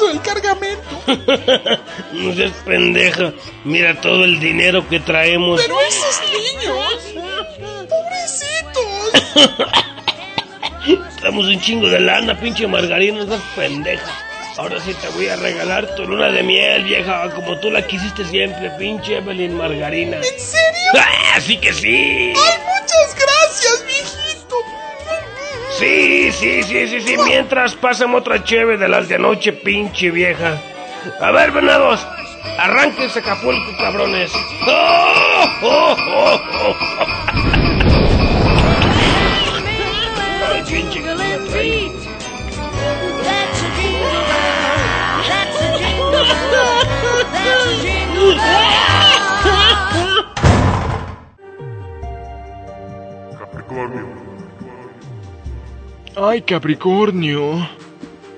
El 0.08 0.20
cargamento. 0.22 1.02
No 2.12 2.34
seas 2.34 2.52
pendeja. 2.64 3.32
Mira 3.64 4.00
todo 4.00 4.24
el 4.24 4.40
dinero 4.40 4.88
que 4.88 5.00
traemos. 5.00 5.60
Pero 5.60 5.76
esos 5.80 6.22
niños, 6.32 7.14
pobrecitos. 7.88 9.60
Estamos 11.16 11.46
un 11.46 11.60
chingo 11.60 11.88
de 11.88 12.00
lana, 12.00 12.38
pinche 12.40 12.66
margarina, 12.66 13.24
no 13.24 13.26
seas 13.26 13.42
pendeja. 13.54 14.10
Ahora 14.56 14.80
sí 14.80 14.92
te 14.94 15.08
voy 15.10 15.28
a 15.28 15.36
regalar 15.36 15.94
tu 15.94 16.04
luna 16.04 16.28
de 16.30 16.42
miel, 16.42 16.84
vieja, 16.84 17.30
como 17.34 17.58
tú 17.60 17.70
la 17.70 17.86
quisiste 17.86 18.24
siempre, 18.24 18.70
pinche 18.78 19.16
Evelyn 19.16 19.54
Margarina. 19.56 20.16
¿En 20.16 20.22
serio? 20.22 20.92
¡Ah, 20.98 21.40
sí 21.40 21.56
que 21.56 21.72
sí! 21.72 22.32
¡Ay, 22.36 22.79
Sí, 25.80 26.30
sí, 26.30 26.62
sí, 26.62 26.88
sí, 26.88 27.00
sí. 27.00 27.16
Mientras 27.24 27.74
pásame 27.74 28.16
otra 28.18 28.44
cheve 28.44 28.76
de 28.76 28.86
las 28.86 29.08
de 29.08 29.14
anoche, 29.14 29.54
pinche 29.54 30.10
vieja. 30.10 30.60
A 31.18 31.30
ver, 31.30 31.52
venados, 31.52 32.06
arránquense 32.58 33.20
Acapulco, 33.20 33.74
cabrones. 33.78 34.30
¡Oh, 34.66 35.44
oh, 35.62 35.96
oh, 35.98 36.40
oh! 36.60 37.30
Ay, 56.16 56.42
Capricornio. 56.42 57.68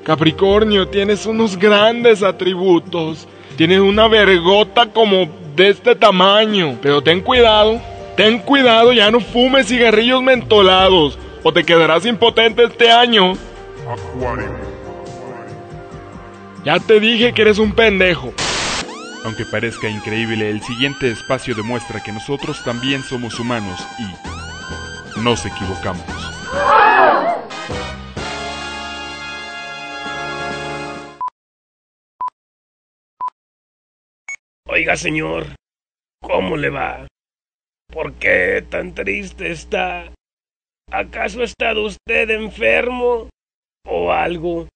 Capricornio, 0.05 0.89
tienes 0.89 1.27
unos 1.27 1.57
grandes 1.57 2.23
atributos. 2.23 3.27
Tienes 3.57 3.81
una 3.81 4.09
vergota 4.09 4.87
como 4.87 5.29
de 5.57 5.70
este 5.70 5.95
tamaño. 5.95 6.79
Pero 6.83 7.03
ten 7.03 7.20
cuidado, 7.20 7.81
ten 8.16 8.39
cuidado, 8.41 8.93
ya 8.93 9.11
no 9.11 9.20
fumes 9.20 9.68
cigarrillos 9.68 10.23
mentolados. 10.23 11.18
O 11.43 11.53
te 11.53 11.64
quedarás 11.64 12.05
impotente 12.05 12.64
este 12.64 12.91
año. 12.91 13.33
Acuario. 13.91 14.53
Ya 16.64 16.79
te 16.79 17.01
dije 17.01 17.33
que 17.33 17.43
eres 17.43 17.59
un 17.59 17.73
pendejo. 17.73 18.33
Aunque 19.25 19.45
parezca 19.45 19.89
increíble, 19.89 20.51
el 20.51 20.62
siguiente 20.62 21.11
espacio 21.11 21.55
demuestra 21.55 22.03
que 22.03 22.12
nosotros 22.12 22.62
también 22.64 23.03
somos 23.03 23.39
humanos 23.41 23.81
y 23.99 25.20
nos 25.20 25.45
equivocamos. 25.47 26.05
Oiga, 34.75 34.97
señor, 34.97 35.49
¿cómo 36.23 36.57
le 36.57 36.70
va? 36.70 37.07
¿Por 37.93 38.14
qué 38.14 38.64
tan 38.70 38.95
triste 38.95 39.53
está? 39.53 40.11
¿Acaso 40.91 41.43
ha 41.43 41.45
estado 41.45 41.85
usted 41.85 42.31
enfermo? 42.31 43.29
¿O 43.87 44.11
algo? 44.11 44.68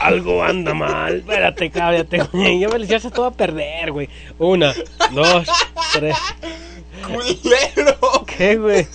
Algo 0.00 0.42
anda 0.42 0.74
mal. 0.74 1.18
Espérate, 1.18 1.70
cállate, 1.70 2.18
güey. 2.32 2.58
Ya 2.58 2.68
me 2.68 2.84
ya 2.84 2.98
se 2.98 3.12
todo 3.12 3.26
a 3.26 3.30
perder, 3.30 3.92
güey. 3.92 4.08
Una, 4.40 4.74
dos, 5.12 5.48
tres. 5.92 6.16
¡Culero! 7.06 8.26
¿Qué, 8.26 8.56
güey? 8.56 8.88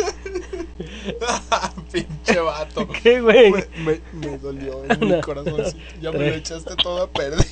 Pinche 1.89 2.39
vato. 2.41 2.89
¿Qué, 3.01 3.21
güey? 3.21 3.49
Me, 3.49 3.65
me, 3.77 4.01
me 4.11 4.37
dolió 4.39 4.83
en 4.89 4.99
mi 4.99 5.05
Una, 5.05 5.21
corazón. 5.21 5.63
Ya 6.01 6.11
me 6.11 6.17
lo 6.31 6.35
echaste 6.35 6.75
todo 6.75 7.03
a 7.03 7.07
perder. 7.09 7.45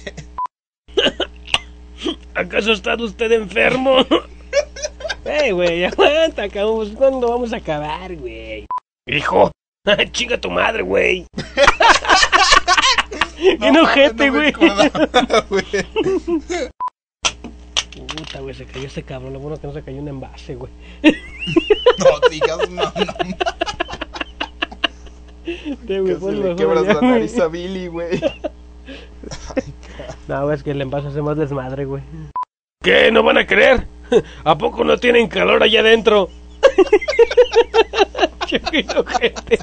¿Acaso 2.34 2.72
estado 2.72 3.06
usted 3.06 3.32
enfermo? 3.32 4.06
Ey, 5.26 5.52
güey, 5.52 5.84
aguanta, 5.86 6.50
cabrón. 6.50 6.96
¿Cuándo 6.96 7.30
vamos 7.30 7.54
a 7.54 7.58
acabar, 7.58 8.16
güey? 8.16 8.66
Hijo, 9.08 9.52
chinga 10.12 10.40
tu 10.40 10.50
madre, 10.50 10.82
güey. 10.84 11.26
Ojete, 13.82 14.28
no 14.28 14.34
me 14.34 14.52
güey. 15.50 15.66
Puta, 18.16 18.40
güey, 18.40 18.54
se 18.54 18.66
cayó 18.66 18.88
ese 18.88 19.04
cabrón. 19.04 19.34
Lo 19.34 19.40
bueno 19.40 19.60
que 19.60 19.68
no 19.68 19.74
se 19.74 19.82
cayó 19.84 20.00
un 20.00 20.08
envase, 20.08 20.56
güey. 20.56 20.72
No 21.04 22.30
digas 22.30 22.70
mamá. 22.70 22.94
Sí, 25.44 25.56
güey, 25.88 26.06
Casi 26.06 26.20
pues, 26.20 26.36
le 26.36 26.56
quebras 26.56 26.86
la 26.86 26.94
güey. 26.96 27.12
nariz 27.12 27.40
a 27.40 27.48
Billy, 27.48 27.88
güey. 27.88 28.22
No, 30.32 30.44
güey, 30.46 30.56
es 30.56 30.64
que 30.64 30.72
el 30.72 30.82
envase 30.82 31.10
hace 31.10 31.22
más 31.22 31.36
desmadre, 31.36 31.84
güey. 31.84 32.02
¿Qué? 32.82 33.12
¿No 33.12 33.22
van 33.22 33.38
a 33.38 33.46
creer? 33.46 33.86
¿A 34.46 34.58
poco 34.58 34.86
no 34.86 34.98
tienen 34.98 35.28
calor 35.28 35.62
allá 35.62 35.82
adentro? 35.82 36.30
Ojete. 38.96 39.60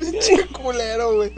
Pinche 0.00 0.46
culero, 0.48 1.14
güey. 1.14 1.32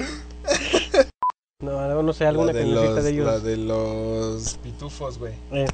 No, 1.61 1.87
no, 1.87 2.03
no 2.03 2.13
sé, 2.15 2.25
alguna 2.25 2.55
La 2.55 2.59
de 2.59 2.67
los, 2.67 3.05
de 3.05 3.11
ellos. 3.11 3.27
la 3.27 3.39
de 3.39 3.57
los 3.59 4.57
pitufos, 4.63 5.19
güey. 5.19 5.35
Eh. 5.53 5.67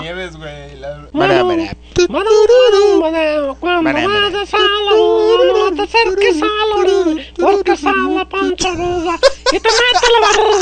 Nieves, 0.00 0.36
güey. 0.36 0.76
La... 0.78 1.08
Mara, 1.12 1.42
mara. 1.42 1.42
Cuando 1.42 1.56
Mara, 1.56 1.76
mara. 2.08 4.06
vayas 4.06 4.54
a 4.54 4.58
la 4.58 4.92
luna, 4.92 5.52
no 5.52 5.76
te 5.76 5.82
acerques 5.82 6.42
a 6.42 6.46
la 6.46 6.76
orilla, 6.76 7.24
porque 7.38 7.76
sale 7.76 8.14
la 8.14 8.28
pancha 8.28 8.70
ruda 8.72 9.18
y 9.52 9.60
te 9.60 9.68
mete 9.68 10.06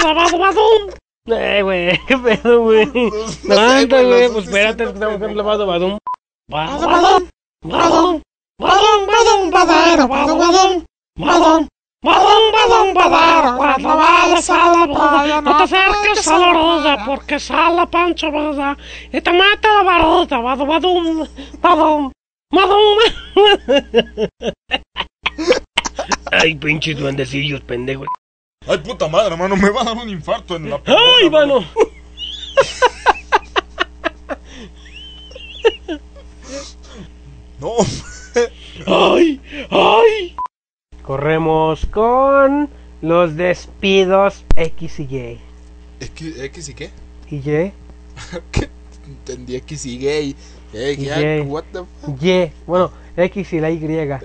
la 0.02 0.12
badu, 0.14 0.38
badum. 0.38 0.90
Eh, 1.30 1.62
güey, 1.62 2.00
qué 2.06 2.16
pedo, 2.16 2.62
güey. 2.62 2.86
Levanta, 3.44 4.02
güey, 4.02 4.28
pues 4.32 4.46
espérate, 4.46 4.84
que 4.84 4.92
pendejo. 4.92 5.18
hacer 5.18 5.42
badu, 5.42 5.66
badum. 5.66 5.98
Badu, 6.48 6.86
badum, 6.86 7.28
badum, 7.62 8.22
badum, 8.58 9.06
badum, 9.06 9.50
badum, 9.50 10.08
badum. 10.08 10.84
Badum, 11.18 11.46
badum, 11.46 11.58
badero, 11.58 11.68
cuando 13.58 13.96
vayas 13.96 14.50
a 14.50 14.76
la 14.76 14.86
playa, 14.86 15.40
no 15.40 15.56
te 15.56 15.62
acerques 15.64 16.28
a 16.28 16.38
la 16.38 16.48
orilla, 16.50 17.04
porque 17.04 17.40
sale 17.40 17.76
la 17.76 17.86
pancha 17.86 18.30
ruda 18.30 18.76
y 19.12 19.20
te 19.20 19.32
mete 19.32 19.68
la 19.68 19.82
barriga, 19.82 20.38
badu, 20.38 20.66
badum, 20.66 21.26
badum, 21.60 22.12
badum. 22.52 22.98
Ay, 26.30 26.54
pinches 26.54 26.96
duendecillos, 26.96 27.60
pendejo. 27.62 28.04
Ay, 28.66 28.78
puta 28.78 29.08
madre, 29.08 29.36
mano, 29.36 29.56
me 29.56 29.70
va 29.70 29.80
a 29.80 29.84
dar 29.84 29.96
un 29.96 30.08
infarto 30.08 30.56
en 30.56 30.70
la 30.70 30.80
¡Ay, 30.86 31.30
mano! 31.30 31.64
No, 37.60 37.74
¡Ay! 38.86 39.40
¡Ay! 39.68 40.36
Corremos 41.08 41.86
con 41.86 42.68
los 43.00 43.34
despidos 43.34 44.44
X 44.56 45.00
y 45.00 45.04
Y. 45.04 45.40
¿X, 46.00 46.38
X 46.38 46.68
y 46.68 46.74
qué? 46.74 46.90
¿Y 47.30 47.36
Y? 47.36 47.72
¿Qué? 48.52 48.68
Entendí 49.06 49.56
X 49.56 49.86
y 49.86 49.98
gay. 50.00 50.36
Y 50.74 51.40
what 51.46 51.64
the 51.72 51.78
fuck? 52.02 52.22
Y. 52.22 52.52
Bueno, 52.66 52.92
X 53.16 53.54
y 53.54 53.58
la 53.58 53.70
Y. 53.70 53.80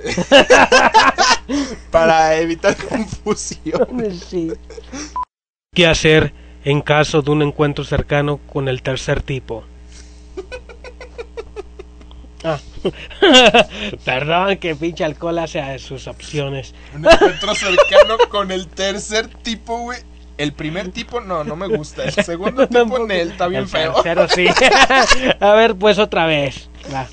Para 1.89 2.35
evitar 2.35 2.75
confusión. 2.75 3.87
Sí. 4.29 4.51
¿Qué 5.73 5.87
hacer 5.87 6.33
en 6.65 6.81
caso 6.81 7.21
de 7.21 7.31
un 7.31 7.43
encuentro 7.43 7.85
cercano 7.85 8.41
con 8.51 8.67
el 8.67 8.81
tercer 8.81 9.21
tipo? 9.21 9.63
Ah. 12.43 12.59
Perdón 14.05 14.57
que 14.57 14.75
pinche 14.75 15.03
alcohol 15.03 15.39
hace 15.39 15.61
a 15.61 15.79
sus 15.79 16.07
opciones. 16.07 16.73
Un 16.93 17.05
encuentro 17.07 17.55
cercano 17.55 18.17
con 18.29 18.51
el 18.51 18.67
tercer 18.67 19.27
tipo, 19.27 19.77
güey. 19.79 19.99
El 20.37 20.51
primer 20.51 20.91
tipo, 20.91 21.21
no, 21.21 21.43
no 21.43 21.55
me 21.55 21.67
gusta. 21.67 22.03
El 22.03 22.11
segundo 22.13 22.67
tipo, 22.67 22.79
Tampoco. 22.79 23.07
Está 23.09 23.47
bien 23.47 23.63
El 23.63 23.69
feo. 23.69 23.93
tercero 24.01 24.27
sí. 24.27 24.47
A 25.39 25.53
ver, 25.53 25.75
pues 25.75 25.99
otra 25.99 26.25
vez. 26.25 26.69
Va. 26.93 27.07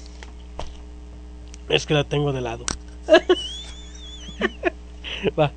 Es 1.69 1.87
que 1.87 1.95
la 1.95 2.05
tengo 2.05 2.33
de 2.33 2.41
lado. 2.41 2.65
Va. 5.39 5.53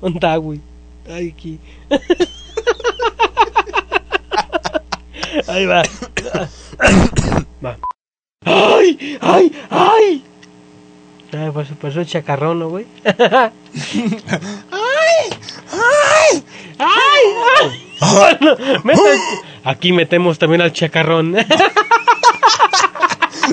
Un 0.00 0.18
güey. 0.40 0.60
Ay, 1.08 1.32
aquí. 1.36 1.60
Ahí 5.48 5.66
va. 5.66 5.82
Va. 7.64 7.78
¡Ay! 8.44 9.18
¡Ay! 9.20 9.52
¡Ay! 9.70 10.24
Ay, 11.32 11.50
pues 11.52 11.68
pasó 11.80 12.00
el 12.00 12.06
chacarrón, 12.06 12.58
¿no, 12.60 12.68
güey? 12.68 12.86
¡Ay! 13.04 13.50
¡Ay! 15.72 16.44
¡Ay! 16.78 17.22
Bueno, 18.00 18.56
meta- 18.84 19.00
Aquí 19.64 19.92
metemos 19.92 20.38
también 20.38 20.60
al 20.60 20.72
chacarrón. 20.72 21.34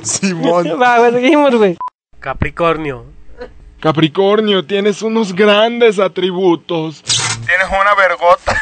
Simón. 0.03 0.77
Va, 0.81 0.99
güey, 0.99 1.11
seguimos, 1.13 1.55
güey. 1.55 1.77
Capricornio. 2.19 3.05
Capricornio, 3.79 4.65
tienes 4.65 5.01
unos 5.01 5.33
grandes 5.33 5.97
atributos. 5.99 7.01
tienes 7.45 7.67
una 7.69 7.95
vergota. 7.95 8.61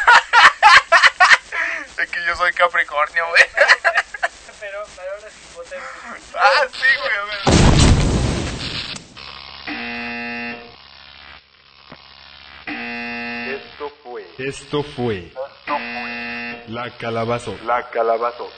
Es 2.02 2.10
que 2.10 2.24
yo 2.26 2.34
soy 2.34 2.52
Capricornio, 2.52 3.26
güey. 3.28 3.42
Pero, 4.60 4.84
pero 4.94 5.10
ahora 5.10 5.30
sí 5.30 5.54
potente. 5.54 5.86
Ah, 6.34 6.66
sí, 6.70 6.86
güey, 7.00 7.16
a 7.16 7.24
ver. 7.24 7.40
Esto 14.38 14.82
fue. 14.82 15.32
La 16.68 16.90
Calabazo. 16.98 17.58
La 17.64 17.88
calabazo. 17.90 18.50